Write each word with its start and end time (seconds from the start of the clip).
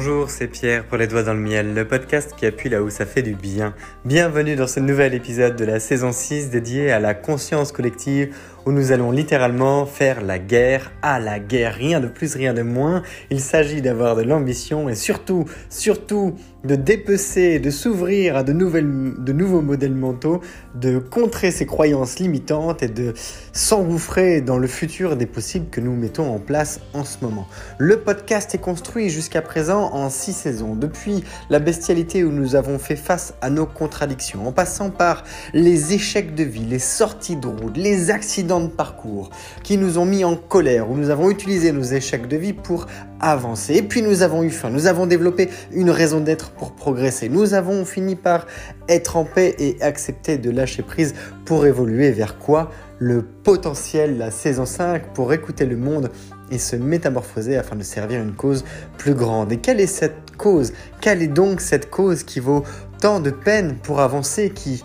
Bonjour, 0.00 0.30
c'est 0.30 0.46
Pierre 0.46 0.84
pour 0.84 0.96
les 0.96 1.08
doigts 1.08 1.24
dans 1.24 1.34
le 1.34 1.40
miel, 1.40 1.74
le 1.74 1.84
podcast 1.84 2.32
qui 2.36 2.46
appuie 2.46 2.68
là 2.68 2.84
où 2.84 2.88
ça 2.88 3.04
fait 3.04 3.20
du 3.20 3.34
bien. 3.34 3.74
Bienvenue 4.04 4.54
dans 4.54 4.68
ce 4.68 4.78
nouvel 4.78 5.12
épisode 5.12 5.56
de 5.56 5.64
la 5.64 5.80
saison 5.80 6.12
6 6.12 6.50
dédié 6.50 6.92
à 6.92 7.00
la 7.00 7.14
conscience 7.14 7.72
collective 7.72 8.32
où 8.68 8.72
nous 8.72 8.92
allons 8.92 9.12
littéralement 9.12 9.86
faire 9.86 10.20
la 10.20 10.38
guerre 10.38 10.92
à 11.00 11.18
la 11.18 11.38
guerre. 11.38 11.72
Rien 11.72 12.00
de 12.00 12.06
plus, 12.06 12.34
rien 12.34 12.52
de 12.52 12.60
moins. 12.60 13.02
Il 13.30 13.40
s'agit 13.40 13.80
d'avoir 13.80 14.14
de 14.14 14.20
l'ambition 14.20 14.90
et 14.90 14.94
surtout, 14.94 15.46
surtout 15.70 16.34
de 16.64 16.74
dépecer, 16.74 17.60
de 17.60 17.70
s'ouvrir 17.70 18.36
à 18.36 18.42
de, 18.42 18.52
nouvelles, 18.52 19.14
de 19.16 19.32
nouveaux 19.32 19.62
modèles 19.62 19.94
mentaux, 19.94 20.42
de 20.74 20.98
contrer 20.98 21.50
ces 21.50 21.64
croyances 21.64 22.18
limitantes 22.18 22.82
et 22.82 22.88
de 22.88 23.14
s'engouffrer 23.52 24.42
dans 24.42 24.58
le 24.58 24.66
futur 24.66 25.16
des 25.16 25.24
possibles 25.24 25.70
que 25.70 25.80
nous 25.80 25.94
mettons 25.94 26.30
en 26.30 26.38
place 26.38 26.80
en 26.92 27.04
ce 27.04 27.24
moment. 27.24 27.46
Le 27.78 28.00
podcast 28.00 28.54
est 28.54 28.60
construit 28.60 29.08
jusqu'à 29.08 29.40
présent 29.40 29.94
en 29.94 30.10
six 30.10 30.34
saisons, 30.34 30.74
depuis 30.74 31.24
la 31.48 31.58
bestialité 31.58 32.22
où 32.22 32.32
nous 32.32 32.54
avons 32.54 32.78
fait 32.78 32.96
face 32.96 33.32
à 33.40 33.48
nos 33.48 33.66
contradictions, 33.66 34.46
en 34.46 34.52
passant 34.52 34.90
par 34.90 35.24
les 35.54 35.94
échecs 35.94 36.34
de 36.34 36.44
vie, 36.44 36.66
les 36.66 36.80
sorties 36.80 37.36
de 37.36 37.46
route, 37.46 37.76
les 37.76 38.10
accidents 38.10 38.57
de 38.60 38.68
parcours 38.68 39.30
qui 39.62 39.76
nous 39.76 39.98
ont 39.98 40.04
mis 40.04 40.24
en 40.24 40.36
colère, 40.36 40.90
où 40.90 40.96
nous 40.96 41.10
avons 41.10 41.30
utilisé 41.30 41.72
nos 41.72 41.82
échecs 41.82 42.28
de 42.28 42.36
vie 42.36 42.52
pour 42.52 42.86
avancer. 43.20 43.74
Et 43.74 43.82
puis 43.82 44.02
nous 44.02 44.22
avons 44.22 44.42
eu 44.42 44.50
faim, 44.50 44.70
nous 44.70 44.86
avons 44.86 45.06
développé 45.06 45.48
une 45.72 45.90
raison 45.90 46.20
d'être 46.20 46.50
pour 46.50 46.72
progresser. 46.72 47.28
Nous 47.28 47.54
avons 47.54 47.84
fini 47.84 48.16
par 48.16 48.46
être 48.88 49.16
en 49.16 49.24
paix 49.24 49.54
et 49.58 49.80
accepter 49.82 50.38
de 50.38 50.50
lâcher 50.50 50.82
prise 50.82 51.14
pour 51.44 51.66
évoluer 51.66 52.10
vers 52.10 52.38
quoi? 52.38 52.70
Le 53.00 53.22
potentiel, 53.22 54.18
la 54.18 54.30
saison 54.30 54.66
5, 54.66 55.12
pour 55.14 55.32
écouter 55.32 55.66
le 55.66 55.76
monde 55.76 56.10
et 56.50 56.58
se 56.58 56.76
métamorphoser 56.76 57.56
afin 57.56 57.76
de 57.76 57.82
servir 57.82 58.20
une 58.20 58.34
cause 58.34 58.64
plus 58.96 59.14
grande. 59.14 59.52
Et 59.52 59.58
quelle 59.58 59.80
est 59.80 59.86
cette 59.86 60.36
cause? 60.36 60.72
Quelle 61.00 61.22
est 61.22 61.28
donc 61.28 61.60
cette 61.60 61.90
cause 61.90 62.24
qui 62.24 62.40
vaut 62.40 62.64
tant 63.00 63.20
de 63.20 63.30
peine 63.30 63.76
pour 63.82 64.00
avancer, 64.00 64.50
qui 64.50 64.82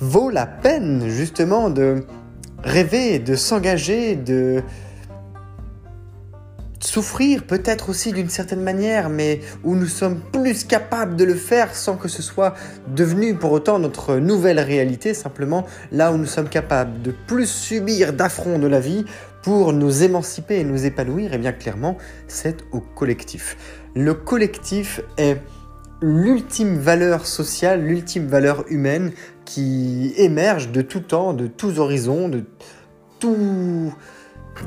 vaut 0.00 0.30
la 0.30 0.46
peine 0.46 1.08
justement 1.08 1.70
de 1.70 2.04
rêver, 2.64 3.18
de 3.18 3.34
s'engager, 3.34 4.16
de 4.16 4.62
souffrir 6.82 7.44
peut-être 7.44 7.90
aussi 7.90 8.12
d'une 8.12 8.30
certaine 8.30 8.62
manière, 8.62 9.10
mais 9.10 9.40
où 9.64 9.74
nous 9.74 9.86
sommes 9.86 10.20
plus 10.32 10.64
capables 10.64 11.16
de 11.16 11.24
le 11.24 11.34
faire 11.34 11.74
sans 11.74 11.96
que 11.96 12.08
ce 12.08 12.22
soit 12.22 12.54
devenu 12.88 13.34
pour 13.34 13.52
autant 13.52 13.78
notre 13.78 14.16
nouvelle 14.16 14.58
réalité, 14.58 15.14
simplement 15.14 15.66
là 15.92 16.12
où 16.12 16.16
nous 16.16 16.26
sommes 16.26 16.48
capables 16.48 17.02
de 17.02 17.12
plus 17.26 17.46
subir 17.46 18.12
d'affronts 18.12 18.58
de 18.58 18.66
la 18.66 18.80
vie 18.80 19.04
pour 19.42 19.72
nous 19.72 20.02
émanciper 20.02 20.60
et 20.60 20.64
nous 20.64 20.84
épanouir, 20.84 21.32
et 21.32 21.36
eh 21.36 21.38
bien 21.38 21.52
clairement, 21.52 21.96
c'est 22.28 22.58
au 22.72 22.80
collectif. 22.80 23.56
Le 23.94 24.14
collectif 24.14 25.00
est 25.16 25.38
l'ultime 26.02 26.78
valeur 26.78 27.26
sociale, 27.26 27.82
l'ultime 27.82 28.26
valeur 28.26 28.64
humaine 28.68 29.12
qui 29.50 30.12
émerge 30.16 30.70
de 30.70 30.80
tout 30.80 31.00
temps, 31.00 31.32
de 31.32 31.48
tous 31.48 31.80
horizons, 31.80 32.28
de 32.28 32.44
tous 33.18 33.92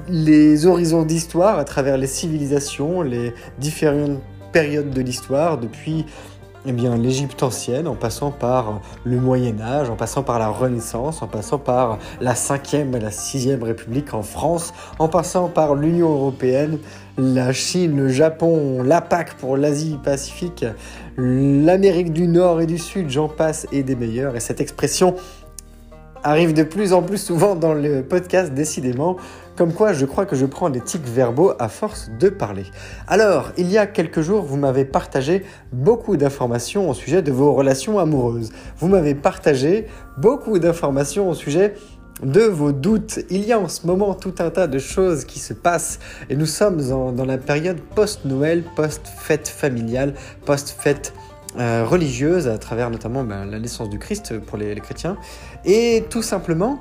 les 0.10 0.66
horizons 0.66 1.04
d'histoire 1.04 1.58
à 1.58 1.64
travers 1.64 1.98
les 1.98 2.08
civilisations, 2.08 3.02
les 3.02 3.34
différentes 3.60 4.20
périodes 4.52 4.90
de 4.90 5.02
l'histoire, 5.02 5.58
depuis 5.58 6.06
eh 6.66 6.72
l'Égypte 6.72 7.44
ancienne, 7.44 7.88
en 7.88 7.96
passant 7.96 8.32
par 8.32 8.82
le 9.04 9.20
Moyen 9.20 9.60
Âge, 9.60 9.90
en 9.90 9.96
passant 9.96 10.24
par 10.24 10.40
la 10.40 10.48
Renaissance, 10.48 11.22
en 11.22 11.28
passant 11.28 11.60
par 11.60 12.00
la 12.22 12.34
5e 12.34 12.96
et 12.96 13.00
la 13.00 13.10
6e 13.10 13.64
République 13.64 14.14
en 14.14 14.22
France, 14.22 14.74
en 15.00 15.10
passant 15.10 15.50
par 15.50 15.76
l'Union 15.76 16.10
Européenne, 16.10 16.78
la 17.18 17.52
Chine, 17.52 17.98
le 17.98 18.08
Japon, 18.08 18.82
la 18.82 19.02
PAC 19.02 19.36
pour 19.36 19.58
l'Asie-Pacifique, 19.58 20.66
l'Amérique 21.18 22.14
du 22.14 22.28
Nord 22.28 22.62
et 22.62 22.66
du 22.66 22.78
Sud, 22.78 23.10
j'en 23.10 23.28
passe 23.28 23.68
et 23.72 23.84
des 23.84 23.96
meilleurs. 23.96 24.36
Et 24.36 24.40
cette 24.40 24.62
expression 24.62 25.16
arrive 26.24 26.54
de 26.54 26.64
plus 26.64 26.94
en 26.94 27.02
plus 27.02 27.18
souvent 27.18 27.56
dans 27.56 27.74
le 27.74 28.02
podcast, 28.02 28.54
décidément. 28.54 29.18
Comme 29.56 29.74
quoi, 29.74 29.94
je 29.94 30.06
crois 30.06 30.26
que 30.26 30.36
je 30.36 30.48
prends 30.48 30.72
des 30.72 30.82
tics 30.82 31.06
verbaux 31.06 31.52
à 31.60 31.70
force 31.70 32.10
de 32.20 32.30
parler. 32.30 32.64
Alors, 33.08 33.52
il 33.58 33.70
y 33.72 33.78
a 33.78 33.86
quelques 33.86 34.22
jours, 34.22 34.42
vous 34.42 34.58
m'avez 34.58 34.86
partagé 34.86 35.44
beaucoup 35.72 36.18
d'informations 36.18 36.90
au 36.90 36.96
sujet 36.96 37.22
de 37.22 37.32
vos 37.32 37.54
relations 37.54 38.00
amoureuses. 38.00 38.52
Vous 38.80 38.88
m'avez 38.88 39.14
partagé 39.14 39.86
beaucoup 40.18 40.58
d'informations 40.58 41.30
au 41.30 41.36
sujet 41.36 41.76
de 42.22 42.42
vos 42.42 42.72
doutes. 42.72 43.20
Il 43.30 43.44
y 43.46 43.52
a 43.52 43.60
en 43.60 43.68
ce 43.68 43.88
moment 43.88 44.14
tout 44.14 44.36
un 44.40 44.50
tas 44.50 44.68
de 44.68 44.80
choses 44.80 45.26
qui 45.26 45.40
se 45.40 45.54
passent 45.54 46.00
et 46.30 46.36
nous 46.36 46.46
sommes 46.46 46.82
dans 47.16 47.26
la 47.26 47.38
période 47.38 47.80
post-Noël, 47.96 48.64
post-fête 48.76 49.48
familiale, 49.48 50.14
post-fête 50.46 51.14
euh, 51.58 51.86
religieuse 51.86 52.48
à 52.48 52.58
travers 52.58 52.90
notamment 52.90 53.24
ben, 53.24 53.46
la 53.46 53.60
naissance 53.60 53.90
du 53.90 54.00
Christ 54.00 54.40
pour 54.40 54.58
les 54.58 54.76
chrétiens. 54.76 55.18
Et 55.66 56.04
tout 56.10 56.24
simplement, 56.24 56.80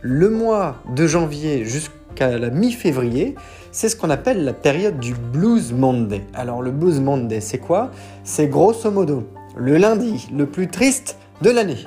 le 0.00 0.30
mois 0.30 0.82
de 0.94 1.06
janvier 1.06 1.64
jusqu'à 1.64 2.38
la 2.38 2.50
mi-février, 2.50 3.34
c'est 3.70 3.88
ce 3.88 3.96
qu'on 3.96 4.10
appelle 4.10 4.44
la 4.44 4.52
période 4.52 4.98
du 4.98 5.14
Blues 5.14 5.72
Monday. 5.72 6.24
Alors 6.34 6.62
le 6.62 6.70
Blues 6.70 7.00
Monday, 7.00 7.40
c'est 7.40 7.58
quoi? 7.58 7.90
C'est 8.24 8.48
grosso 8.48 8.90
modo 8.90 9.26
le 9.56 9.76
lundi 9.76 10.28
le 10.32 10.46
plus 10.46 10.68
triste 10.68 11.16
de 11.42 11.50
l'année. 11.50 11.84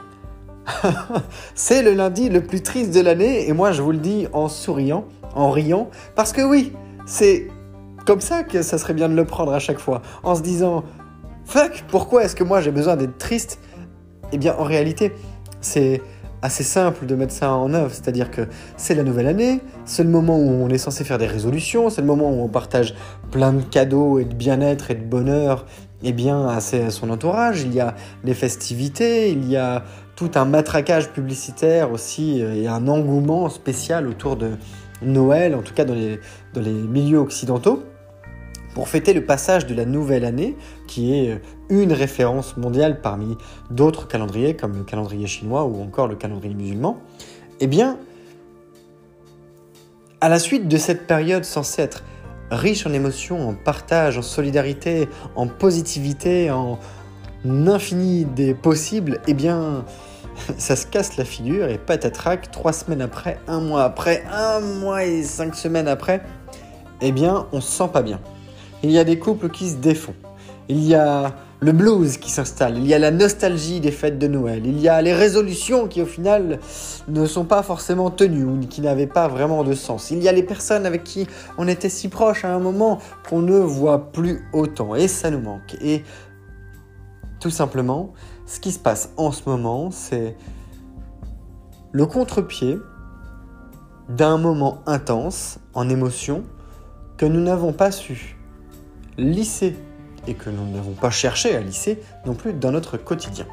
c'est 1.55 1.81
le 1.83 1.93
lundi 1.93 2.29
le 2.29 2.41
plus 2.41 2.61
triste 2.61 2.93
de 2.93 3.01
l'année 3.01 3.47
et 3.47 3.53
moi 3.53 3.71
je 3.71 3.81
vous 3.81 3.91
le 3.91 3.97
dis 3.97 4.27
en 4.33 4.47
souriant, 4.47 5.05
en 5.35 5.51
riant, 5.51 5.89
parce 6.15 6.33
que 6.33 6.41
oui, 6.41 6.73
c'est 7.05 7.47
comme 8.05 8.21
ça 8.21 8.43
que 8.43 8.61
ça 8.61 8.77
serait 8.77 8.93
bien 8.93 9.09
de 9.09 9.15
le 9.15 9.25
prendre 9.25 9.53
à 9.53 9.59
chaque 9.59 9.79
fois, 9.79 10.01
en 10.23 10.35
se 10.35 10.41
disant 10.41 10.83
Fuck, 11.45 11.85
pourquoi 11.89 12.23
est-ce 12.23 12.35
que 12.35 12.43
moi 12.43 12.61
j'ai 12.61 12.71
besoin 12.71 12.95
d'être 12.95 13.17
triste? 13.17 13.59
Eh 14.31 14.37
bien 14.37 14.55
en 14.57 14.63
réalité, 14.63 15.13
c'est 15.61 16.01
assez 16.41 16.63
simple 16.63 17.05
de 17.05 17.15
mettre 17.15 17.33
ça 17.33 17.51
en 17.51 17.73
œuvre. 17.73 17.91
C'est-à-dire 17.91 18.31
que 18.31 18.47
c'est 18.77 18.95
la 18.95 19.03
nouvelle 19.03 19.27
année, 19.27 19.61
c'est 19.85 20.03
le 20.03 20.09
moment 20.09 20.37
où 20.37 20.63
on 20.63 20.69
est 20.69 20.77
censé 20.77 21.03
faire 21.03 21.17
des 21.17 21.27
résolutions, 21.27 21.89
c'est 21.89 22.01
le 22.01 22.07
moment 22.07 22.29
où 22.29 22.43
on 22.43 22.47
partage 22.47 22.95
plein 23.31 23.53
de 23.53 23.61
cadeaux 23.61 24.19
et 24.19 24.25
de 24.25 24.33
bien-être 24.33 24.91
et 24.91 24.95
de 24.95 25.03
bonheur 25.03 25.65
et 26.03 26.13
bien 26.13 26.47
à 26.47 26.59
son 26.61 27.09
entourage. 27.09 27.63
Il 27.63 27.73
y 27.73 27.79
a 27.79 27.95
des 28.23 28.33
festivités, 28.33 29.31
il 29.31 29.49
y 29.49 29.57
a 29.57 29.83
tout 30.15 30.31
un 30.35 30.45
matraquage 30.45 31.09
publicitaire 31.09 31.91
aussi 31.91 32.41
euh, 32.41 32.55
et 32.55 32.67
un 32.67 32.87
engouement 32.87 33.49
spécial 33.49 34.07
autour 34.07 34.35
de 34.35 34.51
Noël, 35.01 35.55
en 35.55 35.61
tout 35.61 35.73
cas 35.73 35.85
dans 35.85 35.93
les, 35.93 36.19
dans 36.53 36.61
les 36.61 36.71
milieux 36.71 37.19
occidentaux 37.19 37.83
pour 38.73 38.89
fêter 38.89 39.13
le 39.13 39.23
passage 39.23 39.65
de 39.65 39.73
la 39.73 39.85
nouvelle 39.85 40.25
année, 40.25 40.57
qui 40.87 41.17
est 41.17 41.31
euh, 41.31 41.37
une 41.69 41.93
référence 41.93 42.57
mondiale 42.57 43.01
parmi 43.01 43.37
d'autres 43.71 44.07
calendriers 44.07 44.55
comme 44.55 44.77
le 44.77 44.83
calendrier 44.83 45.27
chinois 45.27 45.63
ou 45.63 45.81
encore 45.81 46.07
le 46.07 46.15
calendrier 46.15 46.53
musulman, 46.53 46.99
eh 47.59 47.67
bien, 47.67 47.97
à 50.21 50.29
la 50.29 50.39
suite 50.39 50.67
de 50.67 50.77
cette 50.77 51.07
période 51.07 51.45
censée 51.45 51.81
être 51.81 52.03
riche 52.51 52.85
en 52.85 52.93
émotions, 52.93 53.47
en 53.47 53.53
partage, 53.53 54.17
en 54.17 54.21
solidarité, 54.21 55.07
en 55.35 55.47
positivité, 55.47 56.51
en 56.51 56.77
infini 57.45 58.25
des 58.25 58.53
possibles, 58.53 59.21
eh 59.27 59.33
bien, 59.33 59.85
ça 60.57 60.75
se 60.75 60.85
casse 60.85 61.17
la 61.17 61.25
figure 61.25 61.69
et 61.69 61.77
patatrac, 61.77 62.51
trois 62.51 62.73
semaines 62.73 63.01
après, 63.01 63.39
un 63.47 63.59
mois 63.59 63.83
après, 63.83 64.23
un 64.31 64.59
mois 64.59 65.05
et 65.05 65.23
cinq 65.23 65.55
semaines 65.55 65.87
après, 65.87 66.21
eh 67.01 67.11
bien, 67.11 67.47
on 67.51 67.61
se 67.61 67.71
sent 67.71 67.89
pas 67.91 68.01
bien 68.01 68.19
il 68.85 68.91
y 68.91 68.99
a 68.99 69.03
des 69.03 69.17
couples 69.17 69.49
qui 69.49 69.69
se 69.69 69.77
défont. 69.77 70.13
Il 70.67 70.83
y 70.83 70.95
a 70.95 71.35
le 71.59 71.71
blues 71.71 72.17
qui 72.17 72.29
s'installe, 72.29 72.77
il 72.77 72.85
y 72.85 72.93
a 72.93 72.99
la 72.99 73.11
nostalgie 73.11 73.79
des 73.79 73.91
fêtes 73.91 74.19
de 74.19 74.27
Noël, 74.27 74.65
il 74.65 74.79
y 74.79 74.89
a 74.89 75.01
les 75.01 75.13
résolutions 75.13 75.87
qui 75.87 76.01
au 76.01 76.05
final 76.05 76.59
ne 77.07 77.25
sont 77.25 77.45
pas 77.45 77.63
forcément 77.63 78.11
tenues 78.11 78.43
ou 78.43 78.59
qui 78.59 78.81
n'avaient 78.81 79.07
pas 79.07 79.27
vraiment 79.27 79.63
de 79.63 79.73
sens. 79.73 80.11
Il 80.11 80.21
y 80.21 80.27
a 80.27 80.31
les 80.31 80.43
personnes 80.43 80.85
avec 80.85 81.03
qui 81.03 81.27
on 81.57 81.67
était 81.67 81.89
si 81.89 82.09
proche 82.09 82.45
à 82.45 82.53
un 82.53 82.59
moment 82.59 82.99
qu'on 83.27 83.41
ne 83.41 83.57
voit 83.57 84.11
plus 84.11 84.43
autant 84.53 84.95
et 84.95 85.07
ça 85.07 85.31
nous 85.31 85.39
manque. 85.39 85.75
Et 85.81 86.03
tout 87.39 87.51
simplement, 87.51 88.13
ce 88.45 88.59
qui 88.59 88.71
se 88.71 88.79
passe 88.79 89.09
en 89.17 89.31
ce 89.31 89.49
moment, 89.49 89.91
c'est 89.91 90.35
le 91.91 92.05
contre-pied 92.05 92.77
d'un 94.09 94.37
moment 94.37 94.81
intense 94.85 95.59
en 95.73 95.89
émotion 95.89 96.43
que 97.17 97.25
nous 97.25 97.41
n'avons 97.41 97.73
pas 97.73 97.91
su 97.91 98.37
lycée 99.17 99.75
et 100.27 100.33
que 100.33 100.49
nous 100.49 100.69
n'avons 100.71 100.93
pas 100.93 101.09
cherché 101.09 101.55
à 101.55 101.61
lisser 101.61 102.01
non 102.25 102.33
plus 102.33 102.53
dans 102.53 102.71
notre 102.71 102.97
quotidien. 102.97 103.45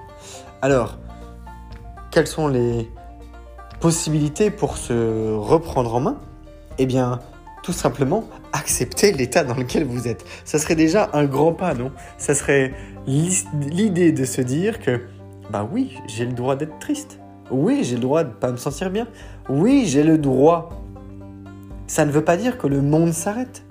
Alors, 0.61 0.99
quelles 2.11 2.27
sont 2.27 2.49
les 2.49 2.91
possibilités 3.81 4.51
pour 4.51 4.77
se 4.77 5.35
reprendre 5.35 5.95
en 5.95 6.01
main? 6.01 6.21
Eh 6.79 6.87
bien, 6.87 7.21
tout 7.63 7.73
simplement 7.73 8.25
accepter 8.53 9.13
l'état 9.13 9.45
dans 9.45 9.55
lequel 9.55 9.85
vous 9.85 10.09
êtes. 10.09 10.25
Ça 10.45 10.59
serait 10.59 10.75
déjà 10.75 11.11
un 11.13 11.25
grand 11.25 11.53
pas, 11.53 11.75
non? 11.75 11.93
L'idée 13.07 14.13
de 14.13 14.25
se 14.25 14.41
dire 14.41 14.81
que, 14.81 15.03
bah 15.51 15.69
oui, 15.71 15.97
j'ai 16.07 16.27
le 16.27 16.33
droit 16.33 16.57
d'être 16.57 16.79
triste. 16.79 17.19
Oui, 17.51 17.81
j'ai 17.83 17.97
le 17.97 18.03
droit 18.03 18.25
de 18.25 18.29
ne 18.31 18.35
pas 18.35 18.51
me 18.51 18.57
sentir 18.57 18.91
bien. 18.91 19.07
Oui, 19.49 19.85
j'ai 19.87 20.03
le 20.03 20.19
droit. 20.19 20.71
Ça 21.87 22.05
ne 22.05 22.11
veut 22.11 22.25
pas 22.25 22.37
dire 22.37 22.57
que 22.57 22.67
le 22.67 22.81
monde 22.81 23.13
s'arrête 23.13 23.65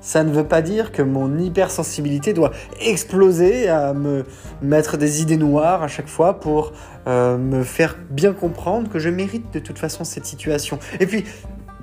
Ça 0.00 0.22
ne 0.22 0.30
veut 0.30 0.46
pas 0.46 0.62
dire 0.62 0.92
que 0.92 1.02
mon 1.02 1.36
hypersensibilité 1.38 2.32
doit 2.32 2.52
exploser 2.80 3.68
à 3.68 3.92
me 3.92 4.24
mettre 4.62 4.96
des 4.96 5.22
idées 5.22 5.36
noires 5.36 5.82
à 5.82 5.88
chaque 5.88 6.06
fois 6.06 6.38
pour 6.38 6.72
euh, 7.08 7.36
me 7.38 7.64
faire 7.64 7.96
bien 8.10 8.32
comprendre 8.32 8.88
que 8.88 8.98
je 8.98 9.08
mérite 9.08 9.52
de 9.52 9.58
toute 9.58 9.78
façon 9.78 10.04
cette 10.04 10.26
situation. 10.26 10.78
Et 11.00 11.06
puis, 11.06 11.24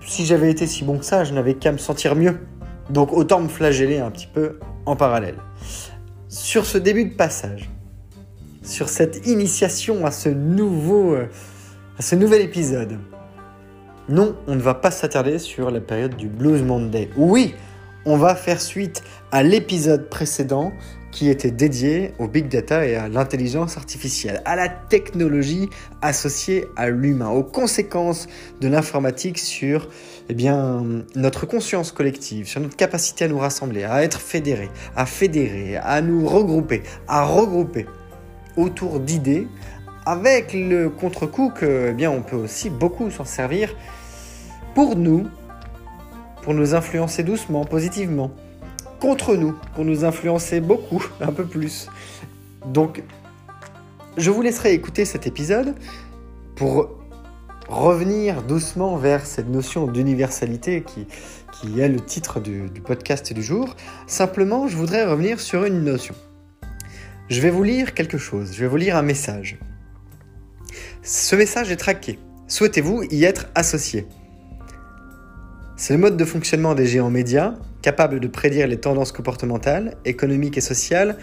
si 0.06 0.26
j'avais 0.26 0.50
été 0.50 0.68
si 0.68 0.84
bon 0.86 1.00
que 1.00 1.06
ça, 1.06 1.24
je 1.24 1.34
n'avais 1.34 1.56
qu'à 1.56 1.72
me 1.72 1.78
sentir 1.78 2.16
mieux. 2.16 2.38
Donc 2.90 3.14
autant 3.14 3.40
me 3.42 3.48
flageller 3.48 4.00
un 4.00 4.12
petit 4.12 4.28
peu 4.28 4.60
en 4.86 4.96
parallèle. 4.96 5.36
Sur 6.34 6.66
ce 6.66 6.80
début 6.80 7.06
de 7.06 7.14
passage, 7.14 7.70
sur 8.64 8.90
cette 8.90 9.28
initiation 9.28 10.04
à 10.04 10.10
ce 10.10 10.30
nouveau, 10.30 11.14
euh, 11.14 11.28
à 12.00 12.02
ce 12.02 12.16
nouvel 12.16 12.42
épisode, 12.42 12.98
non, 14.10 14.36
on 14.48 14.56
ne 14.56 14.60
va 14.60 14.74
pas 14.74 14.90
s'attarder 14.90 15.38
sur 15.38 15.70
la 15.70 15.80
période 15.80 16.16
du 16.16 16.30
Blues 16.30 16.64
Monday. 16.64 17.12
Oui, 17.18 17.54
on 18.06 18.18
va 18.18 18.34
faire 18.34 18.62
suite 18.62 19.04
à 19.32 19.44
l'épisode 19.44 20.10
précédent 20.10 20.72
qui 21.14 21.30
était 21.30 21.52
dédié 21.52 22.14
au 22.18 22.28
big 22.28 22.50
data 22.50 22.86
et 22.86 22.96
à 22.96 23.08
l'intelligence 23.08 23.78
artificielle, 23.78 24.42
à 24.46 24.56
la 24.56 24.68
technologie 24.68 25.70
associée 26.02 26.66
à 26.76 26.90
l'humain, 26.90 27.30
aux 27.30 27.44
conséquences 27.44 28.28
de 28.60 28.68
l'informatique 28.68 29.38
sur 29.38 29.88
eh 30.30 30.36
notre 31.16 31.46
conscience 31.46 31.92
collective, 31.92 32.48
sur 32.48 32.62
notre 32.62 32.76
capacité 32.76 33.26
à 33.26 33.28
nous 33.28 33.38
rassembler, 33.38 33.84
à 33.84 34.04
être 34.04 34.20
fédérés, 34.20 34.72
à 34.96 35.06
fédérer, 35.06 35.78
à 35.78 36.02
nous 36.02 36.28
regrouper, 36.28 36.82
à 37.08 37.24
regrouper 37.24 37.86
autour 38.58 39.00
d'idées, 39.00 39.48
avec 40.06 40.54
le 40.54 40.90
contre-coup 40.90 41.52
que 41.52 41.90
eh 41.90 41.94
bien, 41.94 42.10
on 42.10 42.24
peut 42.24 42.36
aussi 42.36 42.70
beaucoup 42.70 43.10
s'en 43.12 43.26
servir 43.26 43.76
pour 44.74 44.96
nous, 44.96 45.28
pour 46.42 46.56
nous 46.56 46.74
influencer 46.74 47.24
doucement, 47.24 47.66
positivement 47.66 48.32
contre 49.04 49.36
nous, 49.36 49.54
pour 49.76 49.84
nous 49.84 50.06
influencer 50.06 50.62
beaucoup, 50.62 51.06
un 51.20 51.34
peu 51.34 51.44
plus. 51.44 51.90
Donc, 52.66 53.04
je 54.16 54.32
vous 54.32 54.42
laisserai 54.42 54.72
écouter 54.72 55.04
cet 55.04 55.28
épisode 55.28 55.76
pour 56.56 56.90
revenir 57.68 58.44
doucement 58.44 58.96
vers 58.96 59.26
cette 59.26 59.50
notion 59.50 59.88
d'universalité 59.88 60.86
qui, 60.86 61.82
est 61.82 61.90
le 61.90 62.00
titre 62.00 62.40
du 62.40 62.70
podcast 62.80 63.34
du 63.34 63.44
jour. 63.44 63.76
Simplement, 64.08 64.70
je 64.70 64.78
voudrais 64.78 65.06
revenir 65.06 65.42
sur 65.42 65.66
une 65.66 65.84
notion. 65.84 66.16
Je 67.28 67.42
vais 67.42 67.50
vous 67.50 67.64
lire 67.64 67.94
quelque 67.94 68.18
chose, 68.18 68.54
je 68.54 68.62
vais 68.62 68.68
vous 68.68 68.78
lire 68.78 68.96
un 68.96 69.02
message. 69.02 69.60
Ce 71.02 71.36
message 71.36 71.72
est 71.72 71.76
traqué. 71.76 72.20
Souhaitez-vous 72.48 73.04
y 73.12 73.26
être 73.26 73.48
associé? 73.54 74.08
C'est 75.76 75.92
le 75.92 76.00
mode 76.00 76.16
de 76.16 76.24
fonctionnement 76.24 76.74
des 76.74 76.86
géants 76.86 77.10
médias 77.10 77.56
capable 77.84 78.20
de 78.20 78.28
prédire 78.28 78.66
les 78.66 78.80
tendances 78.80 79.12
comportementales, 79.12 79.96
économiques 80.06 80.58
et 80.58 80.62
sociales 80.62 81.18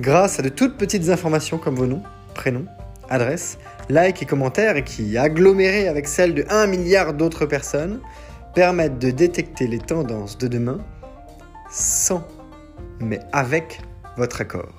grâce 0.00 0.40
à 0.40 0.42
de 0.42 0.48
toutes 0.48 0.76
petites 0.76 1.10
informations 1.10 1.58
comme 1.58 1.76
vos 1.76 1.86
noms, 1.86 2.02
prénoms, 2.34 2.66
adresses, 3.08 3.58
likes 3.88 4.22
et 4.22 4.26
commentaires 4.26 4.82
qui, 4.82 5.16
agglomérées 5.18 5.86
avec 5.86 6.08
celles 6.08 6.34
de 6.34 6.44
1 6.48 6.66
milliard 6.66 7.12
d'autres 7.12 7.46
personnes, 7.46 8.00
permettent 8.54 8.98
de 8.98 9.10
détecter 9.10 9.66
les 9.66 9.78
tendances 9.78 10.38
de 10.38 10.48
demain 10.48 10.78
sans, 11.70 12.26
mais 12.98 13.20
avec 13.32 13.80
votre 14.16 14.40
accord. 14.40 14.74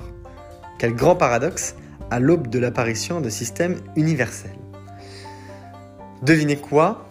Quel 0.80 0.94
grand 0.96 1.16
paradoxe 1.16 1.76
à 2.10 2.20
l'aube 2.20 2.48
de 2.48 2.60
l'apparition 2.60 3.22
de 3.22 3.30
systèmes 3.30 3.78
universels. 3.96 4.52
Devinez 6.24 6.58
quoi? 6.58 7.06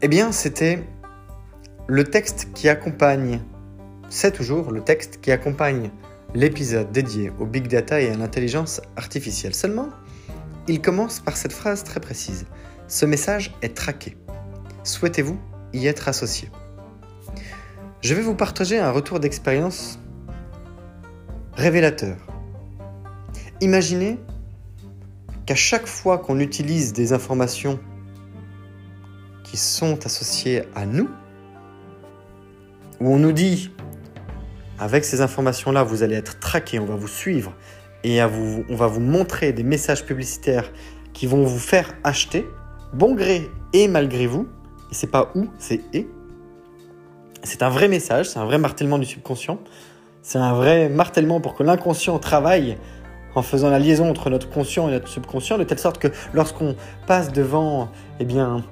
Eh 0.00 0.08
bien, 0.08 0.32
c'était 0.32 0.82
le 1.90 2.04
texte 2.04 2.52
qui 2.54 2.68
accompagne, 2.68 3.40
c'est 4.10 4.30
toujours 4.30 4.70
le 4.70 4.80
texte 4.80 5.20
qui 5.20 5.32
accompagne 5.32 5.90
l'épisode 6.34 6.92
dédié 6.92 7.32
au 7.40 7.46
big 7.46 7.66
data 7.66 8.00
et 8.00 8.08
à 8.08 8.16
l'intelligence 8.16 8.80
artificielle. 8.94 9.56
Seulement, 9.56 9.88
il 10.68 10.80
commence 10.80 11.18
par 11.18 11.36
cette 11.36 11.52
phrase 11.52 11.82
très 11.82 11.98
précise. 11.98 12.46
Ce 12.86 13.04
message 13.06 13.52
est 13.60 13.76
traqué. 13.76 14.16
Souhaitez-vous 14.84 15.36
y 15.72 15.88
être 15.88 16.06
associé? 16.06 16.48
Je 18.02 18.14
vais 18.14 18.22
vous 18.22 18.36
partager 18.36 18.78
un 18.78 18.92
retour 18.92 19.18
d'expérience 19.18 19.98
révélateur. 21.54 22.18
Imaginez 23.60 24.20
qu'à 25.44 25.56
chaque 25.56 25.88
fois 25.88 26.18
qu'on 26.18 26.38
utilise 26.38 26.92
des 26.92 27.12
informations 27.12 27.80
qui 29.42 29.56
sont 29.56 30.06
associées 30.06 30.62
à 30.76 30.86
nous, 30.86 31.10
où 33.00 33.12
on 33.12 33.18
nous 33.18 33.32
dit, 33.32 33.70
avec 34.78 35.04
ces 35.04 35.20
informations-là, 35.20 35.82
vous 35.82 36.02
allez 36.02 36.16
être 36.16 36.38
traqué, 36.38 36.78
on 36.78 36.86
va 36.86 36.96
vous 36.96 37.08
suivre 37.08 37.52
et 38.04 38.22
on 38.22 38.76
va 38.76 38.86
vous 38.86 39.00
montrer 39.00 39.52
des 39.52 39.62
messages 39.62 40.04
publicitaires 40.04 40.70
qui 41.12 41.26
vont 41.26 41.44
vous 41.44 41.58
faire 41.58 41.92
acheter, 42.04 42.46
bon 42.92 43.14
gré 43.14 43.50
et 43.72 43.88
malgré 43.88 44.26
vous, 44.26 44.48
et 44.90 44.94
c'est 44.94 45.10
pas 45.10 45.32
où, 45.34 45.46
c'est 45.58 45.80
et. 45.92 46.08
C'est 47.42 47.62
un 47.62 47.70
vrai 47.70 47.88
message, 47.88 48.28
c'est 48.28 48.38
un 48.38 48.44
vrai 48.44 48.58
martèlement 48.58 48.98
du 48.98 49.06
subconscient, 49.06 49.58
c'est 50.22 50.38
un 50.38 50.52
vrai 50.52 50.88
martèlement 50.88 51.40
pour 51.40 51.54
que 51.54 51.62
l'inconscient 51.62 52.18
travaille 52.18 52.76
en 53.34 53.42
faisant 53.42 53.70
la 53.70 53.78
liaison 53.78 54.10
entre 54.10 54.28
notre 54.28 54.50
conscient 54.50 54.88
et 54.88 54.92
notre 54.92 55.08
subconscient, 55.08 55.56
de 55.56 55.64
telle 55.64 55.78
sorte 55.78 55.98
que 55.98 56.08
lorsqu'on 56.32 56.74
passe 57.06 57.32
devant 57.32 57.90
eh 58.18 58.24
bien, 58.24 58.64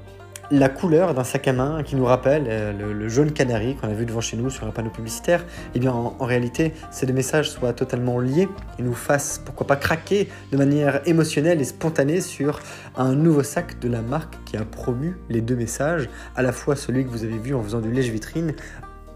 la 0.51 0.69
couleur 0.69 1.13
d'un 1.13 1.25
sac 1.25 1.47
à 1.49 1.53
main 1.53 1.83
qui 1.83 1.95
nous 1.95 2.05
rappelle 2.05 2.47
euh, 2.49 2.73
le, 2.73 3.09
jaune 3.09 3.33
canari 3.33 3.77
qu'on 3.77 3.89
a 3.89 3.93
vu 3.93 4.07
devant 4.07 4.21
chez 4.21 4.37
nous 4.37 4.49
sur 4.49 4.67
un 4.67 4.71
panneau 4.71 4.91
publicitaire, 4.91 5.45
eh 5.75 5.79
bien 5.79 5.93
en, 5.93 6.25
réalité, 6.25 6.73
ces 6.91 7.07
deux 7.07 7.13
messages 7.13 7.51
soient 7.51 7.73
totalement 7.73 8.19
liés 8.19 8.49
et 8.79 8.83
nous 8.83 8.95
fassent 8.95 9.43
pourquoi 9.45 9.67
pas 9.67 9.77
craquer 9.77 10.29
de 10.51 10.57
manière 10.57 11.07
émotionnelle 11.07 11.61
et 11.61 11.65
spontanée 11.65 12.21
sur 12.21 12.61
un 12.97 13.15
nouveau 13.15 13.43
sac 13.43 13.79
de 13.81 13.89
la 13.89 14.01
marque 14.01 14.35
qui 14.47 14.57
a 14.57 14.65
promu 14.65 15.17
les 15.29 15.41
deux 15.41 15.57
messages, 15.57 16.09
à 16.35 16.43
la 16.43 16.53
fois 16.53 16.77
celui 16.77 17.05
que 17.05 17.11
vous 17.11 17.25
avez 17.25 17.39
vu 17.39 17.55
en 17.55 17.63
faisant 17.63 17.81
du 17.81 17.93
lèche-vitrine, 17.93 18.55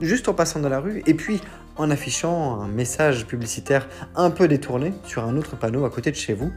juste 0.01 0.29
en 0.29 0.35
passant 0.35 0.61
dans 0.61 0.69
la 0.69 0.81
rue, 0.81 1.03
et 1.07 1.15
puis 1.15 1.41
en 1.77 1.91
affichant 1.91 2.61
un 2.61 2.69
message 2.69 3.27
publicitaire 3.27 3.89
un 4.17 4.31
peu 4.31 4.49
détourné 4.49 4.93
sur 5.05 5.25
un 5.25 5.37
autre 5.39 5.57
panneau 5.57 5.87
à 5.87 5.91
côté 5.91 6.11
de 6.11 6.17
chez 6.17 6.35
vous, 6.35 6.53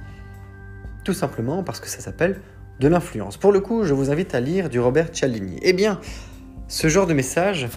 tout 1.06 1.14
simplement 1.14 1.64
parce 1.64 1.80
que 1.80 1.88
ça 1.88 2.02
s'appelle 2.02 2.42
de 2.80 2.88
l'influence. 2.88 3.38
Pour 3.38 3.52
le 3.52 3.60
coup, 3.60 3.84
je 3.84 3.94
vous 3.94 4.12
invite 4.12 4.36
à 4.36 4.40
lire 4.40 4.70
du 4.70 4.80
Robert 4.80 5.10
Cialdini. 5.14 5.60
Eh 5.62 5.74
bien, 5.74 6.00
ce 6.68 6.88
genre 6.88 7.08
de 7.08 7.14
message 7.14 7.68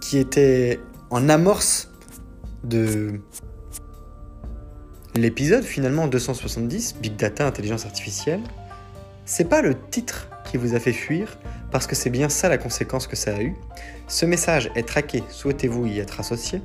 qui 0.00 0.18
était 0.18 0.80
en 1.10 1.28
amorce 1.28 1.90
de 2.64 3.20
l'épisode 5.14 5.64
finalement 5.64 6.06
270, 6.06 6.96
Big 7.00 7.16
Data, 7.16 7.46
intelligence 7.46 7.86
artificielle, 7.86 8.40
c'est 9.24 9.48
pas 9.48 9.62
le 9.62 9.74
titre 9.90 10.28
qui 10.44 10.56
vous 10.56 10.74
a 10.74 10.80
fait 10.80 10.92
fuir, 10.92 11.38
parce 11.72 11.86
que 11.86 11.96
c'est 11.96 12.10
bien 12.10 12.28
ça 12.28 12.48
la 12.48 12.58
conséquence 12.58 13.06
que 13.06 13.16
ça 13.16 13.34
a 13.34 13.42
eu. 13.42 13.56
Ce 14.06 14.24
message 14.26 14.70
est 14.76 14.86
traqué, 14.86 15.24
souhaitez-vous 15.30 15.86
y 15.86 15.98
être 15.98 16.20
associé 16.20 16.62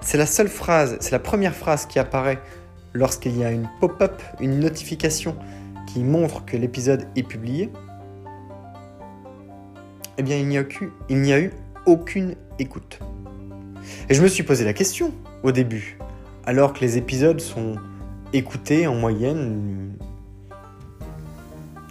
C'est 0.00 0.18
la 0.18 0.26
seule 0.26 0.48
phrase, 0.48 0.96
c'est 1.00 1.12
la 1.12 1.20
première 1.20 1.54
phrase 1.54 1.86
qui 1.86 1.98
apparaît 1.98 2.40
lorsqu'il 2.94 3.36
y 3.38 3.44
a 3.44 3.50
une 3.50 3.68
pop-up, 3.80 4.20
une 4.40 4.58
notification 4.58 5.36
qui 5.86 6.02
montre 6.02 6.44
que 6.44 6.56
l'épisode 6.56 7.06
est 7.16 7.22
publié, 7.22 7.70
eh 10.18 10.22
bien 10.22 10.36
il 10.36 10.46
n'y 10.48 11.32
a, 11.32 11.40
eu 11.40 11.50
aucune 11.86 12.34
écoute. 12.58 13.00
Et 14.08 14.14
je 14.14 14.22
me 14.22 14.28
suis 14.28 14.42
posé 14.42 14.64
la 14.64 14.72
question 14.72 15.12
au 15.42 15.52
début, 15.52 15.98
alors 16.44 16.72
que 16.72 16.80
les 16.80 16.98
épisodes 16.98 17.40
sont 17.40 17.76
écoutés 18.32 18.86
en 18.86 18.94
moyenne 18.94 19.96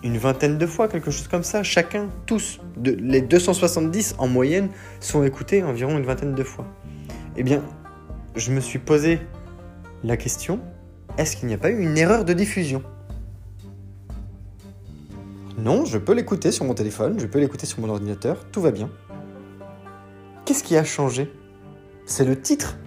une 0.03 0.17
vingtaine 0.17 0.57
de 0.57 0.65
fois, 0.65 0.88
quelque 0.88 1.12
chose 1.12 1.27
comme 1.27 1.43
ça. 1.43 1.63
Chacun, 1.63 2.10
tous, 2.25 2.60
les 2.83 3.21
270 3.21 4.15
en 4.17 4.27
moyenne 4.27 4.69
sont 5.00 5.24
écoutés 5.24 5.63
environ 5.63 5.98
une 5.98 6.05
vingtaine 6.05 6.33
de 6.33 6.43
fois. 6.43 6.65
Eh 7.38 7.43
bien, 7.43 7.62
je 8.36 8.51
me 8.51 8.60
suis 8.60 8.79
posé 8.79 9.19
la 10.03 10.17
question, 10.17 10.60
est-ce 11.17 11.38
qu'il 11.38 11.48
n'y 11.48 11.53
a 11.53 11.57
pas 11.57 11.69
eu 11.69 11.79
une 11.79 11.98
erreur 11.98 12.25
de 12.25 12.33
diffusion? 12.33 12.81
Non, 15.62 15.86
je 15.86 16.00
peux 16.00 16.13
l'écouter 16.13 16.51
sur 16.51 16.65
mon 16.65 16.74
téléphone, 16.74 17.20
je 17.20 17.27
peux 17.27 17.39
l'écouter 17.39 17.68
sur 17.68 17.80
mon 17.82 17.89
ordinateur, 17.89 18.50
tout 18.51 18.62
va 18.62 18.72
bien. 18.72 18.89
Qu'est-ce 20.44 20.63
qui 20.63 20.75
a 20.75 20.84
changé? 20.84 21.32
C'est 22.06 22.25
le 22.25 22.39
titre? 22.39 22.77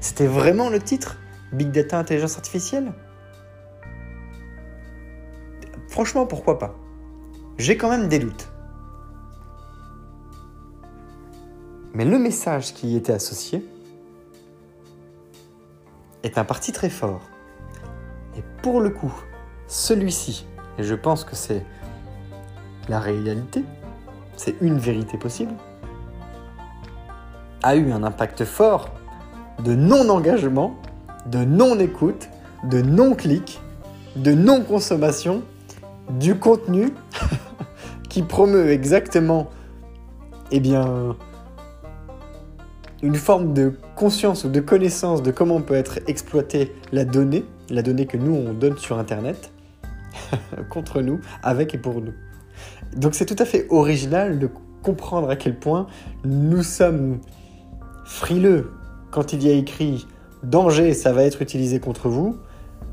C'était 0.00 0.26
vraiment 0.26 0.68
le 0.68 0.80
titre? 0.80 1.16
Big 1.52 1.70
Data 1.70 1.96
Intelligence 1.96 2.36
Artificielle? 2.36 2.92
Franchement, 5.88 6.26
pourquoi 6.26 6.58
pas? 6.58 6.74
J'ai 7.56 7.76
quand 7.76 7.88
même 7.88 8.08
des 8.08 8.18
doutes. 8.18 8.48
Mais 11.94 12.04
le 12.04 12.18
message 12.18 12.74
qui 12.74 12.88
y 12.88 12.96
était 12.96 13.12
associé 13.12 13.64
est 16.24 16.36
un 16.36 16.44
parti 16.44 16.72
très 16.72 16.90
fort. 16.90 17.22
Et 18.36 18.42
pour 18.60 18.80
le 18.80 18.90
coup, 18.90 19.14
celui-ci, 19.68 20.48
et 20.78 20.82
je 20.82 20.96
pense 20.96 21.22
que 21.22 21.36
c'est 21.36 21.64
la 22.88 23.00
réalité, 23.00 23.64
c'est 24.36 24.54
une 24.60 24.78
vérité 24.78 25.16
possible, 25.18 25.54
a 27.62 27.76
eu 27.76 27.92
un 27.92 28.02
impact 28.02 28.44
fort 28.44 28.90
de 29.64 29.74
non-engagement, 29.74 30.76
de 31.26 31.44
non-écoute, 31.44 32.28
de 32.64 32.82
non-clic, 32.82 33.60
de 34.16 34.32
non-consommation 34.32 35.42
du 36.18 36.36
contenu 36.36 36.92
qui 38.10 38.22
promeut 38.22 38.70
exactement 38.70 39.48
eh 40.50 40.60
bien, 40.60 41.16
une 43.02 43.14
forme 43.14 43.54
de 43.54 43.78
conscience 43.96 44.44
ou 44.44 44.48
de 44.48 44.60
connaissance 44.60 45.22
de 45.22 45.30
comment 45.30 45.60
peut 45.60 45.74
être 45.74 46.00
exploité 46.06 46.74
la 46.92 47.04
donnée, 47.04 47.44
la 47.70 47.82
donnée 47.82 48.06
que 48.06 48.16
nous 48.16 48.34
on 48.34 48.52
donne 48.52 48.76
sur 48.76 48.98
Internet, 48.98 49.52
contre 50.70 51.00
nous, 51.00 51.20
avec 51.42 51.74
et 51.74 51.78
pour 51.78 52.00
nous. 52.00 52.14
Donc 52.96 53.14
c'est 53.14 53.26
tout 53.26 53.36
à 53.38 53.44
fait 53.44 53.66
original 53.70 54.38
de 54.38 54.48
comprendre 54.82 55.30
à 55.30 55.36
quel 55.36 55.58
point 55.58 55.86
nous 56.24 56.62
sommes 56.62 57.18
frileux 58.04 58.70
quand 59.10 59.32
il 59.32 59.46
y 59.46 59.50
a 59.50 59.52
écrit 59.52 60.06
danger, 60.42 60.92
ça 60.92 61.12
va 61.12 61.22
être 61.22 61.40
utilisé 61.40 61.80
contre 61.80 62.08
vous, 62.08 62.36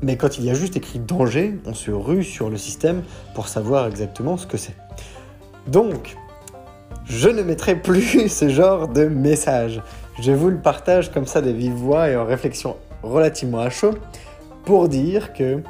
mais 0.02 0.16
quand 0.16 0.38
il 0.38 0.44
y 0.44 0.50
a 0.50 0.54
juste 0.54 0.76
écrit 0.76 0.98
danger, 0.98 1.58
on 1.66 1.74
se 1.74 1.90
rue 1.90 2.24
sur 2.24 2.48
le 2.48 2.56
système 2.56 3.02
pour 3.34 3.48
savoir 3.48 3.86
exactement 3.86 4.36
ce 4.36 4.46
que 4.46 4.56
c'est. 4.56 4.76
Donc, 5.66 6.16
je 7.04 7.28
ne 7.28 7.42
mettrai 7.42 7.76
plus 7.76 8.28
ce 8.28 8.48
genre 8.48 8.88
de 8.88 9.04
message. 9.04 9.82
Je 10.20 10.32
vous 10.32 10.48
le 10.48 10.58
partage 10.58 11.10
comme 11.10 11.26
ça 11.26 11.40
de 11.40 11.50
vive 11.50 11.72
voix 11.72 12.08
et 12.08 12.16
en 12.16 12.24
réflexion 12.24 12.76
relativement 13.02 13.60
à 13.60 13.70
chaud 13.70 13.94
pour 14.64 14.88
dire 14.88 15.32
que 15.32 15.60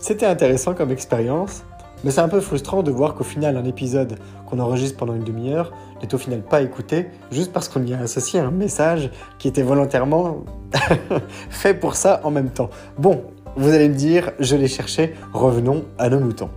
c'était 0.00 0.26
intéressant 0.26 0.74
comme 0.74 0.90
expérience, 0.90 1.64
mais 2.04 2.10
c'est 2.10 2.20
un 2.20 2.28
peu 2.28 2.40
frustrant 2.40 2.82
de 2.82 2.90
voir 2.90 3.14
qu'au 3.14 3.24
final 3.24 3.56
un 3.56 3.64
épisode 3.64 4.18
qu'on 4.46 4.58
enregistre 4.58 4.96
pendant 4.96 5.14
une 5.14 5.24
demi-heure 5.24 5.72
n'est 6.00 6.14
au 6.14 6.18
final 6.18 6.42
pas 6.42 6.62
écouté 6.62 7.08
juste 7.30 7.52
parce 7.52 7.68
qu'on 7.68 7.84
y 7.84 7.94
a 7.94 7.98
associé 7.98 8.40
un 8.40 8.50
message 8.50 9.10
qui 9.38 9.48
était 9.48 9.62
volontairement 9.62 10.44
fait 11.50 11.74
pour 11.74 11.96
ça 11.96 12.20
en 12.24 12.30
même 12.30 12.50
temps. 12.50 12.70
Bon, 12.98 13.24
vous 13.56 13.72
allez 13.72 13.88
me 13.88 13.94
dire, 13.94 14.32
je 14.38 14.56
l'ai 14.56 14.68
cherché, 14.68 15.14
revenons 15.32 15.84
à 15.98 16.08
nos 16.08 16.20
moutons. 16.20 16.50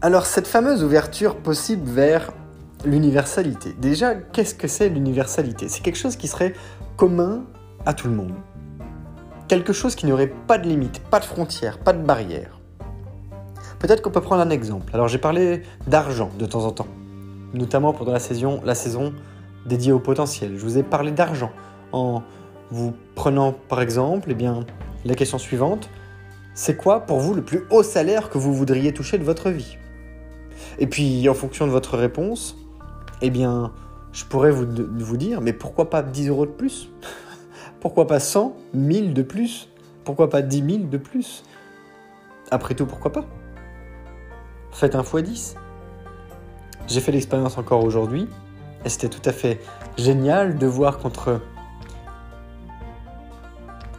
Alors 0.00 0.26
cette 0.26 0.46
fameuse 0.46 0.82
ouverture 0.82 1.36
possible 1.36 1.88
vers 1.88 2.32
l'universalité. 2.84 3.74
Déjà, 3.78 4.14
qu'est-ce 4.14 4.54
que 4.54 4.66
c'est 4.66 4.88
l'universalité? 4.88 5.68
C'est 5.68 5.82
quelque 5.82 5.98
chose 5.98 6.16
qui 6.16 6.26
serait 6.26 6.54
commun 6.96 7.44
à 7.86 7.94
tout 7.94 8.08
le 8.08 8.14
monde. 8.14 8.32
Quelque 9.48 9.72
chose 9.72 9.94
qui 9.94 10.06
n'aurait 10.06 10.32
pas 10.46 10.58
de 10.58 10.68
limite, 10.68 11.00
pas 11.00 11.20
de 11.20 11.24
frontières, 11.24 11.78
pas 11.78 11.92
de 11.92 12.02
barrières. 12.02 12.61
Peut-être 13.82 14.00
qu'on 14.00 14.10
peut 14.10 14.20
prendre 14.20 14.42
un 14.42 14.50
exemple. 14.50 14.94
Alors 14.94 15.08
j'ai 15.08 15.18
parlé 15.18 15.62
d'argent 15.88 16.30
de 16.38 16.46
temps 16.46 16.64
en 16.64 16.70
temps, 16.70 16.86
notamment 17.52 17.92
pendant 17.92 18.12
la 18.12 18.20
saison, 18.20 18.60
la 18.64 18.76
saison 18.76 19.12
dédiée 19.66 19.90
au 19.90 19.98
potentiel. 19.98 20.52
Je 20.56 20.62
vous 20.62 20.78
ai 20.78 20.84
parlé 20.84 21.10
d'argent 21.10 21.50
en 21.90 22.22
vous 22.70 22.94
prenant 23.16 23.52
par 23.52 23.80
exemple 23.80 24.28
eh 24.30 24.34
bien, 24.34 24.64
la 25.04 25.16
question 25.16 25.36
suivante. 25.36 25.90
C'est 26.54 26.76
quoi 26.76 27.00
pour 27.00 27.18
vous 27.18 27.34
le 27.34 27.42
plus 27.42 27.64
haut 27.70 27.82
salaire 27.82 28.30
que 28.30 28.38
vous 28.38 28.54
voudriez 28.54 28.94
toucher 28.94 29.18
de 29.18 29.24
votre 29.24 29.50
vie? 29.50 29.76
Et 30.78 30.86
puis, 30.86 31.28
en 31.28 31.34
fonction 31.34 31.66
de 31.66 31.72
votre 31.72 31.96
réponse, 31.96 32.56
eh 33.20 33.30
bien, 33.30 33.72
je 34.12 34.24
pourrais 34.24 34.52
vous, 34.52 34.66
vous 34.96 35.16
dire, 35.16 35.40
mais 35.40 35.52
pourquoi 35.52 35.90
pas 35.90 36.04
10 36.04 36.28
euros 36.28 36.46
de 36.46 36.52
plus? 36.52 36.88
Pourquoi 37.80 38.06
pas 38.06 38.20
100, 38.20 38.54
1000 38.74 39.12
de 39.12 39.22
plus? 39.22 39.68
Pourquoi 40.04 40.30
pas 40.30 40.40
10 40.40 40.64
000 40.76 40.84
de 40.84 40.98
plus? 40.98 41.42
Après 42.52 42.76
tout, 42.76 42.86
pourquoi 42.86 43.10
pas? 43.10 43.24
Faites 44.72 44.94
un 44.94 45.02
x 45.02 45.16
10. 45.22 45.54
J'ai 46.88 47.00
fait 47.00 47.12
l'expérience 47.12 47.58
encore 47.58 47.84
aujourd'hui, 47.84 48.28
et 48.84 48.88
c'était 48.88 49.08
tout 49.08 49.26
à 49.28 49.32
fait 49.32 49.60
génial 49.96 50.58
de 50.58 50.66
voir 50.66 50.98
contre 50.98 51.40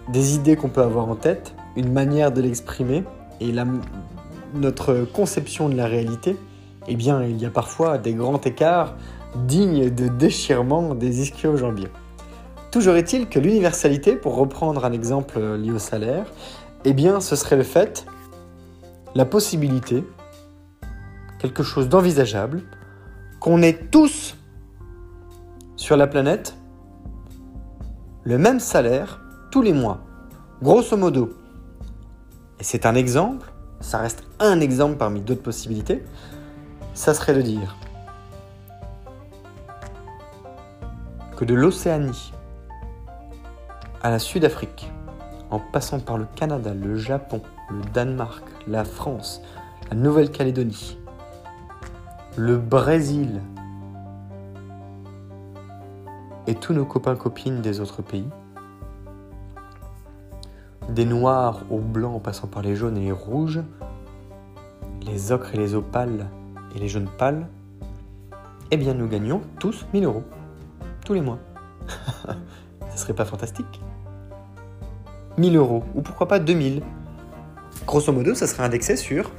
des 0.09 0.35
idées 0.35 0.55
qu'on 0.55 0.69
peut 0.69 0.81
avoir 0.81 1.07
en 1.07 1.15
tête, 1.15 1.55
une 1.75 1.91
manière 1.91 2.31
de 2.31 2.41
l'exprimer, 2.41 3.03
et 3.39 3.53
notre 4.53 5.05
conception 5.05 5.69
de 5.69 5.75
la 5.75 5.85
réalité 5.85 6.37
eh 6.87 6.95
bien, 6.95 7.23
il 7.23 7.41
y 7.41 7.45
a 7.45 7.49
parfois 7.49 7.97
des 7.97 8.13
grands 8.13 8.41
écarts 8.41 8.95
dignes 9.35 9.89
de 9.89 10.07
déchirement 10.07 10.95
des 10.95 11.21
ischio-jambiers. 11.21 11.89
Toujours 12.71 12.95
est-il 12.95 13.29
que 13.29 13.39
l'universalité, 13.39 14.15
pour 14.15 14.35
reprendre 14.35 14.83
un 14.83 14.91
exemple 14.91 15.39
lié 15.55 15.71
au 15.71 15.79
salaire, 15.79 16.25
eh 16.85 16.93
bien, 16.93 17.21
ce 17.21 17.35
serait 17.35 17.55
le 17.55 17.63
fait, 17.63 18.05
la 19.15 19.25
possibilité, 19.25 20.03
quelque 21.43 21.61
chose 21.61 21.89
d'envisageable, 21.89 22.61
qu'on 23.41 23.61
ait 23.61 23.77
tous 23.91 24.37
sur 25.75 25.97
la 25.97 26.07
planète 26.07 26.55
le 28.23 28.37
même 28.37 28.61
salaire 28.61 29.19
tous 29.51 29.61
les 29.61 29.73
mois. 29.73 29.99
Grosso 30.61 30.95
modo. 30.95 31.33
Et 32.61 32.63
c'est 32.63 32.85
un 32.85 32.95
exemple, 32.95 33.51
ça 33.81 33.97
reste 33.97 34.23
un 34.39 34.61
exemple 34.61 34.95
parmi 34.95 35.19
d'autres 35.19 35.41
possibilités, 35.41 36.05
ça 36.93 37.13
serait 37.13 37.33
de 37.33 37.41
dire 37.41 37.75
que 41.35 41.43
de 41.43 41.53
l'Océanie 41.53 42.31
à 44.01 44.09
la 44.09 44.19
Sud-Afrique, 44.19 44.89
en 45.49 45.59
passant 45.59 45.99
par 45.99 46.17
le 46.17 46.25
Canada, 46.37 46.73
le 46.73 46.95
Japon, 46.95 47.41
le 47.69 47.81
Danemark, 47.93 48.45
la 48.65 48.85
France, 48.85 49.41
la 49.89 49.97
Nouvelle-Calédonie, 49.97 51.02
le 52.35 52.57
Brésil 52.57 53.41
et 56.47 56.55
tous 56.55 56.73
nos 56.73 56.85
copains-copines 56.85 57.61
des 57.61 57.79
autres 57.79 58.01
pays, 58.01 58.27
des 60.89 61.05
noirs 61.05 61.61
aux 61.69 61.79
blancs 61.79 62.15
en 62.15 62.19
passant 62.19 62.47
par 62.47 62.63
les 62.63 62.75
jaunes 62.75 62.97
et 62.97 63.05
les 63.05 63.11
rouges, 63.11 63.61
les 65.05 65.31
ocres 65.31 65.53
et 65.53 65.57
les 65.57 65.75
opales 65.75 66.27
et 66.75 66.79
les 66.79 66.87
jeunes 66.87 67.09
pâles, 67.17 67.47
eh 68.71 68.77
bien 68.77 68.95
nous 68.95 69.07
gagnons 69.07 69.41
tous 69.59 69.85
1000 69.93 70.05
euros. 70.05 70.23
Tous 71.05 71.13
les 71.13 71.21
mois. 71.21 71.37
Ce 72.91 72.97
serait 72.97 73.13
pas 73.13 73.25
fantastique? 73.25 73.79
1000 75.37 75.55
euros, 75.55 75.83
ou 75.93 76.01
pourquoi 76.01 76.27
pas 76.27 76.39
2000 76.39 76.81
Grosso 77.85 78.11
modo, 78.11 78.33
ça 78.33 78.47
serait 78.47 78.63
indexé 78.63 78.95
sur 78.95 79.31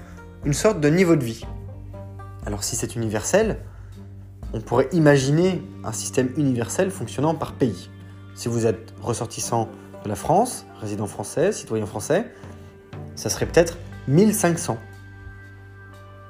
une 0.44 0.52
sorte 0.52 0.80
de 0.80 0.88
niveau 0.88 1.16
de 1.16 1.24
vie. 1.24 1.44
Alors 2.46 2.62
si 2.62 2.76
c'est 2.76 2.94
universel, 2.94 3.58
on 4.52 4.60
pourrait 4.60 4.88
imaginer 4.92 5.62
un 5.82 5.92
système 5.92 6.30
universel 6.36 6.90
fonctionnant 6.90 7.34
par 7.34 7.54
pays. 7.54 7.90
Si 8.34 8.48
vous 8.48 8.66
êtes 8.66 8.94
ressortissant 9.00 9.68
de 10.04 10.08
la 10.08 10.14
France, 10.14 10.66
résident 10.80 11.06
français, 11.06 11.52
citoyen 11.52 11.86
français, 11.86 12.26
ça 13.14 13.30
serait 13.30 13.46
peut-être 13.46 13.78
1500. 14.08 14.78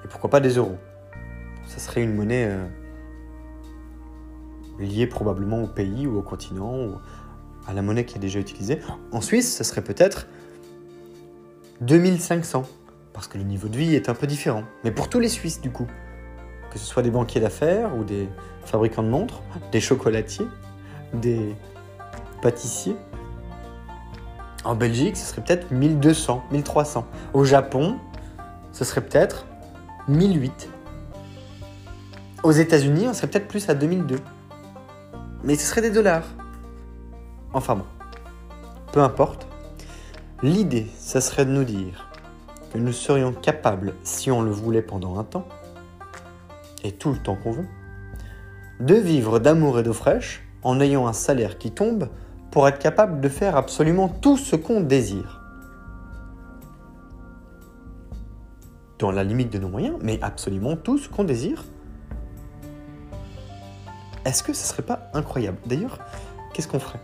Et 0.05 0.09
pourquoi 0.09 0.31
pas 0.31 0.41
des 0.41 0.51
euros? 0.51 0.79
Ça 1.67 1.79
serait 1.79 2.03
une 2.03 2.15
monnaie 2.15 2.47
euh, 2.47 2.67
liée 4.79 5.07
probablement 5.07 5.63
au 5.63 5.67
pays 5.67 6.07
ou 6.07 6.19
au 6.19 6.23
continent 6.23 6.77
ou 6.77 6.95
à 7.67 7.73
la 7.73 7.83
monnaie 7.83 8.05
qui 8.05 8.17
est 8.17 8.21
déjà 8.21 8.39
utilisée. 8.39 8.81
En 9.11 9.21
Suisse, 9.21 9.57
ce 9.57 9.65
serait 9.65 9.83
peut-être 9.83 10.29
2500 11.81 12.65
parce 13.13 13.29
que 13.29 13.39
le 13.39 13.45
niveau 13.45 13.69
de 13.69 13.77
vie 13.77 13.95
est 13.95 14.09
un 14.09 14.15
peu 14.15 14.27
différent. 14.27 14.65
Mais 14.83 14.91
pour 14.91 15.09
tous 15.09 15.21
les 15.21 15.29
Suisses, 15.29 15.61
du 15.61 15.71
coup, 15.71 15.87
que 16.75 16.81
ce 16.81 16.87
soit 16.87 17.05
des 17.05 17.11
banquiers 17.13 17.41
d'affaires 17.41 17.97
ou 17.97 18.03
des 18.03 18.29
fabricants 18.65 19.05
de 19.05 19.09
montres, 19.09 19.43
des 19.71 19.81
chocolatiers, 19.81 20.49
des 21.13 21.55
pâtissiers. 22.43 22.97
En 24.65 24.75
Belgique, 24.75 25.17
ce 25.17 25.25
serait 25.25 25.43
peut-être 25.43 25.71
1200, 25.71 26.43
1300. 26.51 27.07
Au 27.33 27.45
Japon, 27.45 27.97
ce 28.73 28.85
serait 28.85 29.03
peut-être 29.03 29.47
1008. 30.09 30.69
Aux 32.43 32.51
États-Unis, 32.51 33.07
on 33.09 33.15
serait 33.15 33.29
peut-être 33.29 33.47
plus 33.47 33.69
à 33.69 33.75
2002. 33.75 34.17
Mais 35.45 35.55
ce 35.55 35.67
serait 35.67 35.81
des 35.81 35.91
dollars. 35.91 36.25
Enfin 37.53 37.77
bon, 37.77 37.87
peu 38.91 39.01
importe. 39.01 39.47
L'idée, 40.43 40.89
ça 40.99 41.21
serait 41.21 41.47
de 41.47 41.53
nous 41.53 41.65
dire 41.65 42.11
que 42.73 42.79
nous 42.79 42.93
serions 42.93 43.33
capables, 43.33 43.95
si 44.03 44.33
on 44.33 44.43
le 44.43 44.51
voulait 44.51 44.83
pendant 44.83 45.21
un 45.21 45.25
temps, 45.25 45.47
et 46.85 46.93
tout 46.93 47.11
le 47.11 47.19
temps 47.19 47.37
qu'on 47.37 47.51
veut, 47.51 47.67
de 48.81 48.95
vivre 48.95 49.41
d'amour 49.41 49.81
et 49.81 49.83
d'eau 49.83 49.93
fraîche 49.93 50.47
en 50.63 50.81
ayant 50.81 51.07
un 51.07 51.13
salaire 51.13 51.59
qui 51.59 51.73
tombe 51.73 52.09
pour 52.53 52.69
être 52.69 52.79
capable 52.79 53.21
de 53.21 53.29
faire 53.29 53.57
absolument 53.57 54.09
tout 54.09 54.37
ce 54.37 54.55
qu'on 54.55 54.81
désire. 54.81 55.41
Dans 59.01 59.11
la 59.11 59.25
limite 59.25 59.53
de 59.53 59.59
nos 59.59 59.69
moyens, 59.69 59.97
mais 60.03 60.21
absolument 60.23 60.77
tout 60.77 60.99
ce 60.99 61.09
qu'on 61.09 61.25
désire 61.25 61.65
est-ce 64.25 64.43
que 64.43 64.53
ce 64.55 64.67
serait 64.67 64.83
pas 64.83 65.11
incroyable? 65.13 65.59
D'ailleurs, 65.67 65.99
qu'est-ce 66.53 66.69
qu'on 66.69 66.81
ferait? 66.81 67.01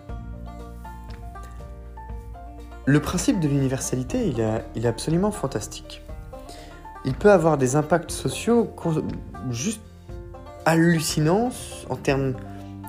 Le 2.86 3.00
principe 3.00 3.40
de 3.40 3.48
l'universalité, 3.48 4.26
il, 4.26 4.40
est 4.40 4.86
absolument 4.86 5.30
fantastique. 5.30 6.02
Il 7.04 7.14
peut 7.14 7.30
avoir 7.30 7.58
des 7.58 7.76
impacts 7.76 8.10
sociaux 8.10 8.64
juste 9.50 9.80
hallucinants 10.64 11.50
en 11.88 11.96
termes 11.96 12.34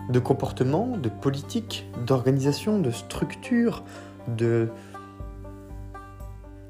de 0.09 0.19
comportement, 0.19 0.97
de 0.97 1.09
politique, 1.09 1.89
d'organisation, 2.05 2.79
de 2.79 2.91
structure, 2.91 3.83
de, 4.27 4.69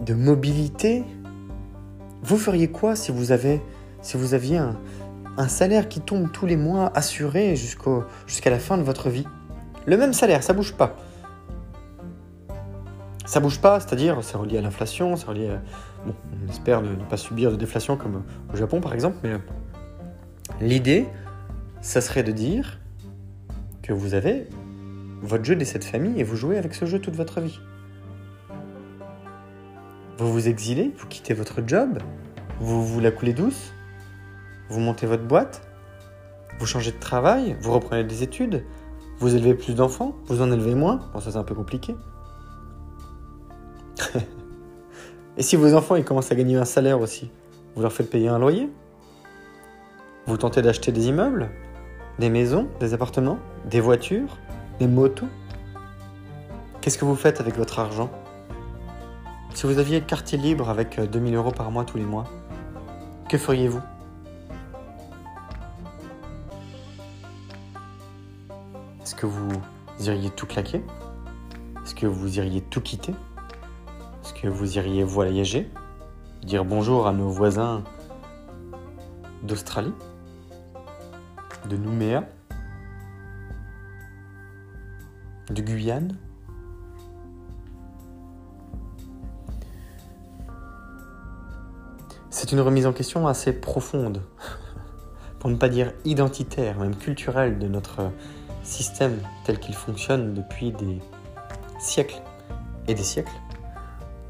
de 0.02 0.14
mobilité. 0.14 1.04
Vous 2.24 2.38
feriez 2.38 2.70
quoi 2.70 2.96
si 2.96 3.12
vous, 3.12 3.32
aviez 3.32 4.58
un, 4.58 4.78
un 5.38 5.48
salaire 5.48 5.90
qui 5.90 6.02
tombe 6.02 6.32
tous 6.32 6.46
les 6.46 6.58
mois 6.58 6.92
assuré 6.96 7.56
jusqu'à 7.56 8.50
la 8.50 8.60
fin 8.60 8.78
de 8.78 8.84
votre 8.84 9.10
vie? 9.10 9.26
Le 9.86 9.98
même 9.98 10.14
salaire, 10.14 10.44
ça 10.44 10.54
bouge 10.54 10.74
pas. 10.74 10.96
Ça 13.26 13.40
bouge 13.40 13.60
pas, 13.60 13.80
c'est-à-dire 13.80 14.20
c'est 14.22 14.38
relié 14.38 14.58
à 14.58 14.62
l'inflation, 14.62 15.16
c'est 15.16 15.26
relié 15.26 15.50
à... 15.50 15.62
Bon, 16.06 16.14
on 16.46 16.50
espère 16.50 16.82
ne, 16.82 16.94
pas 16.96 17.18
subir 17.18 17.52
de 17.52 17.56
déflation 17.56 17.96
comme 17.96 18.24
au 18.54 18.58
Japon 18.58 18.82
par 18.82 18.94
exemple, 18.94 19.18
mais 19.24 19.34
l'idée, 20.60 21.08
ça 21.82 22.02
serait 22.02 22.24
de 22.24 22.32
dire 22.32 22.80
que 23.82 23.94
vous 23.94 24.14
avez 24.14 24.48
votre 25.22 25.44
jeu 25.44 25.56
des 25.56 25.66
sept 25.66 25.84
familles 25.84 26.20
et 26.20 26.24
vous 26.24 26.36
jouez 26.36 26.58
avec 26.58 26.74
ce 26.74 26.86
jeu 26.86 27.00
toute 27.00 27.16
votre 27.16 27.42
vie. 27.42 27.60
Vous 30.18 30.32
vous 30.32 30.48
exilez, 30.48 30.92
vous 30.98 31.08
quittez 31.08 31.34
votre 31.34 31.62
job, 31.66 32.00
vous 32.60 32.86
vous 32.86 33.00
la 33.00 33.12
coulez 33.12 33.34
douce, 33.34 33.74
vous 34.70 34.80
montez 34.80 35.08
votre 35.08 35.24
boîte, 35.24 35.68
vous 36.60 36.66
changez 36.66 36.92
de 36.92 37.00
travail, 37.00 37.58
vous 37.62 37.72
reprenez 37.72 38.04
des 38.04 38.22
études, 38.24 38.64
vous 39.18 39.36
élevez 39.36 39.56
plus 39.56 39.76
d'enfants, 39.76 40.16
vous 40.26 40.42
en 40.42 40.52
élevez 40.52 40.76
moins. 40.76 41.10
Bon, 41.14 41.20
ça 41.20 41.32
c'est 41.32 41.38
un 41.38 41.44
peu 41.44 41.56
compliqué. 41.56 41.96
Et 45.38 45.44
si 45.44 45.56
vos 45.56 45.74
enfants 45.74 46.02
commencent 46.04 46.32
à 46.32 46.36
gagner 46.36 46.58
un 46.58 46.66
salaire 46.66 47.00
aussi, 47.00 47.32
vous 47.76 47.82
leur 47.82 47.94
faites 47.94 48.10
payer 48.10 48.28
un 48.28 48.38
loyer? 48.40 48.70
Vous 50.28 50.38
tentez 50.38 50.62
d'acheter 50.62 50.92
des 50.92 51.08
immeubles 51.08 51.50
Des 52.20 52.30
maisons 52.30 52.70
Des 52.80 52.94
appartements 52.94 53.40
Des 53.66 53.80
voitures 53.80 54.38
Des 54.80 54.88
motos. 54.88 55.28
Qu'est-ce 56.80 57.00
que 57.00 57.06
vous 57.06 57.16
faites 57.16 57.42
avec 57.42 57.58
votre 57.58 57.80
argent? 57.80 58.12
Si 59.56 59.66
vous 59.66 59.80
aviez 59.80 60.02
quartier 60.02 60.38
libre 60.38 60.70
avec 60.70 61.00
2000 61.00 61.34
euh, 61.34 61.38
euros 61.38 61.52
par 61.52 61.72
mois 61.72 61.86
tous 61.86 61.98
les 61.98 62.06
mois, 62.06 62.26
que 63.30 63.38
feriez-vous? 63.38 63.82
Est-ce 69.02 69.16
que 69.16 69.26
vous 69.26 69.52
iriez 70.00 70.30
tout 70.30 70.46
claquer? 70.46 70.84
Est-ce 71.84 71.96
que 71.96 72.06
vous 72.06 72.38
iriez 72.38 72.62
tout 72.62 72.82
quitter? 72.82 73.14
Est-ce 74.24 74.34
que 74.34 74.48
vous 74.48 74.78
iriez 74.78 75.04
voyager? 75.04 75.70
Dire 76.44 76.64
bonjour 76.64 77.08
à 77.08 77.12
nos 77.12 77.30
voisins 77.30 77.84
d'Australie? 79.44 79.94
De 81.70 81.78
Nouméa 81.78 82.28
De 85.50 85.62
Guyane 85.62 86.18
C'est 92.30 92.52
une 92.52 92.62
remise 92.62 92.88
en 92.88 92.94
question 92.94 93.28
assez 93.28 93.54
profonde, 93.54 94.24
pour 95.40 95.50
ne 95.50 95.56
pas 95.56 95.70
dire 95.70 95.94
identitaire, 96.06 96.80
même 96.80 96.96
culturelle, 96.96 97.60
de 97.60 97.68
notre 97.68 98.12
système 98.64 99.20
tel 99.44 99.60
qu'il 99.60 99.76
fonctionne 99.76 100.34
depuis 100.34 100.72
des 100.72 101.00
siècles 101.80 102.22
et 102.88 102.96
des 102.96 103.04
siècles. 103.04 103.40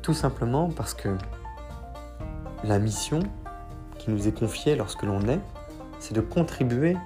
Tout 0.02 0.14
simplement 0.14 0.70
parce 0.70 0.94
que 0.94 1.16
la 2.64 2.80
mission 2.80 3.20
qui 3.98 4.12
nous 4.12 4.28
est 4.28 4.38
confiée 4.38 4.76
lorsque 4.76 5.04
l'on 5.04 5.22
est, 5.28 5.40
c'est 6.00 6.14
de 6.14 6.22
contribuer 6.22 6.98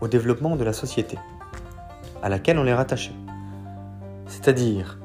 au 0.00 0.08
développement 0.08 0.56
de 0.56 0.64
la 0.64 0.72
société 0.72 1.18
à 2.22 2.28
laquelle 2.28 2.58
on 2.58 2.66
est 2.66 2.74
rattaché. 2.74 3.12
C'est-à-dire 4.26 4.98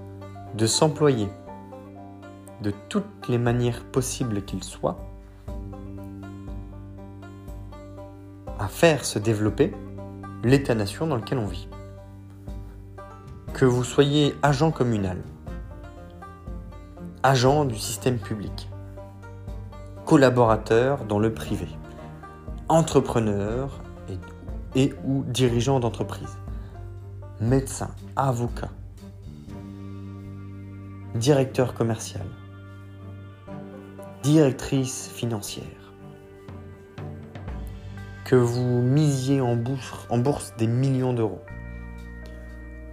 de 0.55 0.65
s'employer 0.65 1.27
de 2.61 2.73
toutes 2.89 3.27
les 3.27 3.37
manières 3.37 3.83
possibles 3.83 4.43
qu'il 4.43 4.63
soit 4.63 4.97
à 8.59 8.67
faire 8.67 9.05
se 9.05 9.19
développer 9.19 9.73
l'État-nation 10.43 11.07
dans 11.07 11.15
lequel 11.15 11.37
on 11.37 11.47
vit. 11.47 11.67
Que 13.53 13.65
vous 13.65 13.83
soyez 13.83 14.35
agent 14.41 14.71
communal, 14.71 15.17
agent 17.23 17.65
du 17.65 17.77
système 17.77 18.17
public, 18.17 18.69
collaborateur 20.05 21.03
dans 21.05 21.19
le 21.19 21.33
privé, 21.33 21.67
entrepreneur 22.67 23.81
et, 24.75 24.93
ou 25.05 25.23
dirigeant 25.27 25.79
d'entreprise, 25.79 26.38
médecin, 27.41 27.89
avocat, 28.15 28.69
directeur 31.15 31.73
commercial, 31.73 32.25
directrice 34.23 35.10
financière, 35.13 35.65
que 38.25 38.36
vous 38.36 38.82
misiez 38.82 39.41
en 39.41 39.55
bourse, 39.55 40.05
en 40.10 40.19
bourse 40.19 40.53
des 40.58 40.67
millions 40.67 41.13
d'euros, 41.13 41.41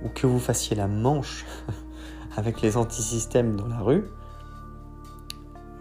ou 0.02 0.08
que 0.08 0.26
vous 0.26 0.38
fassiez 0.38 0.76
la 0.76 0.86
manche 0.86 1.44
avec 2.36 2.62
les 2.62 2.76
antisystèmes 2.76 3.56
dans 3.56 3.66
la 3.66 3.80
rue, 3.80 4.04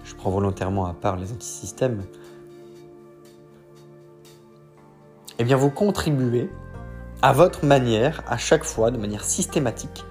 je 0.04 0.14
prends 0.16 0.30
volontairement 0.30 0.86
à 0.86 0.94
part 0.94 1.18
les 1.18 1.32
antisystèmes, 1.32 2.04
eh 5.40 5.44
bien 5.44 5.56
vous 5.56 5.70
contribuez 5.70 6.50
à 7.22 7.34
votre 7.34 7.66
manière, 7.66 8.24
à 8.28 8.38
chaque 8.38 8.64
fois, 8.64 8.92
de 8.92 8.98
manière 8.98 9.24
systématique, 9.24 10.06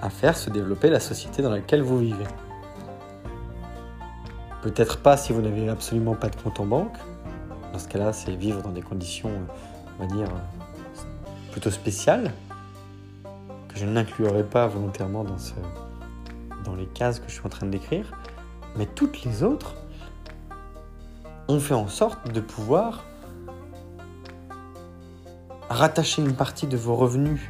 à 0.00 0.10
faire 0.10 0.36
se 0.36 0.50
développer 0.50 0.90
la 0.90 1.00
société 1.00 1.42
dans 1.42 1.50
laquelle 1.50 1.82
vous 1.82 1.98
vivez. 1.98 2.26
Peut-être 4.62 4.98
pas 4.98 5.16
si 5.16 5.32
vous 5.32 5.42
n'avez 5.42 5.68
absolument 5.68 6.14
pas 6.14 6.28
de 6.28 6.36
compte 6.36 6.60
en 6.60 6.66
banque. 6.66 6.96
Dans 7.72 7.78
ce 7.78 7.88
cas-là, 7.88 8.12
c'est 8.12 8.34
vivre 8.34 8.62
dans 8.62 8.72
des 8.72 8.82
conditions, 8.82 9.30
on 9.98 10.06
va 10.06 10.14
dire, 10.14 10.28
plutôt 11.52 11.70
spéciales 11.70 12.32
je 13.76 13.84
n'inclurai 13.84 14.42
pas 14.42 14.66
volontairement 14.66 15.24
dans 16.64 16.74
les 16.74 16.86
cases 16.86 17.20
que 17.20 17.28
je 17.28 17.34
suis 17.34 17.46
en 17.46 17.50
train 17.50 17.66
de 17.66 17.70
décrire, 17.72 18.12
mais 18.76 18.86
toutes 18.86 19.22
les 19.24 19.42
autres 19.42 19.74
ont 21.48 21.60
fait 21.60 21.74
en 21.74 21.88
sorte 21.88 22.32
de 22.32 22.40
pouvoir 22.40 23.04
rattacher 25.68 26.22
une 26.22 26.34
partie 26.34 26.66
de 26.66 26.76
vos 26.76 26.94
revenus 26.94 27.40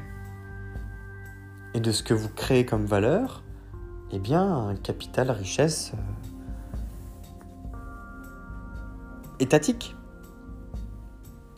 et 1.75 1.81
de 1.81 1.93
ce 1.93 2.03
que 2.03 2.15
vous 2.15 2.29
créez 2.29 2.65
comme 2.65 2.87
valeur, 2.87 3.43
eh 4.11 4.19
bien, 4.19 4.43
un 4.43 4.77
capital 4.77 5.31
richesse 5.31 5.93
euh, 5.95 5.99
étatique, 9.41 9.95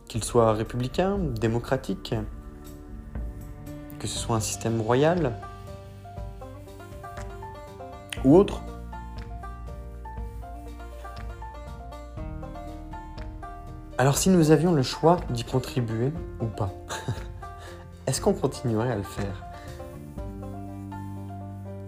qu'il 0.08 0.24
soit 0.24 0.52
républicain, 0.52 1.18
démocratique, 1.18 2.14
que 3.98 4.06
ce 4.06 4.18
soit 4.18 4.36
un 4.36 4.40
système 4.40 4.80
royal 4.80 5.38
ou 8.24 8.36
autre. 8.36 8.62
Alors 14.00 14.16
si 14.16 14.30
nous 14.30 14.52
avions 14.52 14.72
le 14.72 14.82
choix 14.82 15.16
d'y 15.28 15.42
contribuer 15.42 16.12
ou 16.40 16.46
pas, 16.46 16.70
est-ce 18.06 18.20
qu'on 18.20 18.32
continuerait 18.32 18.92
à 18.92 18.96
le 18.96 19.02
faire? 19.02 19.42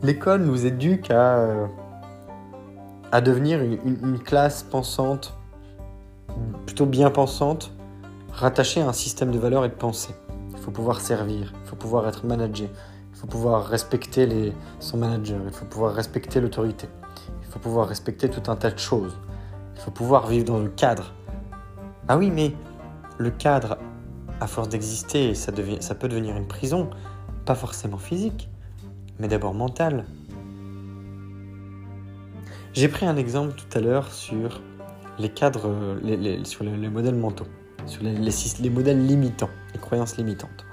L'école 0.02 0.42
nous 0.42 0.66
éduque 0.66 1.12
à, 1.12 1.36
euh, 1.36 1.66
à 3.12 3.20
devenir 3.20 3.62
une, 3.62 4.18
classe 4.18 4.64
pensante, 4.64 5.38
plutôt 6.66 6.86
bien 6.86 7.10
pensante, 7.10 7.72
rattachée 8.32 8.82
à 8.82 8.88
un 8.88 8.92
système 8.92 9.30
de 9.30 9.38
valeurs 9.38 9.64
et 9.64 9.68
de 9.68 9.74
pensée. 9.74 10.14
Il 10.50 10.58
faut 10.58 10.72
pouvoir 10.72 11.00
servir, 11.00 11.52
il 11.62 11.68
faut 11.68 11.76
pouvoir 11.76 12.08
être 12.08 12.26
managé, 12.26 12.68
il 13.12 13.16
faut 13.16 13.28
pouvoir 13.28 13.66
respecter 13.66 14.52
son 14.80 14.96
manager, 14.96 15.38
il 15.46 15.52
faut 15.52 15.64
pouvoir 15.64 15.94
respecter 15.94 16.40
l'autorité, 16.40 16.88
il 17.40 17.46
faut 17.46 17.60
pouvoir 17.60 17.86
respecter 17.86 18.28
tout 18.28 18.50
un 18.50 18.56
tas 18.56 18.72
de 18.72 18.78
choses, 18.80 19.16
il 19.76 19.80
faut 19.80 19.92
pouvoir 19.92 20.26
vivre 20.26 20.46
dans 20.46 20.58
le 20.58 20.70
cadre. 20.70 21.12
Ah 22.12 22.18
oui, 22.18 22.32
mais 22.32 22.52
le 23.18 23.30
cadre, 23.30 23.78
à 24.40 24.48
force 24.48 24.68
d'exister, 24.68 25.32
ça, 25.36 25.52
peut 25.52 26.08
devenir 26.08 26.36
une 26.36 26.48
prison, 26.48 26.90
pas 27.44 27.54
forcément 27.54 27.98
physique, 27.98 28.48
mais 29.20 29.28
d'abord 29.28 29.54
mentale. 29.54 30.04
J'ai 32.72 32.88
pris 32.88 33.06
un 33.06 33.16
exemple 33.16 33.54
tout 33.54 33.78
à 33.78 33.80
l'heure 33.80 34.12
sur 34.12 34.60
les 35.20 35.28
cadres, 35.28 35.72
sur 36.42 36.64
les 36.64 36.88
modèles 36.88 37.14
mentaux 37.14 37.46
sur 37.86 38.02
les, 38.02 38.70
modèles 38.70 39.06
limitants, 39.06 39.50
les 39.72 39.78
croyances 39.78 40.16
limitantes. 40.16 40.66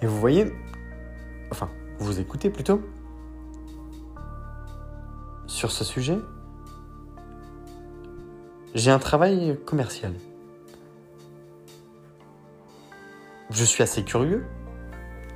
Et 0.00 0.06
vous 0.06 0.20
voyez, 0.20 0.52
enfin, 1.50 1.68
vous 1.98 2.20
écoutez 2.20 2.50
plutôt, 2.50 2.80
sur 5.48 5.72
ce 5.72 5.82
sujet, 5.82 6.18
j'ai 8.74 8.90
un 8.90 8.98
travail 8.98 9.58
commercial. 9.64 10.12
je 13.50 13.64
suis 13.64 13.82
assez 13.82 14.02
curieux. 14.02 14.44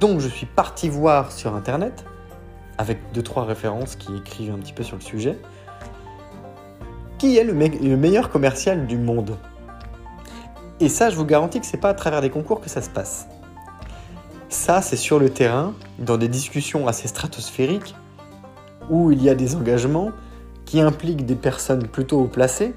Donc 0.01 0.21
je 0.21 0.29
suis 0.29 0.47
parti 0.47 0.89
voir 0.89 1.33
sur 1.33 1.55
Internet, 1.55 2.05
avec 2.79 2.99
deux, 3.13 3.23
trois 3.23 3.45
références 3.45 3.97
qui 3.97 4.15
écrivent 4.17 4.53
un 4.53 4.59
petit 4.59 4.73
peu 4.73 4.83
sur 4.83 4.97
le 4.97 5.03
sujet, 5.03 5.39
qui 7.19 7.37
est 7.37 7.45
le, 7.45 7.53
le 7.53 7.97
meilleur 7.97 8.31
commercial 8.31 8.87
du 8.87 8.99
monde? 8.99 9.37
Et 10.81 10.89
ça, 10.89 11.11
je 11.11 11.17
vous 11.17 11.25
garantis 11.25 11.61
que 11.61 11.67
c'est 11.67 11.77
pas 11.77 11.91
à 11.91 11.95
travers 11.95 12.21
des 12.21 12.31
concours 12.31 12.61
que 12.61 12.69
ça 12.69 12.83
se 12.83 12.91
passe. 12.91 13.29
Ça, 14.49 14.83
c'est 14.83 14.97
sur 14.97 15.19
le 15.21 15.31
terrain, 15.31 15.75
dans 15.99 16.19
des 16.19 16.29
discussions 16.29 16.89
assez 16.89 17.07
stratosphériques, 17.07 17.95
où 18.91 19.13
il 19.13 19.23
y 19.23 19.31
a 19.31 19.35
des 19.35 19.55
engagements 19.55 20.11
qui 20.65 20.81
impliquent 20.81 21.25
des 21.25 21.37
personnes 21.37 21.87
plutôt 21.87 22.21
haut 22.23 22.27
placées 22.27 22.75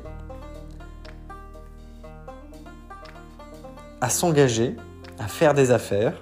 à 4.06 4.10
s'engager, 4.10 4.76
à 5.18 5.28
faire 5.28 5.56
des 5.56 5.72
affaires 5.72 6.14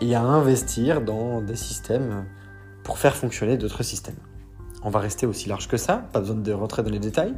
et 0.00 0.14
à 0.14 0.22
investir 0.22 1.00
dans 1.00 1.40
des 1.40 1.56
systèmes 1.56 2.24
pour 2.84 2.98
faire 2.98 3.16
fonctionner 3.16 3.56
d'autres 3.56 3.82
systèmes. 3.82 4.20
On 4.84 4.90
va 4.90 5.00
rester 5.00 5.26
aussi 5.26 5.48
large 5.48 5.66
que 5.66 5.76
ça, 5.76 6.04
pas 6.12 6.20
besoin 6.20 6.36
de 6.36 6.52
rentrer 6.52 6.84
dans 6.84 6.90
les 6.90 7.00
détails. 7.00 7.34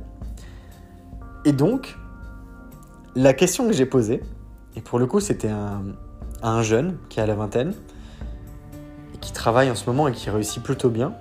Et 1.46 1.52
donc, 1.52 1.96
la 3.16 3.32
question 3.32 3.66
que 3.66 3.72
j'ai 3.72 3.86
posée, 3.86 4.22
et 4.76 4.82
pour 4.82 4.98
le 4.98 5.06
coup 5.06 5.20
c'était 5.20 5.48
un, 5.48 5.84
un 6.42 6.60
jeune 6.60 6.98
qui 7.08 7.18
a 7.18 7.24
la 7.24 7.34
vingtaine, 7.34 7.72
et 9.14 9.16
qui 9.22 9.32
travaille 9.32 9.70
en 9.70 9.74
ce 9.74 9.86
moment 9.88 10.06
et 10.06 10.12
qui 10.12 10.28
réussit 10.28 10.62
plutôt 10.62 10.90
bien, 10.90 11.14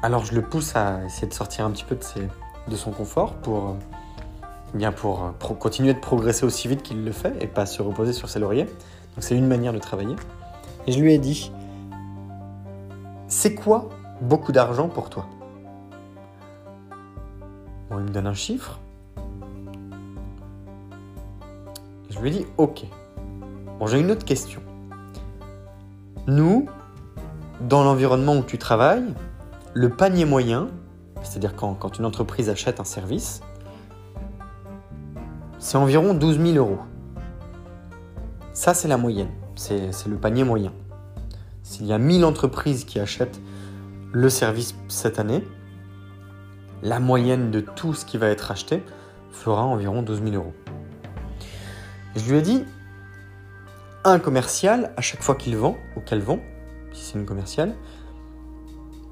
alors 0.00 0.24
je 0.24 0.32
le 0.36 0.42
pousse 0.42 0.76
à 0.76 1.04
essayer 1.06 1.26
de 1.26 1.34
sortir 1.34 1.64
un 1.64 1.72
petit 1.72 1.84
peu 1.84 1.96
de, 2.68 2.76
son 2.76 2.92
confort 2.92 3.34
pour, 3.34 3.78
bien 4.74 4.92
pour, 4.92 5.32
pour, 5.38 5.58
continuer 5.58 5.94
de 5.94 5.98
progresser 5.98 6.44
aussi 6.44 6.68
vite 6.68 6.82
qu'il 6.82 7.04
le 7.04 7.12
fait 7.12 7.34
et 7.40 7.46
pas 7.46 7.66
se 7.66 7.82
reposer 7.82 8.12
sur 8.12 8.28
ses 8.28 8.38
lauriers. 8.38 8.64
Donc 8.64 9.20
c'est 9.20 9.36
une 9.36 9.46
manière 9.46 9.72
de 9.72 9.78
travailler. 9.78 10.16
Et 10.86 10.92
je 10.92 11.00
lui 11.00 11.12
ai 11.12 11.18
dit, 11.18 11.52
c'est 13.26 13.54
quoi 13.54 13.88
beaucoup 14.20 14.52
d'argent 14.52 14.88
pour 14.88 15.10
toi? 15.10 15.26
Bon, 17.90 17.98
il 17.98 18.04
me 18.04 18.10
donne 18.10 18.26
un 18.26 18.34
chiffre. 18.34 18.78
Je 22.10 22.18
lui 22.20 22.28
ai 22.28 22.32
dit 22.32 22.46
OK. 22.56 22.84
Bon, 23.78 23.86
j'ai 23.86 24.00
une 24.00 24.10
autre 24.10 24.24
question. 24.24 24.60
Nous, 26.26 26.68
dans 27.60 27.84
l'environnement 27.84 28.36
où 28.36 28.42
tu 28.42 28.58
travailles, 28.58 29.14
le 29.72 29.88
panier 29.88 30.24
moyen, 30.24 30.68
c'est-à-dire 31.22 31.54
quand, 31.54 31.98
une 31.98 32.04
entreprise 32.04 32.48
achète 32.50 32.80
un 32.80 32.84
service, 32.84 33.40
c'est 35.68 35.76
environ 35.76 36.14
12 36.14 36.40
000 36.40 36.56
euros. 36.56 36.78
Ça, 38.54 38.72
c'est 38.72 38.88
la 38.88 38.96
moyenne. 38.96 39.28
C'est 39.54 40.06
le 40.06 40.16
panier 40.16 40.42
moyen. 40.42 40.72
S'il 41.62 41.84
y 41.84 41.92
a 41.92 41.98
1000 41.98 42.24
entreprises 42.24 42.86
qui 42.86 42.98
achètent 42.98 43.38
le 44.10 44.30
service 44.30 44.74
cette 44.88 45.18
année, 45.18 45.44
la 46.82 47.00
moyenne 47.00 47.50
de 47.50 47.60
tout 47.60 47.92
ce 47.92 48.06
qui 48.06 48.16
va 48.16 48.28
être 48.28 48.50
acheté 48.50 48.82
fera 49.30 49.62
environ 49.62 50.00
12 50.00 50.22
000 50.22 50.36
euros. 50.36 50.54
Je 52.16 52.30
lui 52.30 52.38
ai 52.38 52.42
dit, 52.42 52.64
un 54.04 54.18
commercial, 54.20 54.94
à 54.96 55.02
chaque 55.02 55.22
fois 55.22 55.34
qu'il 55.34 55.54
vend, 55.58 55.76
ou 55.96 56.00
qu'elle 56.00 56.22
vend, 56.22 56.38
si 56.94 57.04
c'est 57.04 57.18
une 57.18 57.26
commerciale, 57.26 57.74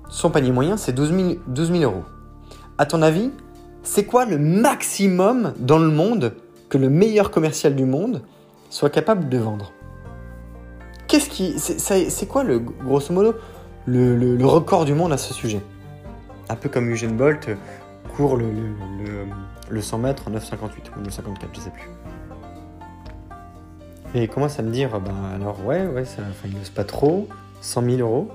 son 0.08 0.30
panier 0.30 0.52
moyen, 0.52 0.78
c'est 0.78 0.94
12 0.94 1.38
000, 1.54 1.82
euros. 1.82 2.04
À 2.78 2.86
ton 2.86 3.02
avis, 3.02 3.30
c'est 3.82 4.06
quoi 4.06 4.24
le 4.24 4.38
maximum 4.38 5.52
dans 5.58 5.78
le 5.78 5.90
monde 5.90 6.34
que 6.68 6.78
le 6.78 6.88
meilleur 6.88 7.30
commercial 7.30 7.74
du 7.74 7.84
monde 7.84 8.22
soit 8.70 8.90
capable 8.90 9.28
de 9.28 9.38
vendre 9.38 9.72
Qu'est-ce 11.08 11.30
qui. 11.30 11.58
C'est 11.58 12.26
quoi, 12.26 12.42
le, 12.42 12.58
grosso 12.58 13.12
modo, 13.12 13.34
le, 13.86 14.44
record 14.44 14.84
du 14.84 14.94
monde 14.94 15.12
à 15.12 15.18
ce 15.18 15.32
sujet? 15.32 15.62
Un 16.48 16.56
peu 16.56 16.68
comme 16.68 16.90
Eugene 16.90 17.16
Bolt 17.16 17.48
court 18.16 18.36
le, 18.36 18.46
le 19.68 19.80
100 19.80 19.98
mètres 19.98 20.24
en 20.28 20.32
9,58 20.32 20.38
ou 20.96 21.02
9,54, 21.02 21.10
je 21.52 21.60
sais 21.60 21.70
plus. 21.70 21.88
Et 24.14 24.24
il 24.24 24.28
commence 24.28 24.58
à 24.58 24.62
me 24.62 24.70
dire, 24.70 25.00
ben 25.00 25.14
alors 25.34 25.64
ouais, 25.64 25.86
ouais, 25.86 26.04
ça, 26.04 26.22
enfin, 26.30 26.48
il 26.48 26.72
pas 26.72 26.84
trop, 26.84 27.28
100 27.60 27.82
000 27.82 27.96
euros, 27.98 28.30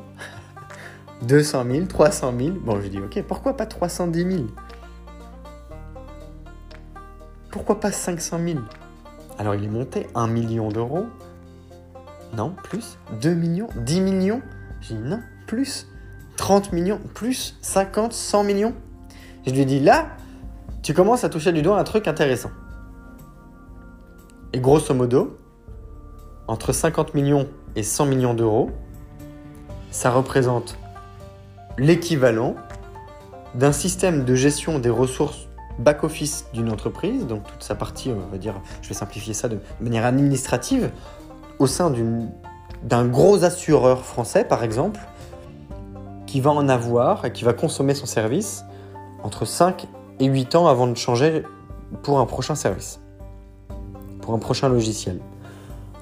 200 1.23 1.65
000, 1.71 1.85
300 1.85 2.33
000. 2.37 2.51
Bon, 2.61 2.79
je 2.81 2.87
dis, 2.87 2.99
ok, 2.99 3.23
pourquoi 3.27 3.57
pas 3.57 3.65
310 3.65 4.31
000 4.31 4.43
Pourquoi 7.51 7.79
pas 7.79 7.91
500 7.91 8.39
000 8.45 8.59
Alors 9.37 9.55
il 9.55 9.63
est 9.63 9.69
monté 9.69 10.07
1 10.15 10.27
million 10.27 10.69
d'euros. 10.69 11.05
Non, 12.35 12.55
plus 12.63 12.97
2 13.21 13.33
millions 13.33 13.67
10 13.75 14.01
millions 14.01 14.41
J'ai 14.79 14.95
dit 14.95 15.01
non, 15.01 15.19
plus 15.47 15.87
30 16.37 16.71
millions, 16.71 16.99
plus 17.13 17.57
50, 17.61 18.13
100 18.13 18.43
millions. 18.45 18.73
Je 19.45 19.51
lui 19.51 19.61
ai 19.61 19.65
dit 19.65 19.79
là, 19.79 20.07
tu 20.81 20.93
commences 20.93 21.23
à 21.23 21.29
toucher 21.29 21.51
du 21.51 21.61
doigt 21.61 21.77
un 21.77 21.83
truc 21.83 22.07
intéressant. 22.07 22.51
Et 24.53 24.59
grosso 24.59 24.93
modo, 24.93 25.37
entre 26.47 26.73
50 26.73 27.13
millions 27.13 27.47
et 27.75 27.83
100 27.83 28.05
millions 28.05 28.33
d'euros, 28.33 28.71
ça 29.91 30.09
représente 30.09 30.77
l'équivalent 31.77 32.55
d'un 33.55 33.71
système 33.71 34.23
de 34.23 34.35
gestion 34.35 34.79
des 34.79 34.89
ressources 34.89 35.47
back-office 35.81 36.45
d'une 36.53 36.71
entreprise, 36.71 37.25
donc 37.27 37.43
toute 37.43 37.63
sa 37.63 37.75
partie, 37.75 38.11
on 38.11 38.31
va 38.31 38.37
dire, 38.37 38.55
je 38.81 38.89
vais 38.89 38.95
simplifier 38.95 39.33
ça 39.33 39.47
de 39.47 39.59
manière 39.79 40.05
administrative, 40.05 40.91
au 41.59 41.67
sein 41.67 41.93
d'un 42.83 43.05
gros 43.05 43.43
assureur 43.43 44.05
français, 44.05 44.43
par 44.43 44.63
exemple, 44.63 44.99
qui 46.25 46.41
va 46.41 46.51
en 46.51 46.69
avoir 46.69 47.25
et 47.25 47.33
qui 47.33 47.43
va 47.43 47.53
consommer 47.53 47.93
son 47.93 48.05
service 48.05 48.63
entre 49.23 49.45
5 49.45 49.87
et 50.19 50.25
8 50.25 50.55
ans 50.55 50.67
avant 50.67 50.87
de 50.87 50.95
changer 50.95 51.43
pour 52.03 52.19
un 52.19 52.25
prochain 52.25 52.55
service, 52.55 52.99
pour 54.21 54.33
un 54.33 54.39
prochain 54.39 54.69
logiciel. 54.69 55.19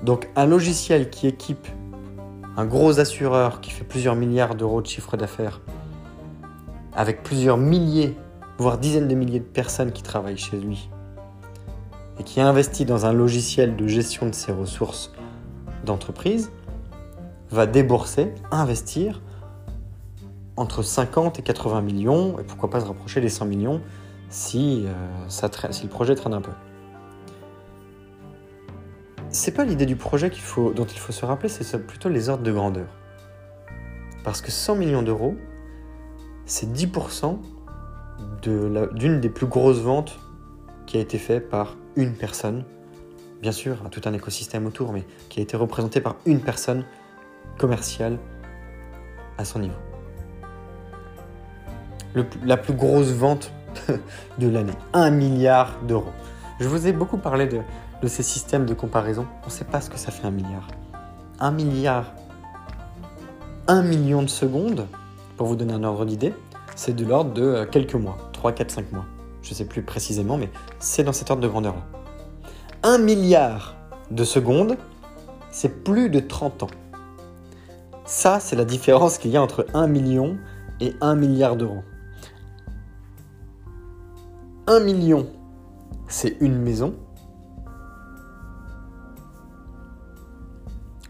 Donc 0.04 0.30
un 0.36 0.46
logiciel 0.46 1.10
qui 1.10 1.28
équipe 1.28 1.68
un 2.58 2.66
gros 2.66 3.00
assureur 3.00 3.62
qui 3.62 3.72
fait 3.72 3.84
plusieurs 3.84 4.16
milliards 4.16 4.56
d'euros 4.56 4.82
de 4.82 4.88
chiffre 4.88 5.18
d'affaires, 5.18 5.62
avec 6.96 7.24
plusieurs 7.24 7.58
milliers, 7.58 8.16
voire 8.60 8.78
dizaines 8.78 9.08
de 9.08 9.16
milliers 9.16 9.40
de 9.40 9.46
personnes 9.46 9.92
qui 9.92 10.04
travaillent 10.04 10.38
chez 10.38 10.58
lui, 10.58 10.90
et 12.20 12.24
qui 12.24 12.42
investit 12.42 12.86
dans 12.86 13.06
un 13.06 13.14
logiciel 13.14 13.76
de 13.76 13.88
gestion 13.88 14.28
de 14.28 14.36
ses 14.36 14.52
ressources 14.52 15.12
d'entreprise, 15.86 16.52
va 17.50 17.66
débourser, 17.66 18.34
investir 18.52 19.22
entre 20.56 20.84
50 20.84 21.40
et 21.40 21.42
80 21.42 21.82
millions, 21.82 22.38
et 22.38 22.44
pourquoi 22.44 22.70
pas 22.70 22.82
se 22.82 22.86
rapprocher 22.86 23.22
des 23.22 23.30
100 23.30 23.46
millions 23.46 23.82
si, 24.30 24.84
euh, 24.86 24.92
ça 25.28 25.50
si 25.72 25.84
le 25.84 25.90
projet 25.90 26.14
traîne 26.14 26.36
un 26.36 26.42
peu 26.42 26.52
c'est 29.32 29.52
pas 29.52 29.64
l'idée 29.64 29.86
du 29.86 29.96
projet 29.96 30.30
faut, 30.32 30.74
dont 30.74 30.86
il 30.86 30.98
faut 31.00 31.12
se 31.12 31.26
rappeler, 31.26 31.50
c'est 31.50 31.86
plutôt 31.86 32.10
les 32.10 32.30
ordres 32.30 32.44
de 32.44 32.52
grandeur. 32.52 32.88
Parce 34.24 34.42
que 34.42 34.52
100 34.52 34.76
millions 34.76 35.02
d'euros, 35.02 35.36
c'est 36.46 36.72
10% 36.72 37.38
d'une 38.42 39.20
des 39.20 39.30
plus 39.30 39.48
grosses 39.48 39.80
ventes 39.80 40.20
qui 40.86 40.98
a 40.98 41.00
été 41.00 41.18
faite 41.18 41.50
par 41.50 41.78
une 41.96 42.14
personne. 42.14 42.64
Bien 43.42 43.52
sûr, 43.52 43.78
tout 43.92 44.02
un 44.06 44.14
écosystème 44.14 44.66
autour, 44.66 44.92
mais 44.92 45.06
qui 45.30 45.40
a 45.40 45.44
été 45.44 45.56
représenté 45.56 46.02
par 46.02 46.16
une 46.26 46.42
personne 46.42 46.84
commerciale 47.58 48.18
à 49.38 49.46
son 49.46 49.60
niveau. 49.60 49.76
la 52.44 52.58
plus 52.58 52.74
grosse 52.74 53.12
vente 53.12 53.52
de 54.40 54.48
l'année, 54.48 54.74
1 54.94 55.12
milliard 55.12 55.80
d'euros. 55.88 56.12
Je 56.60 56.68
vous 56.68 56.88
ai 56.88 56.92
beaucoup 56.92 57.18
parlé 57.18 57.48
de, 57.48 57.62
de 58.02 58.08
ces 58.08 58.24
systèmes 58.24 58.66
de 58.66 58.74
comparaison, 58.74 59.26
on 59.44 59.46
ne 59.46 59.52
sait 59.52 59.66
pas 59.66 59.80
ce 59.80 59.90
que 59.90 59.98
ça 59.98 60.12
fait 60.12 60.26
un 60.26 60.32
milliard. 60.32 60.68
Un 61.40 61.52
milliard, 61.52 62.14
un 63.68 63.84
million 63.84 64.24
de 64.24 64.28
secondes, 64.28 64.88
pour 65.38 65.48
vous 65.48 65.56
donner 65.56 65.74
un 65.74 65.84
ordre 65.84 66.06
d'idée, 66.06 66.34
c'est 66.80 66.96
de 66.96 67.04
l'ordre 67.04 67.34
de 67.34 67.44
euh, 67.44 67.66
quelques 67.66 67.96
mois, 67.96 68.18
3, 68.32 68.54
4, 68.54 68.72
5 68.72 68.92
mois. 68.94 69.06
Je 69.42 69.50
ne 69.50 69.54
sais 69.54 69.66
plus 69.66 69.82
précisément, 69.82 70.38
mais 70.38 70.50
c'est 70.80 71.04
dans 71.04 71.12
cet 71.12 71.30
ordre 71.30 71.44
de 71.44 71.48
grandeur-là. 71.50 71.86
Un 72.84 72.98
milliard 72.98 73.76
de 74.12 74.24
secondes, 74.24 74.78
c'est 75.52 75.84
plus 75.84 76.10
de 76.10 76.22
30 76.22 76.64
ans. 76.64 76.70
Ça, 78.06 78.40
c'est 78.40 78.56
la 78.56 78.64
différence 78.64 79.18
qu'il 79.18 79.30
y 79.30 79.36
a 79.36 79.42
entre 79.42 79.68
1 79.74 79.88
million 79.88 80.38
et 80.80 80.96
1 81.02 81.16
milliard 81.16 81.58
d'euros. 81.58 81.84
1 84.68 84.80
million, 84.80 85.28
c'est 86.08 86.38
une 86.40 86.58
maison. 86.58 86.96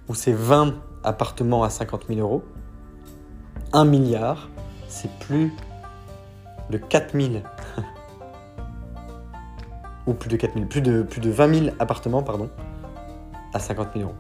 où 0.08 0.16
c'est 0.16 0.34
20 0.34 0.74
appartements 1.04 1.62
à 1.62 1.70
50 1.70 2.06
000 2.08 2.20
euros, 2.22 2.42
1 3.74 3.86
milliard, 3.86 4.50
c'est 4.90 5.12
plus 5.20 5.54
de 6.70 6.78
4 6.78 7.18
000 7.18 7.36
ou 10.08 10.14
plus 10.14 10.30
de 10.30 10.36
4 10.36 10.56
000, 10.56 10.66
plus 10.66 10.82
de, 10.82 11.04
plus 11.04 11.22
de 11.22 11.30
20 11.30 11.64
000 11.64 11.76
appartements, 11.80 12.24
pardon, 12.24 12.50
à 13.54 13.60
50 13.60 13.94
000 13.94 14.06
euros. 14.06 14.16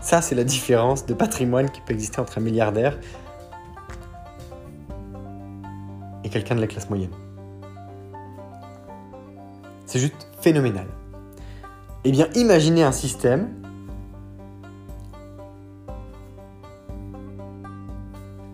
Ça, 0.00 0.22
c'est 0.22 0.34
la 0.34 0.44
différence 0.44 1.06
de 1.06 1.14
patrimoine 1.14 1.70
qui 1.70 1.80
peut 1.82 1.92
exister 1.92 2.20
entre 2.20 2.38
un 2.38 2.40
milliardaire 2.40 2.98
et 6.24 6.30
quelqu'un 6.30 6.54
de 6.54 6.60
la 6.60 6.66
classe 6.66 6.88
moyenne. 6.88 7.10
C'est 9.84 9.98
juste 9.98 10.28
phénoménal. 10.40 10.86
Eh 12.04 12.12
bien, 12.12 12.28
imaginez 12.34 12.82
un 12.82 12.92
système 12.92 13.59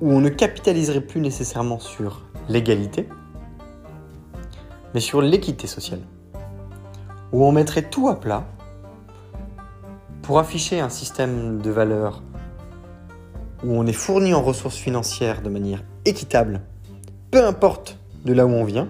où 0.00 0.12
on 0.12 0.20
ne 0.20 0.28
capitaliserait 0.28 1.00
plus 1.00 1.20
nécessairement 1.20 1.78
sur 1.78 2.22
l'égalité, 2.48 3.08
mais 4.94 5.00
sur 5.00 5.22
l'équité 5.22 5.66
sociale. 5.66 6.00
Où 7.32 7.44
on 7.44 7.52
mettrait 7.52 7.82
tout 7.82 8.08
à 8.08 8.18
plat 8.18 8.46
pour 10.22 10.38
afficher 10.38 10.80
un 10.80 10.88
système 10.88 11.60
de 11.60 11.70
valeurs 11.70 12.22
où 13.64 13.72
on 13.72 13.86
est 13.86 13.92
fourni 13.92 14.34
en 14.34 14.42
ressources 14.42 14.76
financières 14.76 15.42
de 15.42 15.48
manière 15.48 15.82
équitable, 16.04 16.60
peu 17.30 17.44
importe 17.44 17.98
de 18.24 18.32
là 18.32 18.46
où 18.46 18.50
on 18.50 18.64
vient. 18.64 18.88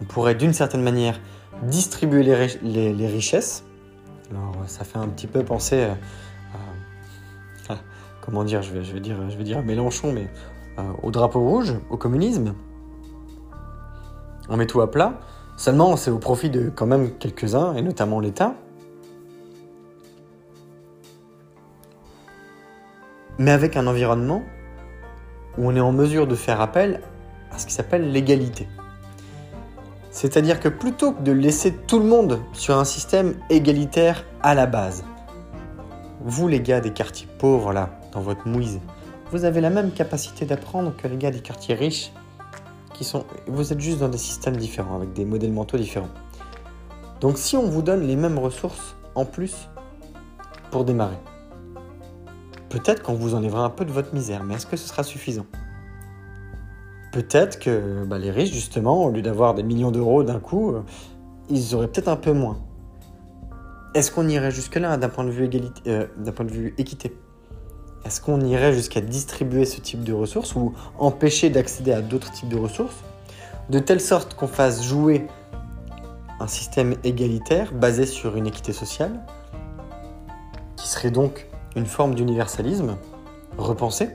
On 0.00 0.04
pourrait 0.04 0.34
d'une 0.34 0.52
certaine 0.52 0.82
manière 0.82 1.20
distribuer 1.62 2.22
les, 2.22 3.06
richesses. 3.06 3.64
Alors 4.30 4.54
ça 4.66 4.84
fait 4.84 4.98
un 4.98 5.08
petit 5.08 5.26
peu 5.26 5.44
penser 5.44 5.82
à, 5.82 5.96
comment 8.24 8.44
dire, 8.44 8.62
je 8.62 8.72
vais, 8.72 9.00
dire, 9.00 9.16
je 9.28 9.36
vais 9.36 9.44
dire 9.44 9.62
Mélenchon, 9.62 10.12
mais 10.12 10.28
euh, 10.78 10.82
au 11.02 11.10
drapeau 11.10 11.40
rouge, 11.40 11.74
au 11.90 11.96
communisme. 11.96 12.54
On 14.48 14.56
met 14.56 14.66
tout 14.66 14.80
à 14.80 14.90
plat. 14.90 15.20
Seulement, 15.56 15.96
c'est 15.96 16.10
au 16.10 16.18
profit 16.18 16.50
de 16.50 16.70
quand 16.74 16.86
même 16.86 17.10
quelques-uns, 17.18 17.74
et 17.74 17.82
notamment 17.82 18.20
l'État. 18.20 18.54
Mais 23.38 23.50
avec 23.50 23.76
un 23.76 23.86
environnement 23.86 24.42
où 25.58 25.68
on 25.68 25.76
est 25.76 25.80
en 25.80 25.92
mesure 25.92 26.26
de 26.26 26.34
faire 26.34 26.60
appel 26.60 27.00
à 27.52 27.58
ce 27.58 27.66
qui 27.66 27.72
s'appelle 27.72 28.10
l'égalité. 28.10 28.68
C'est-à-dire 30.10 30.60
que 30.60 30.68
plutôt 30.68 31.12
que 31.12 31.22
de 31.22 31.32
laisser 31.32 31.72
tout 31.72 31.98
le 31.98 32.06
monde 32.06 32.40
sur 32.52 32.78
un 32.78 32.84
système 32.84 33.34
égalitaire 33.50 34.24
à 34.42 34.54
la 34.54 34.66
base, 34.66 35.04
vous 36.24 36.48
les 36.48 36.60
gars 36.60 36.80
des 36.80 36.92
quartiers 36.92 37.28
pauvres 37.38 37.72
là, 37.72 37.90
dans 38.14 38.20
votre 38.20 38.48
mouise, 38.48 38.80
vous 39.30 39.44
avez 39.44 39.60
la 39.60 39.70
même 39.70 39.90
capacité 39.90 40.46
d'apprendre 40.46 40.94
que 40.96 41.08
les 41.08 41.16
gars 41.16 41.30
des 41.30 41.40
quartiers 41.40 41.74
riches 41.74 42.12
qui 42.94 43.04
sont. 43.04 43.24
Vous 43.46 43.72
êtes 43.72 43.80
juste 43.80 43.98
dans 43.98 44.08
des 44.08 44.18
systèmes 44.18 44.56
différents, 44.56 44.96
avec 44.96 45.12
des 45.12 45.24
modèles 45.24 45.52
mentaux 45.52 45.76
différents. 45.76 46.08
Donc 47.20 47.38
si 47.38 47.56
on 47.56 47.68
vous 47.68 47.82
donne 47.82 48.06
les 48.06 48.16
mêmes 48.16 48.38
ressources 48.38 48.96
en 49.14 49.24
plus 49.24 49.68
pour 50.70 50.84
démarrer, 50.84 51.18
peut-être 52.68 53.02
qu'on 53.02 53.14
vous 53.14 53.34
enlèvera 53.34 53.64
un 53.64 53.70
peu 53.70 53.84
de 53.84 53.92
votre 53.92 54.14
misère, 54.14 54.44
mais 54.44 54.54
est-ce 54.54 54.66
que 54.66 54.76
ce 54.76 54.88
sera 54.88 55.02
suffisant? 55.02 55.46
Peut-être 57.12 57.60
que 57.60 58.04
bah, 58.04 58.18
les 58.18 58.30
riches, 58.30 58.52
justement, 58.52 59.04
au 59.04 59.10
lieu 59.10 59.22
d'avoir 59.22 59.54
des 59.54 59.62
millions 59.62 59.92
d'euros 59.92 60.24
d'un 60.24 60.40
coup, 60.40 60.72
euh, 60.72 60.82
ils 61.48 61.74
auraient 61.74 61.86
peut-être 61.86 62.08
un 62.08 62.16
peu 62.16 62.32
moins. 62.32 62.58
Est-ce 63.94 64.10
qu'on 64.10 64.28
irait 64.28 64.50
jusque-là 64.50 64.96
d'un 64.96 65.08
point 65.08 65.22
de 65.22 65.30
vue 65.30 65.44
égalité, 65.44 65.80
euh, 65.86 66.06
d'un 66.16 66.32
point 66.32 66.44
de 66.44 66.50
vue 66.50 66.74
équité? 66.76 67.16
Est-ce 68.04 68.20
qu'on 68.20 68.40
irait 68.40 68.72
jusqu'à 68.72 69.00
distribuer 69.00 69.64
ce 69.64 69.80
type 69.80 70.04
de 70.04 70.12
ressources 70.12 70.54
ou 70.54 70.74
empêcher 70.98 71.50
d'accéder 71.50 71.92
à 71.92 72.02
d'autres 72.02 72.30
types 72.32 72.48
de 72.48 72.58
ressources 72.58 72.96
de 73.70 73.78
telle 73.78 74.00
sorte 74.00 74.34
qu'on 74.34 74.46
fasse 74.46 74.84
jouer 74.84 75.26
un 76.38 76.46
système 76.46 76.94
égalitaire 77.02 77.72
basé 77.72 78.04
sur 78.04 78.36
une 78.36 78.46
équité 78.46 78.72
sociale 78.72 79.24
qui 80.76 80.86
serait 80.86 81.10
donc 81.10 81.46
une 81.76 81.86
forme 81.86 82.14
d'universalisme 82.14 82.98
repensé? 83.56 84.10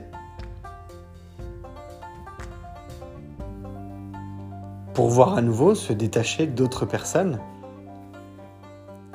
Pour 4.94 5.08
voir 5.08 5.36
à 5.36 5.42
nouveau 5.42 5.74
se 5.74 5.92
détacher 5.92 6.46
d'autres 6.46 6.84
personnes 6.84 7.40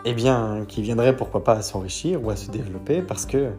eh 0.03 0.13
bien, 0.13 0.65
qui 0.67 0.81
viendraient 0.81 1.15
pourquoi 1.15 1.43
pas 1.43 1.53
à 1.53 1.61
s'enrichir 1.61 2.23
ou 2.23 2.29
à 2.29 2.35
se 2.35 2.51
développer 2.51 3.01
parce 3.01 3.25
que 3.25 3.53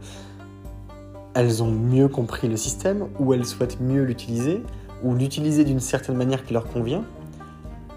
elles 1.36 1.62
ont 1.62 1.70
mieux 1.70 2.08
compris 2.08 2.48
le 2.48 2.56
système, 2.56 3.08
ou 3.18 3.34
elles 3.34 3.44
souhaitent 3.44 3.78
mieux 3.78 4.04
l'utiliser, 4.04 4.62
ou 5.02 5.14
l'utiliser 5.14 5.64
d'une 5.64 5.80
certaine 5.80 6.16
manière 6.16 6.42
qui 6.46 6.54
leur 6.54 6.66
convient, 6.66 7.04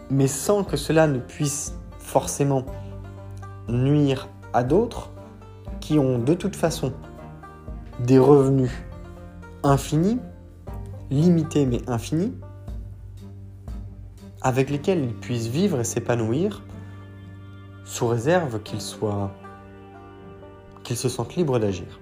mais 0.10 0.28
sans 0.28 0.65
que 0.65 0.75
cela 0.75 1.08
ne 1.08 1.19
puisse 1.19 1.73
forcément 1.99 2.65
nuire 3.69 4.28
à 4.52 4.65
d'autres 4.65 5.10
qui 5.80 5.97
ont 5.97 6.19
de 6.19 6.34
toute 6.34 6.58
façon 6.58 6.91
des 8.02 8.19
revenus 8.19 8.71
infinis, 9.63 10.19
limités 11.10 11.65
mais 11.65 11.80
infinis, 11.89 12.34
avec 14.41 14.69
lesquels 14.69 15.02
ils 15.02 15.15
puissent 15.15 15.47
vivre 15.47 15.80
et 15.80 15.86
s'épanouir 15.86 16.62
sous 17.86 18.08
réserve 18.08 18.62
qu'ils 18.63 18.82
soient 18.82 19.32
qu'ils 20.84 20.97
se 20.97 21.08
sentent 21.08 21.38
libres 21.38 21.60
d'agir 21.60 21.98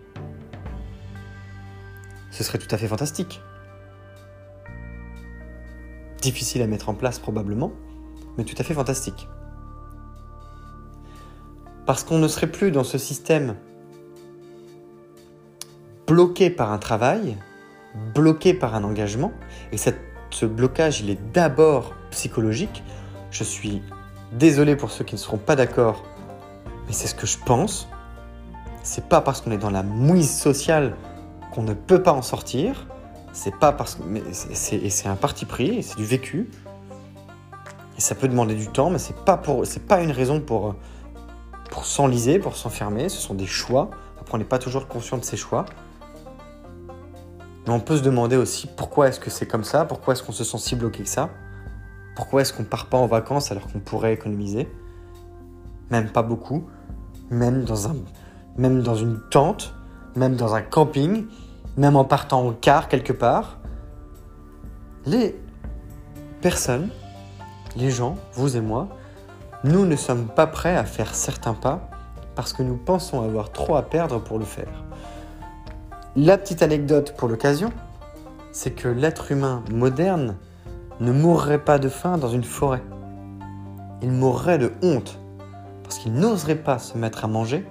ce 2.38 2.44
serait 2.44 2.60
tout 2.60 2.68
à 2.70 2.78
fait 2.78 2.88
fantastique. 2.88 3.42
Difficile 6.22 6.62
à 6.62 6.68
mettre 6.68 6.88
en 6.90 6.94
place 6.94 7.18
probablement, 7.18 7.72
mais 8.38 8.44
tout 8.44 8.54
à 8.60 8.64
fait 8.64 8.76
fantastique. 8.76 9.28
Parce 11.88 12.04
qu'on 12.04 12.20
ne 12.20 12.28
serait 12.28 12.52
plus 12.52 12.70
dans 12.70 12.84
ce 12.84 13.00
système 13.00 13.56
bloqué 16.06 16.52
par 16.52 16.72
un 16.72 16.78
travail, 16.78 17.38
bloqué 18.14 18.54
par 18.54 18.76
un 18.76 18.84
engagement, 18.84 19.32
et 19.72 19.78
ce 19.78 20.46
blocage, 20.46 21.02
il 21.02 21.10
est 21.10 21.20
d'abord 21.34 21.96
psychologique. 22.12 22.84
Je 23.32 23.44
suis 23.44 23.82
désolé 24.32 24.76
pour 24.76 24.92
ceux 24.92 25.04
qui 25.04 25.16
ne 25.16 25.20
seront 25.20 25.40
pas 25.40 25.56
d'accord, 25.56 26.04
mais 26.86 26.94
c'est 26.94 27.08
ce 27.08 27.16
que 27.16 27.26
je 27.26 27.40
pense. 27.44 27.88
C'est 28.84 29.10
pas 29.10 29.22
parce 29.22 29.42
qu'on 29.42 29.52
est 29.52 29.58
dans 29.58 29.72
la 29.72 29.82
mouise 29.82 30.30
sociale 30.30 30.96
on 31.58 31.64
ne 31.64 31.74
peut 31.74 32.02
pas 32.02 32.14
en 32.14 32.22
sortir. 32.22 32.88
C'est 33.34 33.56
pas 33.56 33.72
parce 33.72 33.96
que 33.96 34.02
c'est 34.32 35.08
un 35.08 35.16
parti 35.16 35.46
pris, 35.46 35.84
c'est 35.84 35.98
du 35.98 36.06
vécu. 36.06 36.50
Et 37.98 38.02
ça 38.02 38.16
peut 38.16 38.28
demander 38.28 38.56
du 38.56 38.68
temps, 38.68 38.90
mais 38.90 39.00
c'est 39.00 39.26
pas 39.26 39.38
pour 39.38 39.64
pas 39.88 40.02
une 40.02 40.12
raison 40.12 40.40
pour 40.40 40.76
pour 41.70 41.86
s'enliser, 41.86 42.40
pour 42.40 42.56
s'enfermer. 42.56 43.10
Ce 43.10 43.20
sont 43.20 43.34
des 43.34 43.46
choix. 43.46 43.90
Après, 44.22 44.36
on 44.36 44.38
n'est 44.38 44.46
pas 44.46 44.60
toujours 44.60 44.88
conscient 44.88 45.18
de 45.18 45.26
ces 45.26 45.38
choix. 45.38 45.66
Mais 47.66 47.74
on 47.74 47.80
peut 47.80 47.98
se 47.98 48.04
demander 48.04 48.38
aussi 48.38 48.68
pourquoi 48.68 49.10
est-ce 49.10 49.20
que 49.20 49.30
c'est 49.30 49.46
comme 49.46 49.66
ça, 49.66 49.84
pourquoi 49.84 50.14
est-ce 50.14 50.24
qu'on 50.24 50.32
se 50.32 50.46
sent 50.46 50.58
si 50.58 50.76
bloqué 50.76 51.04
que 51.04 51.10
ça, 51.10 51.30
pourquoi 52.16 52.42
est-ce 52.42 52.54
qu'on 52.54 52.64
part 52.64 52.86
pas 52.86 52.98
en 52.98 53.08
vacances 53.08 53.52
alors 53.52 53.68
qu'on 53.68 53.80
pourrait 53.80 54.14
économiser, 54.14 54.70
même 55.90 56.10
pas 56.10 56.22
beaucoup, 56.24 56.66
même 57.30 57.66
dans 57.66 57.90
un, 57.90 57.96
même 58.58 58.82
dans 58.84 58.96
une 58.96 59.20
tente, 59.30 59.74
même 60.16 60.38
dans 60.38 60.56
un 60.56 60.62
camping, 60.62 61.26
même 61.78 61.96
en 61.96 62.04
partant 62.04 62.46
en 62.46 62.54
car 62.54 62.88
quelque 62.88 63.14
part, 63.14 63.60
les 65.06 65.40
personnes, 66.42 66.90
les 67.76 67.92
gens, 67.92 68.16
vous 68.34 68.58
et 68.58 68.62
moi, 68.62 68.90
nous 69.64 69.86
ne 69.86 69.96
sommes 69.96 70.28
pas 70.28 70.48
prêts 70.48 70.76
à 70.76 70.84
faire 70.84 71.14
certains 71.14 71.54
pas 71.54 71.90
parce 72.36 72.54
que 72.54 72.64
nous 72.64 72.78
pensons 72.78 73.22
avoir 73.22 73.52
trop 73.52 73.76
à 73.76 73.84
perdre 73.84 74.20
pour 74.20 74.38
le 74.40 74.46
faire. 74.46 74.84
La 76.16 76.38
petite 76.38 76.62
anecdote 76.62 77.14
pour 77.16 77.28
l'occasion, 77.28 77.72
c'est 78.52 78.72
que 78.72 78.88
l'être 78.88 79.32
humain 79.32 79.64
moderne 79.72 80.36
ne 81.00 81.12
mourrait 81.12 81.64
pas 81.64 81.78
de 81.78 81.90
faim 81.90 82.18
dans 82.18 82.30
une 82.30 82.44
forêt. 82.44 82.84
Il 84.02 84.12
mourrait 84.12 84.58
de 84.58 84.72
honte 84.82 85.20
parce 85.84 86.00
qu'il 86.00 86.14
n'oserait 86.14 86.56
pas 86.56 86.80
se 86.80 86.98
mettre 86.98 87.24
à 87.24 87.28
manger 87.28 87.66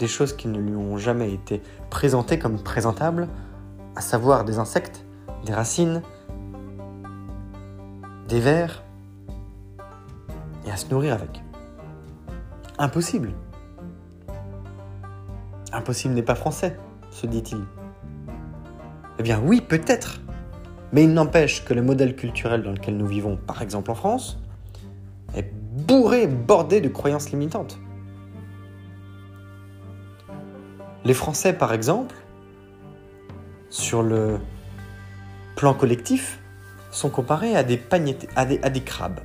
des 0.00 0.08
choses 0.08 0.32
qui 0.32 0.48
ne 0.48 0.58
lui 0.58 0.74
ont 0.74 0.96
jamais 0.96 1.32
été 1.32 1.62
présentées 1.90 2.38
comme 2.38 2.60
présentables, 2.60 3.28
à 3.94 4.00
savoir 4.00 4.44
des 4.44 4.58
insectes, 4.58 5.04
des 5.44 5.52
racines, 5.52 6.02
des 8.26 8.40
vers, 8.40 8.82
et 10.66 10.70
à 10.70 10.76
se 10.76 10.88
nourrir 10.90 11.14
avec. 11.14 11.42
Impossible. 12.78 13.32
Impossible 15.72 16.14
n'est 16.14 16.22
pas 16.22 16.34
français, 16.34 16.78
se 17.10 17.26
dit-il. 17.26 17.62
Eh 19.18 19.22
bien 19.22 19.38
oui, 19.44 19.60
peut-être. 19.60 20.20
Mais 20.92 21.04
il 21.04 21.12
n'empêche 21.12 21.64
que 21.64 21.74
le 21.74 21.82
modèle 21.82 22.16
culturel 22.16 22.62
dans 22.62 22.72
lequel 22.72 22.96
nous 22.96 23.06
vivons, 23.06 23.36
par 23.36 23.60
exemple 23.60 23.90
en 23.90 23.94
France, 23.94 24.38
est 25.36 25.52
bourré, 25.52 26.26
bordé 26.26 26.80
de 26.80 26.88
croyances 26.88 27.30
limitantes. 27.30 27.78
Les 31.04 31.14
Français, 31.14 31.52
par 31.52 31.72
exemple, 31.72 32.14
sur 33.70 34.02
le 34.02 34.38
plan 35.56 35.74
collectif, 35.74 36.40
sont 36.90 37.10
comparés 37.10 37.56
à 37.56 37.62
des, 37.62 37.80
à 38.36 38.44
des, 38.70 38.80
crabes. 38.80 39.20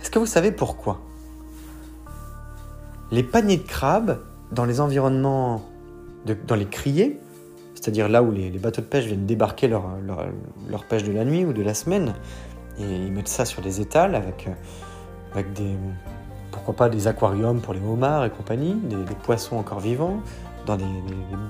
Est-ce 0.00 0.10
que 0.10 0.18
vous 0.18 0.26
savez 0.26 0.52
pourquoi? 0.52 1.00
Les 3.10 3.22
paniers 3.22 3.56
de 3.56 3.66
crabes, 3.66 4.20
dans 4.52 4.64
les 4.64 4.80
environnements, 4.80 5.62
dans 6.46 6.54
les 6.54 6.66
criers, 6.66 7.18
c'est-à-dire 7.74 8.08
là 8.08 8.22
où 8.22 8.30
les, 8.30 8.50
bateaux 8.50 8.82
de 8.82 8.86
pêche 8.86 9.06
viennent 9.06 9.26
débarquer 9.26 9.68
leur, 9.68 9.84
pêche 10.88 11.04
de 11.04 11.12
la 11.12 11.24
nuit 11.24 11.44
ou 11.44 11.52
de 11.52 11.62
la 11.62 11.74
semaine, 11.74 12.14
et 12.78 12.84
ils 12.84 13.12
mettent 13.12 13.28
ça 13.28 13.44
sur 13.44 13.62
des 13.62 13.80
étals 13.80 14.14
avec, 14.14 14.48
avec 15.32 15.52
des, 15.54 15.76
pourquoi 16.50 16.74
pas 16.74 16.88
des 16.88 17.06
aquariums 17.06 17.60
pour 17.60 17.74
les 17.74 17.80
homards 17.80 18.24
et 18.24 18.30
compagnie, 18.30 18.74
des, 18.74 19.14
poissons 19.22 19.56
encore 19.56 19.80
vivants, 19.80 20.20
dans 20.68 20.76
des, 20.76 20.84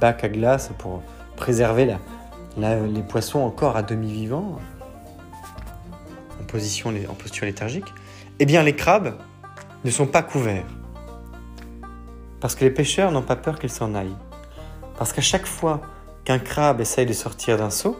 bacs 0.00 0.24
à 0.24 0.28
glace 0.28 0.70
pour 0.78 1.02
préserver 1.37 1.96
les 2.57 3.02
poissons 3.02 3.40
encore 3.40 3.76
à 3.76 3.83
demi 3.83 4.12
vivants, 4.12 4.59
en, 6.38 6.42
en 6.42 7.14
posture 7.14 7.44
léthargique. 7.46 7.87
Eh 8.38 8.46
bien, 8.46 8.62
les 8.62 8.74
crabes 8.74 9.16
ne 9.85 9.90
sont 9.90 10.07
pas 10.07 10.22
couverts. 10.22 10.66
Parce 12.40 12.54
que 12.54 12.64
les 12.64 12.70
pêcheurs 12.70 13.11
n'ont 13.11 13.22
pas 13.22 13.37
peur 13.37 13.59
qu'ils 13.59 13.70
s'en 13.70 13.94
aillent. 13.94 14.16
Parce 14.96 15.12
qu'à 15.12 15.22
chaque 15.22 15.46
fois 15.46 15.81
qu'un 16.24 16.38
crabe 16.38 16.81
essaye 16.81 17.07
de 17.07 17.12
sortir 17.12 17.59
d'un 17.59 17.70
seau, 17.70 17.98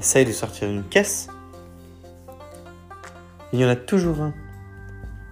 essaye 0.00 0.24
de 0.24 0.32
sortir 0.32 0.68
d'une 0.68 0.84
caisse, 0.84 1.28
il 3.52 3.60
y 3.60 3.64
en 3.64 3.68
a 3.68 3.76
toujours 3.76 4.20
un 4.20 4.32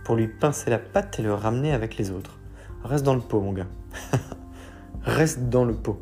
pour 0.05 0.17
lui 0.17 0.29
pincer 0.29 0.71
la 0.71 0.79
patte 0.79 1.19
et 1.19 1.23
le 1.23 1.35
ramener 1.35 1.73
avec 1.73 1.97
les 1.97 2.11
autres. 2.11 2.39
Reste 2.85 3.05
dans 3.05 3.15
le 3.15 3.21
pot, 3.21 3.41
mon 3.41 3.53
gars. 3.53 3.67
Reste 5.05 5.49
dans 5.49 5.65
le 5.65 5.75
pot. 5.75 6.01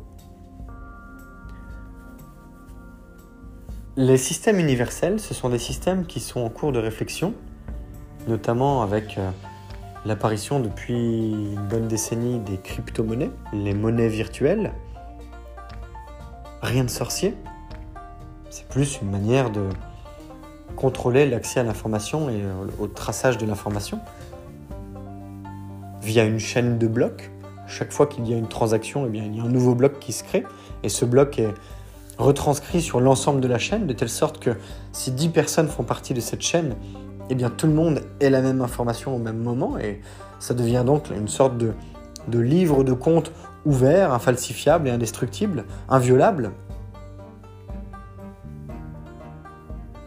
Les 3.97 4.17
systèmes 4.17 4.59
universels, 4.59 5.19
ce 5.19 5.33
sont 5.33 5.49
des 5.49 5.59
systèmes 5.59 6.05
qui 6.05 6.19
sont 6.19 6.39
en 6.39 6.49
cours 6.49 6.71
de 6.71 6.79
réflexion, 6.79 7.33
notamment 8.27 8.83
avec 8.83 9.17
euh, 9.17 9.29
l'apparition 10.05 10.59
depuis 10.59 11.31
une 11.53 11.67
bonne 11.67 11.87
décennie 11.87 12.39
des 12.39 12.57
crypto-monnaies, 12.57 13.31
les 13.53 13.73
monnaies 13.73 14.07
virtuelles. 14.07 14.71
Rien 16.61 16.83
de 16.83 16.89
sorcier. 16.89 17.35
C'est 18.49 18.67
plus 18.67 18.99
une 19.01 19.09
manière 19.09 19.49
de 19.49 19.67
contrôler 20.75 21.29
l'accès 21.29 21.59
à 21.59 21.63
l'information 21.63 22.29
et 22.29 22.41
euh, 22.43 22.67
au 22.79 22.87
traçage 22.87 23.37
de 23.39 23.47
l'information 23.47 23.99
via 26.01 26.23
une 26.23 26.39
chaîne 26.39 26.77
de 26.77 26.87
blocs. 26.87 27.31
Chaque 27.71 27.93
fois 27.93 28.05
qu'il 28.05 28.27
y 28.27 28.33
a 28.33 28.37
une 28.37 28.49
transaction, 28.49 29.05
eh 29.05 29.09
bien, 29.09 29.23
il 29.23 29.37
y 29.37 29.39
a 29.39 29.43
un 29.43 29.49
nouveau 29.49 29.75
bloc 29.75 29.97
qui 29.99 30.11
se 30.11 30.25
crée. 30.25 30.43
Et 30.83 30.89
ce 30.89 31.05
bloc 31.05 31.39
est 31.39 31.53
retranscrit 32.17 32.81
sur 32.81 32.99
l'ensemble 32.99 33.39
de 33.39 33.47
la 33.47 33.57
chaîne 33.57 33.87
de 33.87 33.93
telle 33.93 34.09
sorte 34.09 34.39
que 34.39 34.51
si 34.91 35.11
10 35.11 35.29
personnes 35.29 35.69
font 35.69 35.83
partie 35.83 36.13
de 36.13 36.19
cette 36.19 36.41
chaîne, 36.41 36.75
eh 37.29 37.35
bien 37.35 37.49
tout 37.49 37.67
le 37.67 37.73
monde 37.73 38.01
ait 38.19 38.29
la 38.29 38.41
même 38.41 38.61
information 38.61 39.15
au 39.15 39.19
même 39.19 39.37
moment. 39.37 39.77
Et 39.77 40.01
ça 40.39 40.53
devient 40.53 40.83
donc 40.85 41.09
une 41.15 41.29
sorte 41.29 41.57
de, 41.57 41.71
de 42.27 42.39
livre 42.39 42.83
de 42.83 42.91
compte 42.91 43.31
ouvert, 43.65 44.11
infalsifiable 44.11 44.89
et 44.89 44.91
indestructible, 44.91 45.63
inviolable, 45.87 46.51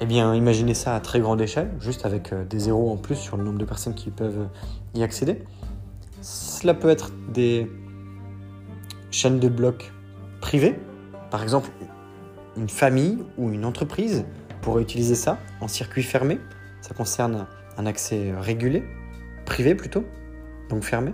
Eh 0.01 0.07
bien, 0.07 0.35
imaginez 0.35 0.75
ça 0.75 0.97
à 0.97 1.01
très 1.01 1.21
grande 1.21 1.41
échelle, 1.41 1.71
juste 1.79 2.05
avec 2.05 2.33
euh, 2.33 2.45
des 2.45 2.59
zéros 2.59 2.91
en 2.91 2.97
plus 2.97 3.15
sur 3.15 3.39
le 3.39 3.45
nombre 3.45 3.59
de 3.59 3.65
personnes 3.65 3.95
qui 3.95 4.11
peuvent 4.11 4.49
y 4.95 5.03
accéder. 5.03 5.43
Cela 6.25 6.73
peut 6.73 6.89
être 6.89 7.11
des 7.29 7.71
chaînes 9.11 9.41
de 9.41 9.49
blocs 9.51 9.93
privées, 10.41 10.81
par 11.31 11.43
exemple 11.43 11.69
une 12.57 12.71
famille 12.71 13.19
ou 13.37 13.51
une 13.51 13.67
entreprise 13.67 14.25
pourrait 14.63 14.81
utiliser 14.81 15.17
ça 15.17 15.37
en 15.61 15.69
circuit 15.69 16.03
fermé. 16.03 16.41
Ça 16.81 16.95
concerne 16.95 17.47
un 17.77 17.85
accès 17.85 18.33
régulé, 18.39 18.85
privé 19.45 19.75
plutôt, 19.75 20.03
donc 20.71 20.83
fermé. 20.85 21.13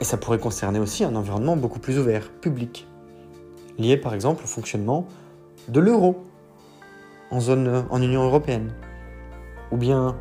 Et 0.00 0.04
ça 0.04 0.16
pourrait 0.16 0.38
concerner 0.38 0.78
aussi 0.78 1.04
un 1.04 1.14
environnement 1.16 1.54
beaucoup 1.54 1.80
plus 1.80 1.98
ouvert, 1.98 2.30
public, 2.30 2.88
lié 3.76 3.98
par 3.98 4.14
exemple 4.14 4.44
au 4.44 4.46
fonctionnement 4.46 5.06
de 5.68 5.80
l'euro 5.80 6.24
en 7.30 7.40
zone 7.40 7.84
en 7.90 8.00
Union 8.00 8.22
européenne, 8.22 8.72
ou 9.70 9.76
bien 9.76 10.16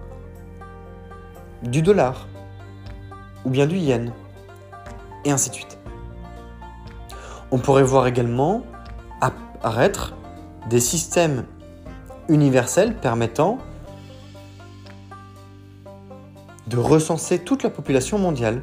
du 1.64 1.82
dollar, 1.82 2.28
ou 3.46 3.50
bien 3.50 3.66
du 3.66 3.78
yen, 3.78 4.12
et 5.26 5.32
ainsi 5.32 5.50
de 5.50 5.56
suite. 5.56 5.78
On 7.52 7.58
pourrait 7.58 7.84
voir 7.84 8.08
également 8.08 8.64
apparaître 9.22 10.14
des 10.70 10.80
systèmes 10.80 11.46
universels 12.30 12.96
permettant 12.96 13.58
de 16.68 16.78
recenser 16.78 17.40
toute 17.40 17.64
la 17.64 17.70
population 17.70 18.20
mondiale, 18.20 18.62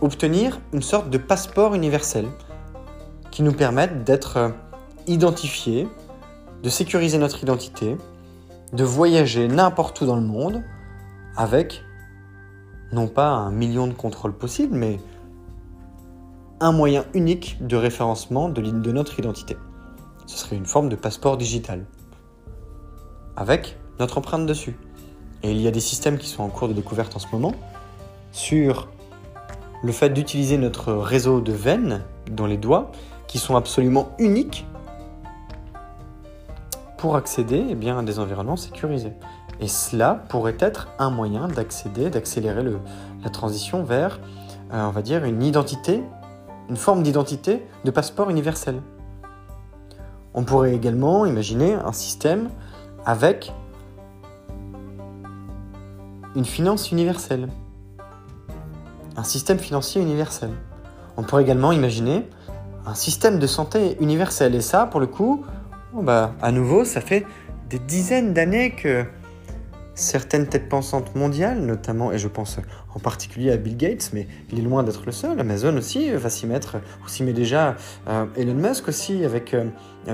obtenir 0.00 0.60
une 0.72 0.82
sorte 0.82 1.10
de 1.10 1.18
passeport 1.18 1.74
universel 1.74 2.26
qui 3.30 3.42
nous 3.42 3.52
permette 3.52 4.02
d'être 4.02 4.52
identifiés 5.06 5.88
de 6.62 6.68
sécuriser 6.68 7.18
notre 7.18 7.42
identité, 7.42 7.96
de 8.72 8.84
voyager 8.84 9.48
n'importe 9.48 10.00
où 10.00 10.06
dans 10.06 10.16
le 10.16 10.22
monde 10.22 10.62
avec 11.36 11.82
non 12.92 13.08
pas 13.08 13.28
un 13.28 13.50
million 13.50 13.86
de 13.86 13.92
contrôles 13.92 14.32
possibles, 14.32 14.76
mais 14.76 14.98
un 16.60 16.72
moyen 16.72 17.04
unique 17.14 17.56
de 17.66 17.76
référencement 17.76 18.48
de, 18.48 18.60
notre 18.92 19.18
identité. 19.18 19.56
Ce 20.26 20.36
serait 20.36 20.56
une 20.56 20.66
forme 20.66 20.88
de 20.88 20.96
passeport 20.96 21.36
digital, 21.36 21.86
avec 23.36 23.78
notre 23.98 24.18
empreinte 24.18 24.46
dessus. 24.46 24.76
Et 25.42 25.50
il 25.52 25.60
y 25.60 25.66
a 25.66 25.70
des 25.70 25.80
systèmes 25.80 26.18
qui 26.18 26.28
sont 26.28 26.42
en 26.42 26.48
cours 26.48 26.68
de 26.68 26.74
découverte 26.74 27.16
en 27.16 27.18
ce 27.18 27.26
moment 27.32 27.52
sur 28.32 28.88
le 29.82 29.92
fait 29.92 30.10
d'utiliser 30.10 30.58
notre 30.58 30.92
réseau 30.92 31.40
de 31.40 31.52
veines 31.52 32.02
dans 32.30 32.46
les 32.46 32.58
doigts, 32.58 32.92
qui 33.26 33.38
sont 33.38 33.56
absolument 33.56 34.10
uniques 34.18 34.66
pour 36.98 37.16
accéder 37.16 37.64
eh 37.70 37.74
bien, 37.74 37.98
à 37.98 38.02
des 38.02 38.18
environnements 38.18 38.56
sécurisés. 38.56 39.12
Et 39.60 39.68
cela 39.68 40.24
pourrait 40.28 40.56
être 40.58 40.88
un 40.98 41.10
moyen 41.10 41.46
d'accéder, 41.46 42.08
d'accélérer 42.08 42.64
la 43.22 43.30
transition 43.30 43.84
vers, 43.84 44.18
euh, 44.72 44.86
on 44.86 44.90
va 44.90 45.02
dire, 45.02 45.24
une 45.24 45.42
identité, 45.42 46.02
une 46.70 46.78
forme 46.78 47.02
d'identité 47.02 47.66
de 47.84 47.90
passeport 47.90 48.30
universel. 48.30 48.80
On 50.32 50.44
pourrait 50.44 50.74
également 50.74 51.26
imaginer 51.26 51.74
un 51.74 51.92
système 51.92 52.48
avec 53.04 53.52
une 56.36 56.44
finance 56.44 56.90
universelle, 56.90 57.48
un 59.16 59.24
système 59.24 59.58
financier 59.58 60.00
universel. 60.00 60.50
On 61.16 61.22
pourrait 61.22 61.42
également 61.42 61.72
imaginer 61.72 62.26
un 62.86 62.94
système 62.94 63.38
de 63.38 63.46
santé 63.46 63.98
universel. 64.00 64.54
Et 64.54 64.60
ça, 64.60 64.86
pour 64.86 65.00
le 65.00 65.06
coup, 65.06 65.44
bah, 65.92 66.32
à 66.40 66.50
nouveau, 66.52 66.84
ça 66.84 67.00
fait 67.00 67.26
des 67.68 67.78
dizaines 67.78 68.32
d'années 68.32 68.70
que 68.70 69.04
certaines 70.00 70.46
têtes 70.46 70.68
pensantes 70.68 71.14
mondiales, 71.14 71.60
notamment, 71.60 72.10
et 72.10 72.18
je 72.18 72.26
pense 72.26 72.58
en 72.94 72.98
particulier 72.98 73.52
à 73.52 73.56
Bill 73.56 73.76
Gates, 73.76 74.10
mais 74.14 74.26
il 74.50 74.58
est 74.58 74.62
loin 74.62 74.82
d'être 74.82 75.04
le 75.04 75.12
seul, 75.12 75.38
Amazon 75.38 75.76
aussi 75.76 76.10
va 76.10 76.30
s'y 76.30 76.46
mettre, 76.46 76.78
ou 77.04 77.08
s'y 77.08 77.22
met 77.22 77.34
déjà, 77.34 77.76
euh, 78.08 78.24
Elon 78.36 78.54
Musk 78.54 78.88
aussi, 78.88 79.24
avec 79.24 79.52
euh, 79.52 79.66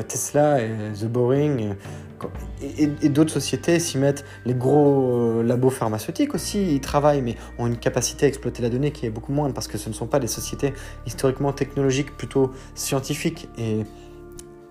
Tesla 0.09 0.61
et 0.61 0.71
The 1.01 1.07
Boring, 1.07 1.75
et, 2.61 2.91
et 3.01 3.09
d'autres 3.09 3.33
sociétés 3.33 3.79
s'y 3.79 3.97
mettent, 3.99 4.25
les 4.45 4.55
gros 4.55 5.39
euh, 5.39 5.43
labos 5.45 5.71
pharmaceutiques 5.71 6.35
aussi, 6.35 6.75
ils 6.75 6.81
travaillent, 6.81 7.23
mais 7.23 7.37
ont 7.59 7.69
une 7.69 7.77
capacité 7.77 8.27
à 8.27 8.29
exploiter 8.29 8.63
la 8.63 8.71
donnée 8.71 8.91
qui 8.91 9.07
est 9.07 9.11
beaucoup 9.11 9.33
moindre, 9.33 9.55
parce 9.55 9.69
que 9.69 9.79
ce 9.79 9.89
ne 9.89 9.95
sont 9.95 10.09
pas 10.09 10.19
des 10.19 10.27
sociétés 10.27 10.75
historiquement 11.07 11.53
technologiques, 11.53 12.17
plutôt 12.17 12.51
scientifiques, 12.75 13.49
et 13.57 13.85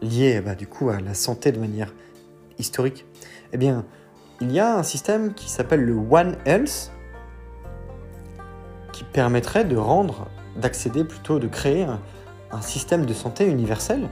lié 0.02 0.42
bah, 0.42 0.56
du 0.56 0.68
coup 0.68 0.90
à 0.90 1.00
la 1.00 1.14
santé 1.14 1.54
de 1.54 1.60
manière 1.60 1.94
historique, 2.60 3.06
eh 3.54 3.58
bien, 3.58 3.86
il 4.42 4.52
y 4.52 4.60
a 4.60 4.76
un 4.78 4.84
système 4.84 5.34
qui 5.34 5.50
s'appelle 5.50 5.82
le 5.82 5.94
One 5.94 6.36
Health 6.46 6.92
qui 8.92 9.04
permettrait 9.04 9.66
de 9.66 9.78
rendre, 9.78 10.28
d'accéder 10.58 11.04
plutôt, 11.04 11.40
de 11.40 11.48
créer 11.48 11.84
un, 11.84 12.00
système 12.62 13.06
de 13.06 13.14
santé 13.14 13.46
universel 13.46 14.08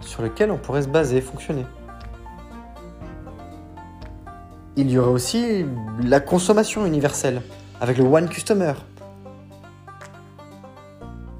sur 0.00 0.22
lequel 0.22 0.50
on 0.50 0.56
pourrait 0.56 0.80
se 0.80 0.88
baser, 0.88 1.20
fonctionner. 1.20 1.66
Il 4.76 4.90
y 4.90 4.96
aurait 4.96 5.10
aussi 5.10 5.66
la 6.02 6.18
consommation 6.18 6.86
universelle 6.86 7.42
avec 7.82 7.98
le 7.98 8.04
One 8.04 8.30
Customer. 8.30 8.72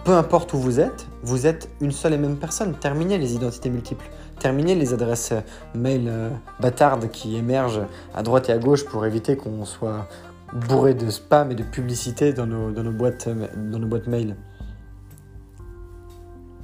Peu 0.05 0.13
importe 0.13 0.53
où 0.53 0.59
vous 0.59 0.79
êtes, 0.79 1.07
vous 1.23 1.47
êtes 1.47 1.71
une 1.81 1.93
seule 1.93 2.13
et 2.13 2.19
même 2.19 2.37
personne. 2.37 2.75
Terminez 2.75 3.17
les 3.17 3.35
identités 3.35 3.71
multiples. 3.71 4.05
Terminez 4.43 4.75
les 4.75 4.93
adresses 4.93 5.35
mail 5.73 6.09
euh, 6.09 6.31
bâtardes 6.59 7.09
qui 7.13 7.37
émergent 7.37 7.87
à 8.13 8.25
droite 8.25 8.49
et 8.49 8.53
à 8.53 8.59
gauche 8.59 8.85
pour 8.85 9.07
éviter 9.07 9.37
qu'on 9.37 9.65
soit 9.65 10.09
bourré 10.53 10.95
de 10.95 11.09
spam 11.11 11.53
et 11.53 11.55
de 11.55 11.63
publicité 11.63 12.33
dans 12.33 12.49
nos, 12.49 12.73
boîtes, 12.91 13.29
dans 13.29 13.79
nos 13.79 13.87
boîtes 13.87 14.09
mail. 14.09 14.35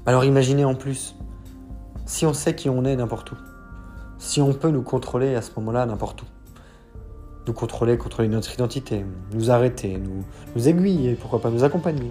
Alors 0.06 0.24
imaginez 0.24 0.64
en 0.64 0.74
plus, 0.74 1.14
si 2.04 2.26
on 2.26 2.32
sait 2.32 2.56
qui 2.56 2.68
on 2.68 2.84
est 2.84 2.96
n'importe 2.96 3.30
où, 3.30 3.36
si 4.18 4.42
on 4.42 4.54
peut 4.54 4.70
nous 4.70 4.82
contrôler 4.82 5.36
à 5.36 5.40
ce 5.40 5.52
moment-là 5.58 5.86
n'importe 5.86 6.22
où, 6.22 6.26
nous 7.46 7.52
contrôler, 7.52 7.96
contrôler 7.96 8.28
notre 8.28 8.52
identité, 8.52 9.06
nous 9.32 9.52
arrêter, 9.52 10.02
nous 10.56 10.68
aiguiller, 10.68 11.14
pourquoi 11.14 11.40
pas 11.40 11.50
nous 11.50 11.62
accompagner. 11.62 12.10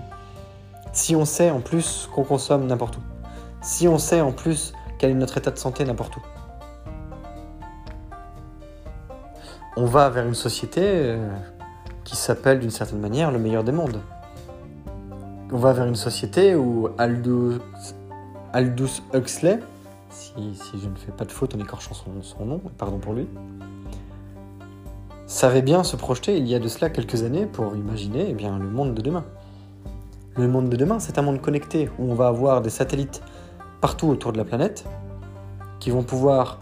Si 0.94 1.14
on 1.14 1.26
sait 1.26 1.50
en 1.50 1.60
plus 1.60 2.08
qu'on 2.16 2.24
consomme 2.24 2.68
n'importe 2.68 2.96
où. 2.96 3.02
Si 3.62 3.90
on 3.90 3.98
sait 3.98 4.22
en 4.22 4.32
plus 4.32 4.72
quel 4.98 5.12
est 5.12 5.16
notre 5.16 5.38
état 5.38 5.52
de 5.52 5.58
santé 5.58 5.86
n'importe 5.86 6.18
où. 6.18 6.22
On 9.76 9.86
va 9.86 10.10
vers 10.10 10.26
une 10.26 10.34
société 10.34 10.82
euh, 10.84 11.30
qui 12.04 12.16
s'appelle 12.16 12.60
d'une 12.60 12.72
certaine 12.72 13.00
manière 13.00 13.32
le 13.32 13.38
meilleur 13.38 13.64
des 13.64 13.72
mondes. 13.72 14.02
On 15.52 15.58
va 15.58 15.72
vers 15.72 15.86
une 15.86 15.96
société 15.96 16.56
où 16.56 16.90
Aldous, 16.98 17.60
Huxley, 19.14 19.60
si, 20.10 20.32
je 20.74 20.88
ne 20.90 20.96
fais 20.96 21.12
pas 21.12 21.26
de 21.26 21.32
faute 21.32 21.54
en 21.56 21.60
écorchant 21.60 21.94
son, 21.94 22.22
son 22.22 22.46
nom, 22.46 22.62
pardon 22.78 22.98
pour 22.98 23.14
lui, 23.14 23.28
savait 25.28 25.62
bien 25.62 25.84
se 25.84 25.96
projeter 25.96 26.38
il 26.38 26.48
y 26.48 26.56
a 26.56 26.60
de 26.60 26.68
cela 26.68 26.90
quelques 26.90 27.24
années 27.24 27.46
pour 27.46 27.76
imaginer 27.76 28.28
eh 28.30 28.34
bien, 28.34 28.58
le 28.58 28.70
monde 28.70 28.96
de 28.96 29.02
demain. 29.02 29.26
Le 30.36 30.48
monde 30.48 30.70
de 30.70 30.76
demain, 30.76 31.00
c'est 31.00 31.18
un 31.18 31.22
monde 31.22 31.42
connecté 31.42 31.90
où 32.00 32.12
on 32.12 32.16
va 32.16 32.28
avoir 32.28 32.62
des 32.62 32.70
satellites 32.70 33.22
partout 33.82 34.08
autour 34.08 34.32
de 34.32 34.38
la 34.38 34.46
planète 34.46 34.86
qui 35.80 35.92
vont 35.92 36.04
pouvoir 36.04 36.60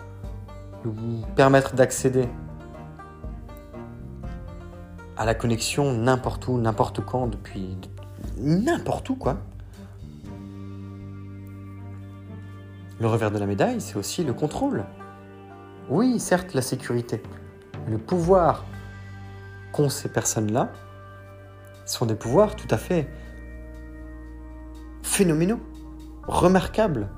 nous 0.83 0.93
permettre 1.35 1.75
d'accéder 1.75 2.27
à 5.17 5.25
la 5.25 5.33
connexion 5.33 5.93
n'importe 5.93 6.47
où, 6.47 6.57
n'importe 6.57 7.01
quand, 7.01 7.27
depuis 7.27 7.77
n'importe 8.37 9.09
où 9.09 9.15
quoi. 9.15 9.37
Le 12.99 13.07
revers 13.07 13.31
de 13.31 13.37
la 13.37 13.45
médaille, 13.45 13.81
c'est 13.81 13.97
aussi 13.97 14.23
le 14.23 14.33
contrôle. 14.33 14.85
Oui, 15.89 16.19
certes, 16.19 16.53
la 16.53 16.61
sécurité, 16.61 17.21
le 17.87 17.97
pouvoir 17.97 18.65
qu'ont 19.71 19.89
ces 19.89 20.09
personnes-là 20.09 20.71
sont 21.85 22.05
des 22.05 22.15
pouvoirs 22.15 22.55
tout 22.55 22.67
à 22.71 22.77
fait 22.77 23.07
phénoménaux, 25.03 25.59
remarquables. 26.27 27.09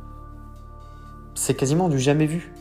C'est 1.35 1.53
quasiment 1.53 1.89
du 1.89 1.99
jamais 1.99 2.25
vu. 2.25 2.53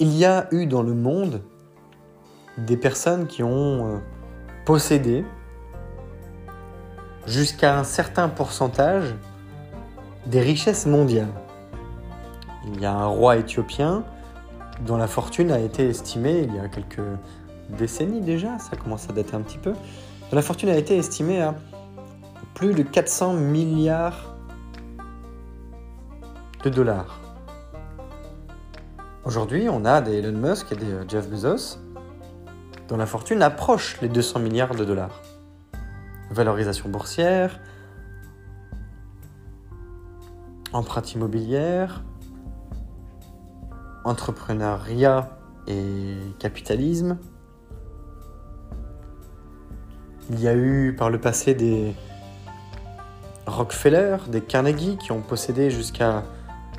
Il 0.00 0.14
y 0.16 0.24
a 0.24 0.48
eu 0.52 0.66
dans 0.66 0.82
le 0.82 0.94
monde 0.94 1.42
des 2.58 2.76
personnes 2.76 3.26
qui 3.26 3.42
ont 3.42 3.86
euh, 3.86 3.98
possédé 4.64 5.24
jusqu'à 7.26 7.78
un 7.78 7.84
certain 7.84 8.28
pourcentage 8.28 9.14
des 10.26 10.40
richesses 10.40 10.86
mondiales. 10.86 11.32
Il 12.66 12.80
y 12.80 12.86
a 12.86 12.92
un 12.92 13.06
roi 13.06 13.36
éthiopien 13.36 14.04
dont 14.86 14.96
la 14.96 15.06
fortune 15.06 15.50
a 15.50 15.58
été 15.58 15.88
estimée 15.88 16.40
il 16.40 16.54
y 16.54 16.58
a 16.58 16.68
quelques 16.68 17.00
décennies 17.70 18.20
déjà, 18.20 18.58
ça 18.58 18.76
commence 18.76 19.08
à 19.08 19.12
dater 19.12 19.34
un 19.34 19.40
petit 19.40 19.58
peu, 19.58 19.72
dont 19.72 20.36
la 20.36 20.42
fortune 20.42 20.68
a 20.68 20.76
été 20.76 20.96
estimée 20.96 21.40
à 21.40 21.54
plus 22.54 22.72
de 22.72 22.82
400 22.84 23.34
milliards 23.34 24.36
de 26.62 26.70
dollars. 26.70 27.20
Aujourd'hui, 29.24 29.68
on 29.68 29.84
a 29.84 30.00
des 30.00 30.18
Elon 30.18 30.38
Musk 30.38 30.70
et 30.72 30.76
des 30.76 30.92
euh, 30.92 31.04
Jeff 31.08 31.28
Bezos 31.28 31.78
dont 32.88 32.96
la 32.96 33.06
fortune 33.06 33.42
approche 33.42 34.00
les 34.00 34.08
200 34.08 34.40
milliards 34.40 34.74
de 34.74 34.84
dollars. 34.84 35.22
Valorisation 36.30 36.88
boursière, 36.88 37.58
empreinte 40.72 41.12
immobilière, 41.14 42.04
entrepreneuriat 44.04 45.38
et 45.66 46.18
capitalisme. 46.38 47.18
Il 50.30 50.40
y 50.40 50.48
a 50.48 50.54
eu 50.54 50.94
par 50.96 51.10
le 51.10 51.18
passé 51.20 51.54
des 51.54 51.94
Rockefeller, 53.46 54.16
des 54.28 54.40
Carnegie 54.40 54.96
qui 54.96 55.12
ont 55.12 55.20
possédé 55.20 55.70
jusqu'à 55.70 56.22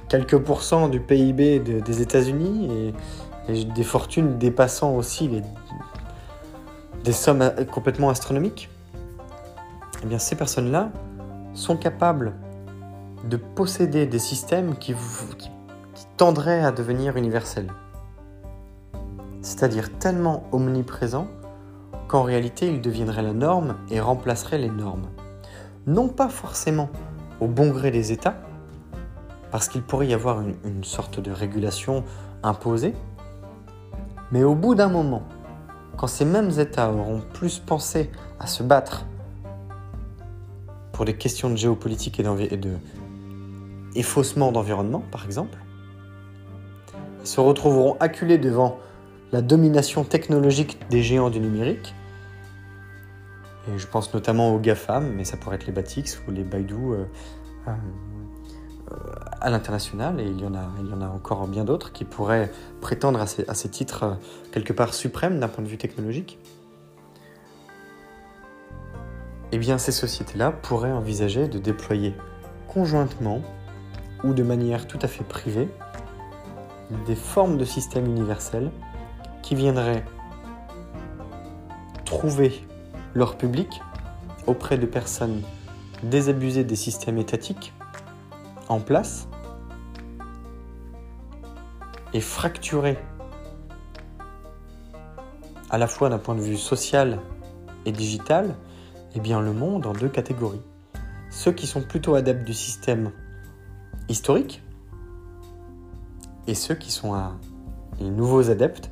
quelques 0.10 0.38
pourcents 0.38 0.88
du 0.88 1.00
PIB 1.00 1.60
des 1.60 2.02
États-Unis 2.02 2.94
et, 3.48 3.64
des 3.64 3.84
fortunes 3.84 4.40
dépassant 4.40 4.96
aussi 4.96 5.30
des 7.04 7.12
sommes 7.12 7.52
complètement 7.72 8.10
astronomiques. 8.10 8.70
Eh 10.04 10.08
bien, 10.08 10.18
ces 10.18 10.36
personnes-là 10.36 10.90
sont 11.54 11.78
capables 11.78 12.34
de 13.30 13.38
posséder 13.38 14.08
des 14.08 14.20
systèmes 14.20 14.76
qui, 14.78 14.94
qui 15.94 16.06
tendrait 16.18 16.64
à 16.64 16.72
devenir 16.72 17.18
universel. 17.18 17.72
C'est-à-dire 19.42 19.96
tellement 20.00 20.44
omniprésent 20.52 21.28
qu'en 22.08 22.24
réalité 22.24 22.68
il 22.68 22.82
deviendrait 22.82 23.24
la 23.24 23.34
norme 23.34 23.78
et 23.90 24.00
remplacerait 24.00 24.58
les 24.58 24.70
normes. 24.70 25.08
Non 25.88 26.08
pas 26.08 26.30
forcément 26.30 26.90
au 27.40 27.48
bon 27.48 27.70
gré 27.70 27.92
des 27.92 28.12
États, 28.12 28.36
parce 29.52 29.70
qu'il 29.70 29.84
pourrait 29.84 30.08
y 30.08 30.14
avoir 30.14 30.42
une, 30.42 30.84
sorte 30.84 31.20
de 31.20 31.32
régulation 31.32 32.04
imposée, 32.44 32.94
mais 34.32 34.44
au 34.44 34.56
bout 34.56 34.76
d'un 34.76 34.90
moment, 34.90 35.24
quand 35.98 36.08
ces 36.08 36.26
mêmes 36.26 36.52
États 36.60 36.92
auront 36.92 37.22
plus 37.34 37.60
pensé 37.60 38.12
à 38.40 38.48
se 38.48 38.64
battre 38.64 39.06
pour 40.92 41.06
des 41.06 41.16
questions 41.16 41.50
de 41.50 41.56
géopolitique 41.56 42.20
et, 42.20 42.24
de 42.24 42.78
et 43.96 44.04
faussement 44.04 44.52
d'environnement, 44.52 45.04
par 45.12 45.26
exemple, 45.26 45.58
se 47.24 47.40
retrouveront 47.40 47.98
acculés 48.00 48.38
devant 48.38 48.78
la 49.32 49.42
domination 49.42 50.04
technologique 50.04 50.78
des 50.90 51.02
géants 51.02 51.30
du 51.30 51.40
numérique. 51.40 51.94
Et 53.68 53.78
je 53.78 53.88
pense 53.88 54.14
notamment 54.14 54.54
aux 54.54 54.60
GAFAM, 54.60 55.14
mais 55.14 55.24
ça 55.24 55.38
pourrait 55.38 55.56
être 55.56 55.66
les 55.66 55.72
Batix 55.72 56.22
ou 56.28 56.32
les 56.32 56.44
Baidu 56.44 56.76
euh, 56.76 57.06
euh, 57.68 57.72
à 59.42 59.50
l'international, 59.50 60.20
et 60.20 60.26
il 60.26 60.40
y, 60.40 60.46
en 60.46 60.54
a, 60.54 60.70
il 60.80 60.88
y 60.88 60.94
en 60.94 61.02
a 61.02 61.08
encore 61.08 61.48
bien 61.48 61.66
d'autres 61.66 61.92
qui 61.92 62.06
pourraient 62.06 62.52
prétendre 62.82 63.20
à 63.20 63.26
ces, 63.26 63.48
à 63.50 63.56
ces 63.56 63.70
titres 63.70 64.04
euh, 64.04 64.14
quelque 64.52 64.74
part 64.74 64.94
suprêmes 64.94 65.40
d'un 65.40 65.48
point 65.48 65.64
de 65.64 65.70
vue 65.70 65.78
technologique. 65.78 66.38
Eh 69.52 69.58
bien, 69.58 69.78
ces 69.80 69.92
sociétés-là 69.92 70.52
pourraient 70.52 70.92
envisager 70.92 71.48
de 71.48 71.58
déployer 71.58 72.14
conjointement 72.68 73.42
ou 74.24 74.34
de 74.34 74.44
manière 74.44 74.86
tout 74.86 75.00
à 75.02 75.08
fait 75.08 75.24
privée 75.24 75.70
des 77.08 77.16
formes 77.16 77.58
de 77.58 77.66
systèmes 77.66 78.06
universels 78.06 78.72
qui 79.42 79.56
viendraient 79.56 80.04
trouver 82.04 82.66
leur 83.16 83.38
public 83.38 83.82
auprès 84.46 84.78
de 84.78 84.86
personnes 84.86 85.42
désabusées 86.04 86.64
des 86.64 86.76
systèmes 86.76 87.18
étatiques 87.18 87.74
en 88.70 88.80
place 88.80 89.28
et 92.14 92.22
fracturer 92.22 92.98
à 95.70 95.78
la 95.78 95.88
fois 95.88 96.10
d'un 96.10 96.20
point 96.20 96.36
de 96.36 96.42
vue 96.42 96.58
social 96.58 97.20
et 97.86 97.92
digital, 97.92 98.56
eh 99.16 99.20
bien 99.20 99.42
le 99.42 99.54
monde 99.54 99.86
en 99.86 99.94
deux 99.94 100.10
catégories. 100.10 100.62
Ceux 101.30 101.52
qui 101.52 101.68
sont 101.68 101.82
plutôt 101.82 102.16
adeptes 102.16 102.46
du 102.46 102.54
système 102.54 103.12
historique, 104.10 104.62
et 106.48 106.54
ceux 106.54 106.76
qui 106.76 106.92
sont 106.92 107.16
les 108.00 108.10
nouveaux 108.10 108.50
adeptes 108.50 108.92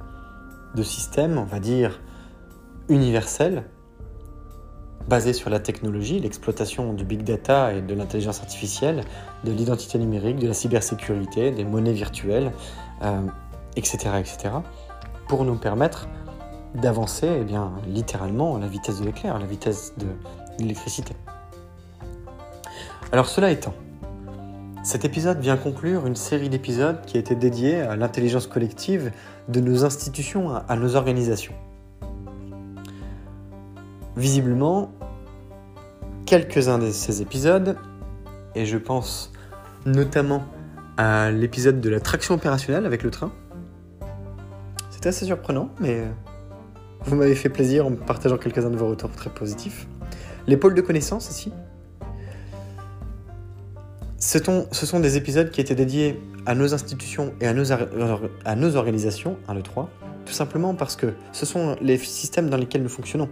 de 0.75 0.83
systèmes, 0.83 1.37
on 1.37 1.43
va 1.43 1.59
dire, 1.59 2.01
universels, 2.89 3.63
basés 5.07 5.33
sur 5.33 5.49
la 5.49 5.59
technologie, 5.59 6.19
l'exploitation 6.19 6.93
du 6.93 7.03
big 7.03 7.23
data 7.23 7.73
et 7.73 7.81
de 7.81 7.93
l'intelligence 7.93 8.39
artificielle, 8.39 9.03
de 9.43 9.51
l'identité 9.51 9.97
numérique, 9.97 10.37
de 10.37 10.47
la 10.47 10.53
cybersécurité, 10.53 11.51
des 11.51 11.65
monnaies 11.65 11.93
virtuelles, 11.93 12.51
etc., 13.75 13.97
euh, 14.05 14.17
etc., 14.19 14.37
pour 15.27 15.45
nous 15.45 15.55
permettre 15.55 16.07
d'avancer 16.75 17.27
eh 17.29 17.89
littéralement 17.89 18.55
à 18.55 18.59
la 18.59 18.67
vitesse 18.67 18.99
de 18.99 19.05
l'éclair, 19.05 19.35
à 19.35 19.39
la 19.39 19.45
vitesse 19.45 19.93
de 19.97 20.07
l'électricité. 20.59 21.13
Alors 23.11 23.27
cela 23.27 23.51
étant, 23.51 23.73
cet 24.83 25.05
épisode 25.05 25.39
vient 25.39 25.55
conclure 25.55 26.07
une 26.07 26.15
série 26.15 26.49
d'épisodes 26.49 26.99
qui 27.05 27.17
a 27.17 27.19
été 27.19 27.35
dédiée 27.35 27.79
à 27.79 27.95
l'intelligence 27.95 28.47
collective 28.47 29.11
de 29.47 29.59
nos 29.59 29.85
institutions, 29.85 30.55
à 30.55 30.75
nos 30.75 30.95
organisations. 30.95 31.53
Visiblement, 34.15 34.91
quelques-uns 36.25 36.79
de 36.79 36.91
ces 36.91 37.21
épisodes, 37.21 37.77
et 38.55 38.65
je 38.65 38.77
pense 38.77 39.31
notamment 39.85 40.43
à 40.97 41.31
l'épisode 41.31 41.81
de 41.81 41.89
la 41.89 41.99
traction 41.99 42.35
opérationnelle 42.35 42.85
avec 42.85 43.03
le 43.03 43.09
train. 43.09 43.31
C'était 44.91 45.09
assez 45.09 45.25
surprenant, 45.25 45.69
mais 45.79 46.03
vous 47.05 47.15
m'avez 47.15 47.35
fait 47.35 47.49
plaisir 47.49 47.85
en 47.87 47.91
partageant 47.91 48.37
quelques-uns 48.37 48.69
de 48.69 48.77
vos 48.77 48.87
retours 48.87 49.11
très 49.11 49.29
positifs. 49.29 49.87
Les 50.47 50.57
pôles 50.57 50.75
de 50.75 50.81
connaissances 50.81 51.29
aussi, 51.29 51.51
Ce 54.19 54.39
sont, 54.39 54.99
des 54.99 55.17
épisodes 55.17 55.49
qui 55.49 55.59
étaient 55.59 55.75
dédiés 55.75 56.21
à 56.45 56.55
nos 56.55 56.73
institutions 56.73 57.33
et 57.41 57.47
à 57.47 57.53
nos, 57.53 57.71
à 57.71 58.77
organisations, 58.77 59.37
1, 59.47 59.55
2, 59.55 59.61
3, 59.61 59.89
tout 60.25 60.33
simplement 60.33 60.75
parce 60.75 60.95
que 60.95 61.13
ce 61.31 61.45
sont 61.45 61.75
les 61.81 61.97
systèmes 61.97 62.49
dans 62.49 62.57
lesquels 62.57 62.83
nous 62.83 62.89
fonctionnons. 62.89 63.29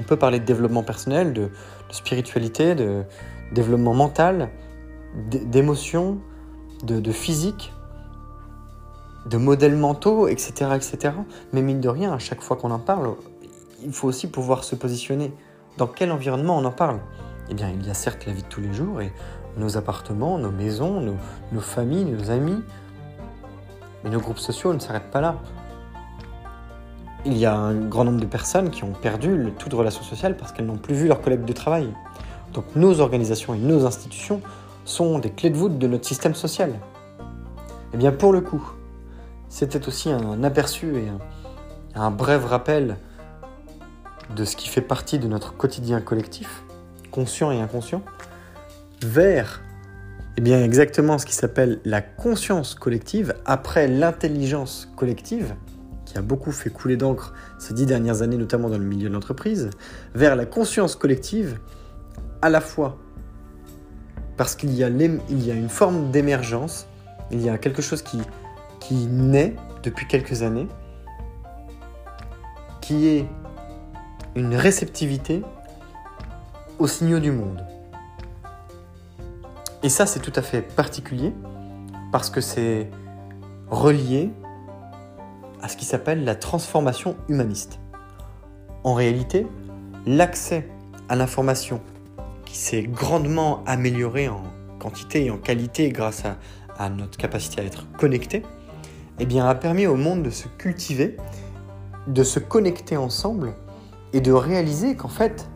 On 0.00 0.02
peut 0.02 0.16
parler 0.16 0.40
de 0.40 0.46
développement 0.46 0.82
personnel, 0.82 1.34
de, 1.34 1.50
spiritualité, 1.90 2.74
de 2.74 3.04
développement 3.52 3.92
mental, 3.92 4.48
d'émotions, 5.26 6.18
de, 6.84 7.00
de 7.00 7.12
physique, 7.12 7.74
de 9.26 9.36
modèles 9.36 9.76
mentaux, 9.76 10.26
etc., 10.26 10.70
etc. 10.74 11.12
Mais 11.52 11.60
mine 11.60 11.82
de 11.82 11.90
rien, 11.90 12.14
à 12.14 12.18
chaque 12.18 12.40
fois 12.40 12.56
qu'on 12.56 12.70
en 12.70 12.78
parle, 12.78 13.14
il 13.84 13.92
faut 13.92 14.08
aussi 14.08 14.26
pouvoir 14.26 14.64
se 14.64 14.74
positionner. 14.74 15.34
Dans 15.76 15.86
quel 15.86 16.12
environnement 16.12 16.56
on 16.56 16.64
en 16.64 16.72
parle? 16.72 17.00
Eh 17.50 17.54
bien, 17.54 17.68
il 17.68 17.86
y 17.86 17.90
a 17.90 17.94
certes 17.94 18.24
la 18.24 18.32
vie 18.32 18.42
de 18.42 18.48
tous 18.48 18.62
les 18.62 18.72
jours 18.72 19.02
et 19.02 19.12
nos 19.58 19.76
appartements, 19.76 20.38
nos 20.38 20.50
maisons, 20.50 21.02
nos, 21.02 21.16
nos 21.52 21.60
familles, 21.60 22.06
nos 22.06 22.30
amis. 22.30 22.62
Mais 24.02 24.08
nos 24.08 24.20
groupes 24.20 24.38
sociaux 24.38 24.72
ne 24.72 24.78
s'arrêtent 24.78 25.10
pas 25.10 25.20
là. 25.20 25.36
Il 27.26 27.36
y 27.36 27.44
a 27.44 27.54
un 27.54 27.74
grand 27.74 28.04
nombre 28.04 28.20
de 28.20 28.26
personnes 28.26 28.70
qui 28.70 28.84
ont 28.84 28.92
perdu 28.92 29.52
toute 29.58 29.72
relation 29.72 30.02
sociale 30.02 30.36
parce 30.36 30.52
qu'elles 30.52 30.66
n'ont 30.66 30.78
plus 30.78 30.94
vu 30.94 31.08
leurs 31.08 31.20
collègues 31.20 31.44
de 31.44 31.52
travail. 31.52 31.88
Donc 32.54 32.64
nos 32.74 33.00
organisations 33.00 33.54
et 33.54 33.58
nos 33.58 33.86
institutions 33.86 34.40
sont 34.84 35.18
des 35.18 35.30
clés 35.30 35.50
de 35.50 35.56
voûte 35.56 35.78
de 35.78 35.86
notre 35.86 36.06
système 36.06 36.34
social. 36.34 36.72
Eh 37.92 37.96
bien 37.96 38.12
pour 38.12 38.32
le 38.32 38.40
coup, 38.40 38.62
c'était 39.48 39.86
aussi 39.86 40.10
un 40.10 40.42
aperçu 40.44 40.96
et 40.96 41.08
un, 41.08 42.00
un, 42.00 42.10
bref 42.10 42.44
rappel 42.44 42.96
de 44.34 44.44
ce 44.44 44.56
qui 44.56 44.68
fait 44.68 44.80
partie 44.80 45.18
de 45.18 45.28
notre 45.28 45.56
quotidien 45.56 46.00
collectif, 46.00 46.62
conscient 47.10 47.50
et 47.50 47.60
inconscient, 47.60 48.02
vers 49.02 49.60
eh 50.36 50.42
bien, 50.42 50.62
exactement 50.62 51.18
ce 51.18 51.26
qui 51.26 51.34
s'appelle 51.34 51.80
la 51.84 52.00
conscience 52.00 52.74
collective 52.74 53.34
après 53.44 53.88
l'intelligence 53.88 54.88
collective, 54.96 55.54
qui 56.10 56.18
a 56.18 56.22
beaucoup 56.22 56.50
fait 56.50 56.70
couler 56.70 56.96
d'encre 56.96 57.32
ces 57.58 57.72
dix 57.72 57.86
dernières 57.86 58.22
années, 58.22 58.36
notamment 58.36 58.68
dans 58.68 58.78
le 58.78 58.84
milieu 58.84 59.08
de 59.08 59.14
l'entreprise, 59.14 59.70
vers 60.14 60.34
la 60.34 60.44
conscience 60.44 60.96
collective, 60.96 61.60
à 62.42 62.48
la 62.50 62.60
fois 62.60 62.98
parce 64.36 64.54
qu'il 64.54 64.72
y, 64.72 64.82
a 64.82 64.88
une 64.88 65.68
forme 65.68 66.10
d'émergence, 66.10 66.86
il 67.30 67.42
y 67.42 67.50
a 67.50 67.58
quelque 67.58 67.82
chose 67.82 68.00
qui, 68.00 68.18
qui 68.80 68.94
naît 69.06 69.54
depuis 69.82 70.06
quelques 70.06 70.42
années, 70.42 70.66
qui 72.80 73.06
est 73.06 73.26
une 74.34 74.54
réceptivité 74.54 75.42
aux 76.78 76.86
signaux 76.86 77.18
du 77.18 77.30
monde. 77.30 77.62
Et 79.82 79.90
ça, 79.90 80.06
c'est 80.06 80.20
tout 80.20 80.32
à 80.34 80.42
fait 80.42 80.62
particulier 80.62 81.34
parce 82.10 82.30
que 82.30 82.40
c'est 82.40 82.88
relié 83.68 84.32
à 85.62 85.68
ce 85.68 85.76
qui 85.76 85.84
s'appelle 85.84 86.24
la 86.24 86.34
transformation 86.34 87.16
humaniste. 87.28 87.80
En 88.84 88.94
réalité, 88.94 89.46
l'accès 90.06 90.68
à 91.08 91.16
l'information 91.16 91.80
qui 92.44 92.56
s'est 92.56 92.82
grandement 92.82 93.62
amélioré 93.66 94.28
en 94.28 94.42
quantité 94.78 95.26
et 95.26 95.30
en 95.30 95.36
qualité 95.36 95.90
grâce 95.90 96.24
à, 96.78 96.88
notre 96.88 97.18
capacité 97.18 97.60
à 97.60 97.64
être 97.64 97.86
connecté, 97.98 98.42
eh 99.18 99.26
bien, 99.26 99.46
a 99.46 99.54
permis 99.54 99.86
au 99.86 99.96
monde 99.96 100.22
de 100.22 100.30
se 100.30 100.48
cultiver, 100.48 101.18
de 102.06 102.22
se 102.22 102.38
connecter 102.38 102.96
ensemble 102.96 103.52
et 104.14 104.22
de 104.22 104.32
réaliser 104.32 104.96
qu'en 104.96 105.08
fait, 105.08 105.50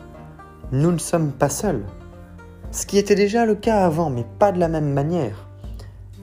nous 0.71 0.91
ne 0.91 0.99
sommes 0.99 1.31
pas 1.31 1.49
seuls. 1.49 1.83
Ce 2.69 2.85
qui 2.85 2.99
était 2.99 3.15
déjà 3.15 3.45
le 3.45 3.55
cas 3.55 3.85
avant, 3.85 4.11
mais 4.11 4.25
pas 4.37 4.51
de 4.51 4.59
la 4.59 4.67
même 4.67 4.93
manière. 4.93 5.47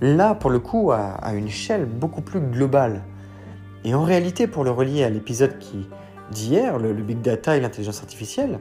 Là, 0.01 0.37
pour 0.37 0.51
le 0.51 0.61
coup, 0.61 0.93
à 0.93 1.33
une 1.35 1.47
échelle 1.47 1.87
beaucoup 1.87 2.23
plus 2.23 2.41
globale. 2.41 3.03
Et 3.85 3.95
en 3.95 4.05
réalité, 4.05 4.47
pour 4.47 4.65
le 4.65 4.71
relier 4.71 5.03
à 5.03 5.11
l'épisode 5.11 5.59
d'hier, 6.31 6.79
le, 6.79 6.93
Big 6.95 7.21
Data 7.21 7.57
et 7.57 7.61
l'intelligence 7.61 8.01
artificielle, 8.01 8.61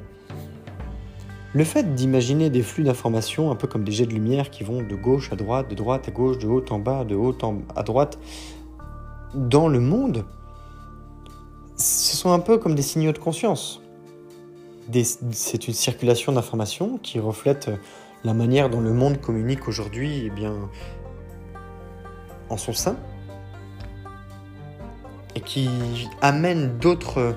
le 1.53 1.63
fait 1.63 1.93
d'imaginer 1.93 2.49
des 2.49 2.63
flux 2.63 2.84
d'informations 2.84 3.51
un 3.51 3.55
peu 3.55 3.67
comme 3.67 3.84
des 3.84 3.91
jets 3.91 4.05
de 4.05 4.13
lumière 4.13 4.49
qui 4.49 4.63
vont 4.63 4.82
de 4.82 4.95
gauche 4.95 5.32
à 5.32 5.36
droite, 5.36 5.69
de 5.69 5.76
droite 5.76 6.07
à 6.07 6.11
gauche, 6.11 6.38
de 6.38 6.47
haut 6.47 6.63
en 6.69 6.80
bas, 6.80 7.03
de 7.03 7.15
haut 7.15 7.38
en, 7.43 7.59
à 7.76 7.84
droite, 7.84 8.17
dans 9.36 9.67
le 9.67 9.80
monde, 9.80 10.26
ce 11.76 12.15
sont 12.15 12.32
un 12.32 12.39
peu 12.39 12.57
comme 12.57 12.76
des 12.76 12.82
signaux 12.82 13.11
de 13.11 13.17
conscience. 13.17 13.82
C'est 15.32 15.67
une 15.67 15.74
circulation 15.74 16.32
d'informations 16.32 16.97
qui 16.97 17.19
reflète 17.19 17.69
la 18.24 18.34
manière 18.34 18.69
dont 18.69 18.82
le 18.82 18.93
monde 18.93 19.19
communique 19.22 19.67
aujourd'hui 19.67 20.24
eh 20.26 20.30
bien, 20.30 20.55
en 22.49 22.57
son 22.57 22.74
sein 22.74 22.97
et 25.36 25.41
qui 25.41 25.69
amène 26.21 26.77
d'autres 26.77 27.36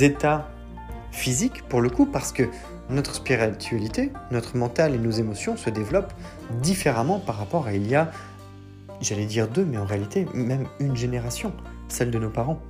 états 0.00 0.50
physiques 1.12 1.62
pour 1.68 1.80
le 1.80 1.90
coup 1.90 2.06
parce 2.06 2.32
que 2.32 2.44
notre 2.88 3.14
spiritualité, 3.14 4.12
notre 4.30 4.56
mental 4.56 4.94
et 4.94 4.98
nos 4.98 5.10
émotions 5.10 5.56
se 5.56 5.70
développent 5.70 6.12
différemment 6.60 7.20
par 7.20 7.36
rapport 7.38 7.66
à 7.66 7.72
il 7.72 7.86
y 7.86 7.94
a, 7.94 8.10
j'allais 9.00 9.26
dire 9.26 9.48
deux, 9.48 9.64
mais 9.64 9.78
en 9.78 9.84
réalité 9.84 10.26
même 10.34 10.66
une 10.80 10.96
génération, 10.96 11.52
celle 11.88 12.10
de 12.10 12.18
nos 12.18 12.30
parents. 12.30 12.60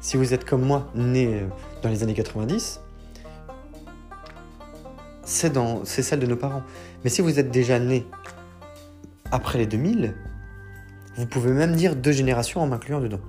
Si 0.00 0.16
vous 0.16 0.32
êtes 0.32 0.44
comme 0.44 0.62
moi, 0.62 0.88
né 0.94 1.26
euh, 1.26 1.46
dans 1.82 1.88
les 1.88 2.02
années 2.02 2.14
90, 2.14 2.80
c'est 5.24 6.02
celle 6.02 6.20
de 6.20 6.26
nos 6.26 6.36
parents. 6.36 6.62
Mais 7.02 7.10
si 7.10 7.20
vous 7.20 7.40
êtes 7.40 7.50
déjà 7.50 7.80
né 7.80 8.06
après 9.32 9.58
les 9.58 9.66
2000, 9.66 10.14
vous 11.16 11.26
pouvez 11.26 11.50
même 11.50 11.74
dire 11.74 11.96
deux 11.96 12.12
générations 12.12 12.62
en 12.62 12.68
m'incluant 12.68 13.00
dedans. 13.00 13.20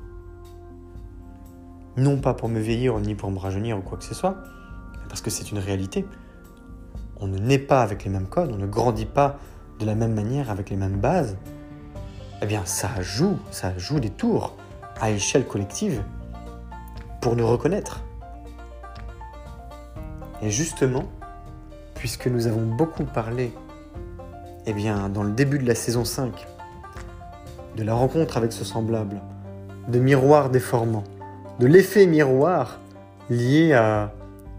Non 1.98 2.18
pas 2.18 2.36
pour 2.36 2.48
me 2.48 2.60
vieillir 2.60 3.00
ni 3.00 3.16
pour 3.16 3.32
me 3.32 3.40
rajeunir 3.40 3.80
ou 3.80 3.82
quoi 3.82 3.98
que 3.98 4.04
ce 4.04 4.14
soit, 4.14 4.38
parce 5.10 5.22
que 5.22 5.32
c'est 5.32 5.52
une 5.52 5.58
réalité. 5.58 6.06
On 7.20 7.26
ne 7.26 7.40
naît 7.40 7.58
pas 7.58 7.82
avec 7.82 8.04
les 8.04 8.12
mêmes 8.12 8.28
codes, 8.28 8.52
on 8.52 8.58
ne 8.58 8.68
grandit 8.68 9.08
pas 9.08 9.38
de 9.80 9.86
la 9.86 9.96
même 9.96 10.14
manière 10.14 10.52
avec 10.52 10.70
les 10.70 10.76
mêmes 10.76 10.98
bases. 10.98 11.38
Eh 12.44 12.46
bien, 12.46 12.64
ça 12.66 13.02
joue, 13.02 13.40
ça 13.50 13.76
joue 13.80 14.00
des 14.00 14.12
tours 14.12 14.56
à 15.02 15.10
échelle 15.10 15.48
collective 15.48 16.04
pour 17.20 17.36
nous 17.36 17.48
reconnaître. 17.48 18.04
Et 20.44 20.52
justement, 20.52 21.06
puisque 21.96 22.28
nous 22.28 22.46
avons 22.46 22.62
beaucoup 22.62 23.06
parlé, 23.06 23.52
eh 24.68 24.74
bien, 24.74 25.10
dans 25.10 25.24
le 25.24 25.32
début 25.32 25.58
de 25.58 25.66
la 25.66 25.74
saison 25.74 26.06
5, 26.06 26.46
de 27.76 27.84
la 27.84 27.96
rencontre 27.96 28.38
avec 28.38 28.54
ce 28.54 28.64
semblable, 28.64 29.20
de 29.88 29.98
miroir 29.98 30.52
déformant, 30.52 31.04
de 31.60 31.68
l'effet 31.68 32.06
miroir 32.06 32.80
lié 33.30 33.74
à 33.74 34.14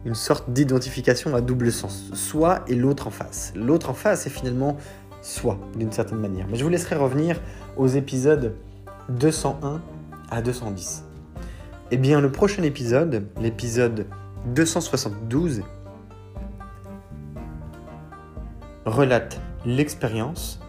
une 0.04 0.14
sorte 0.14 0.50
d'identification 0.50 1.34
à 1.34 1.40
double 1.40 1.70
sens, 1.70 2.10
soi 2.14 2.64
et 2.66 2.74
l'autre 2.74 3.06
en 3.06 3.10
face. 3.10 3.52
L'autre 3.54 3.90
en 3.90 3.94
face 3.94 4.26
est 4.26 4.30
finalement 4.30 4.76
soi, 5.22 5.58
d'une 5.76 5.92
certaine 5.92 6.18
manière. 6.18 6.46
Mais 6.48 6.56
je 6.56 6.64
vous 6.64 6.70
laisserai 6.70 6.96
revenir 6.96 7.40
aux 7.76 7.86
épisodes 7.86 8.54
201 9.10 9.80
à 10.30 10.42
210. 10.42 11.04
Eh 11.90 11.96
bien, 11.96 12.20
le 12.20 12.30
prochain 12.30 12.62
épisode, 12.62 13.26
l'épisode 13.40 14.06
272, 14.54 15.62
relate 18.84 19.40
l'expérience, 19.64 20.60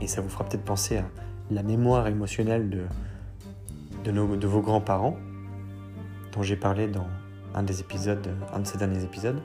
et 0.00 0.06
ça 0.06 0.20
vous 0.20 0.28
fera 0.28 0.44
peut-être 0.44 0.64
penser 0.64 0.98
à 0.98 1.04
la 1.50 1.62
mémoire 1.62 2.06
émotionnelle 2.06 2.86
de, 4.04 4.46
vos 4.46 4.60
grands-parents, 4.60 5.16
dont 6.32 6.42
j'ai 6.42 6.56
parlé 6.56 6.88
dans 6.88 7.06
un 7.54 7.62
des 7.62 7.80
épisodes, 7.80 8.26
un 8.52 8.60
de 8.60 8.66
ces 8.66 8.78
derniers 8.78 9.04
épisodes, 9.04 9.40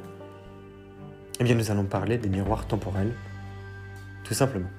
eh 1.39 1.43
bien 1.43 1.55
nous 1.55 1.71
allons 1.71 1.85
parler 1.85 2.17
des 2.17 2.29
miroirs 2.29 2.67
temporels, 2.67 3.13
tout 4.23 4.33
simplement. 4.33 4.69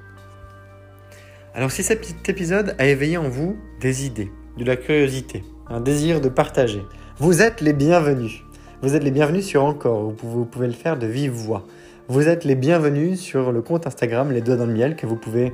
Alors 1.54 1.70
si 1.70 1.82
cet 1.82 2.28
épisode 2.28 2.74
a 2.78 2.86
éveillé 2.86 3.16
en 3.16 3.28
vous 3.28 3.56
des 3.80 4.06
idées, 4.06 4.30
de 4.56 4.64
la 4.64 4.76
curiosité, 4.76 5.44
un 5.68 5.80
désir 5.80 6.20
de 6.20 6.28
partager, 6.28 6.82
vous 7.18 7.42
êtes 7.42 7.60
les 7.60 7.72
bienvenus. 7.72 8.42
Vous 8.80 8.94
êtes 8.94 9.02
les 9.02 9.10
bienvenus 9.10 9.44
sur 9.44 9.64
Encore, 9.64 10.12
vous 10.16 10.44
pouvez 10.44 10.68
le 10.68 10.72
faire 10.72 10.98
de 10.98 11.06
vive 11.06 11.32
voix. 11.32 11.66
Vous 12.08 12.28
êtes 12.28 12.44
les 12.44 12.54
bienvenus 12.54 13.20
sur 13.20 13.52
le 13.52 13.60
compte 13.60 13.86
Instagram 13.86 14.30
Les 14.30 14.40
Doigts 14.40 14.56
dans 14.56 14.66
le 14.66 14.72
Miel 14.72 14.96
que 14.96 15.04
vous 15.04 15.16
pouvez 15.16 15.52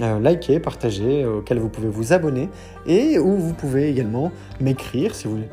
euh, 0.00 0.20
liker, 0.20 0.58
partager, 0.60 1.26
auquel 1.26 1.58
vous 1.58 1.68
pouvez 1.68 1.88
vous 1.88 2.12
abonner 2.12 2.48
et 2.86 3.18
où 3.18 3.36
vous 3.36 3.52
pouvez 3.52 3.90
également 3.90 4.32
m'écrire 4.60 5.14
si 5.14 5.26
vous 5.26 5.34
voulez 5.34 5.48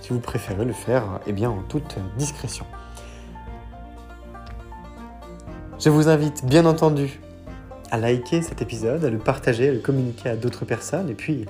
si 0.00 0.12
vous 0.12 0.20
préférez 0.20 0.64
le 0.64 0.72
faire 0.72 1.20
eh 1.26 1.32
bien, 1.32 1.50
en 1.50 1.62
toute 1.62 1.96
discrétion. 2.16 2.64
Je 5.78 5.90
vous 5.90 6.08
invite 6.08 6.44
bien 6.44 6.66
entendu 6.66 7.20
à 7.90 7.98
liker 7.98 8.42
cet 8.42 8.62
épisode, 8.62 9.04
à 9.04 9.10
le 9.10 9.18
partager, 9.18 9.68
à 9.68 9.72
le 9.72 9.78
communiquer 9.78 10.30
à 10.30 10.36
d'autres 10.36 10.64
personnes 10.64 11.08
et 11.08 11.14
puis 11.14 11.46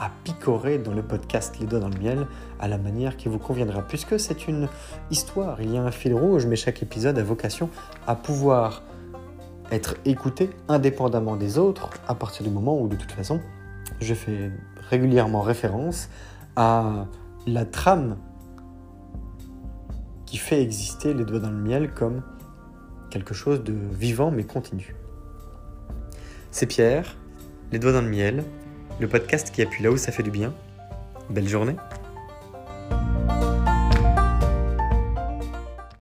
à 0.00 0.10
picorer 0.24 0.78
dans 0.78 0.92
le 0.92 1.02
podcast 1.02 1.56
Les 1.60 1.66
Doigts 1.66 1.78
dans 1.78 1.88
le 1.88 1.98
Miel 1.98 2.26
à 2.58 2.66
la 2.66 2.78
manière 2.78 3.16
qui 3.16 3.28
vous 3.28 3.38
conviendra, 3.38 3.82
puisque 3.82 4.18
c'est 4.18 4.48
une 4.48 4.68
histoire, 5.10 5.60
il 5.60 5.72
y 5.72 5.78
a 5.78 5.82
un 5.82 5.92
fil 5.92 6.14
rouge, 6.14 6.46
mais 6.46 6.56
chaque 6.56 6.82
épisode 6.82 7.18
a 7.18 7.22
vocation 7.22 7.70
à 8.08 8.16
pouvoir 8.16 8.82
être 9.70 9.94
écouté 10.04 10.50
indépendamment 10.68 11.36
des 11.36 11.58
autres 11.58 11.90
à 12.08 12.14
partir 12.14 12.44
du 12.44 12.50
moment 12.50 12.78
où 12.78 12.88
de 12.88 12.96
toute 12.96 13.12
façon 13.12 13.40
je 14.00 14.14
fais 14.14 14.50
régulièrement 14.90 15.40
référence 15.40 16.08
à 16.56 17.06
la 17.46 17.64
trame 17.64 18.16
qui 20.26 20.36
fait 20.36 20.62
exister 20.62 21.12
les 21.14 21.24
doigts 21.24 21.40
dans 21.40 21.50
le 21.50 21.56
miel 21.56 21.92
comme 21.92 22.22
quelque 23.10 23.34
chose 23.34 23.62
de 23.62 23.74
vivant 23.92 24.30
mais 24.30 24.44
continu. 24.44 24.94
C'est 26.50 26.66
Pierre, 26.66 27.16
les 27.70 27.78
doigts 27.78 27.92
dans 27.92 28.02
le 28.02 28.10
miel, 28.10 28.44
le 29.00 29.08
podcast 29.08 29.50
qui 29.52 29.62
appuie 29.62 29.82
là 29.82 29.90
où 29.90 29.96
ça 29.96 30.12
fait 30.12 30.22
du 30.22 30.30
bien. 30.30 30.52
Belle 31.30 31.48
journée 31.48 31.76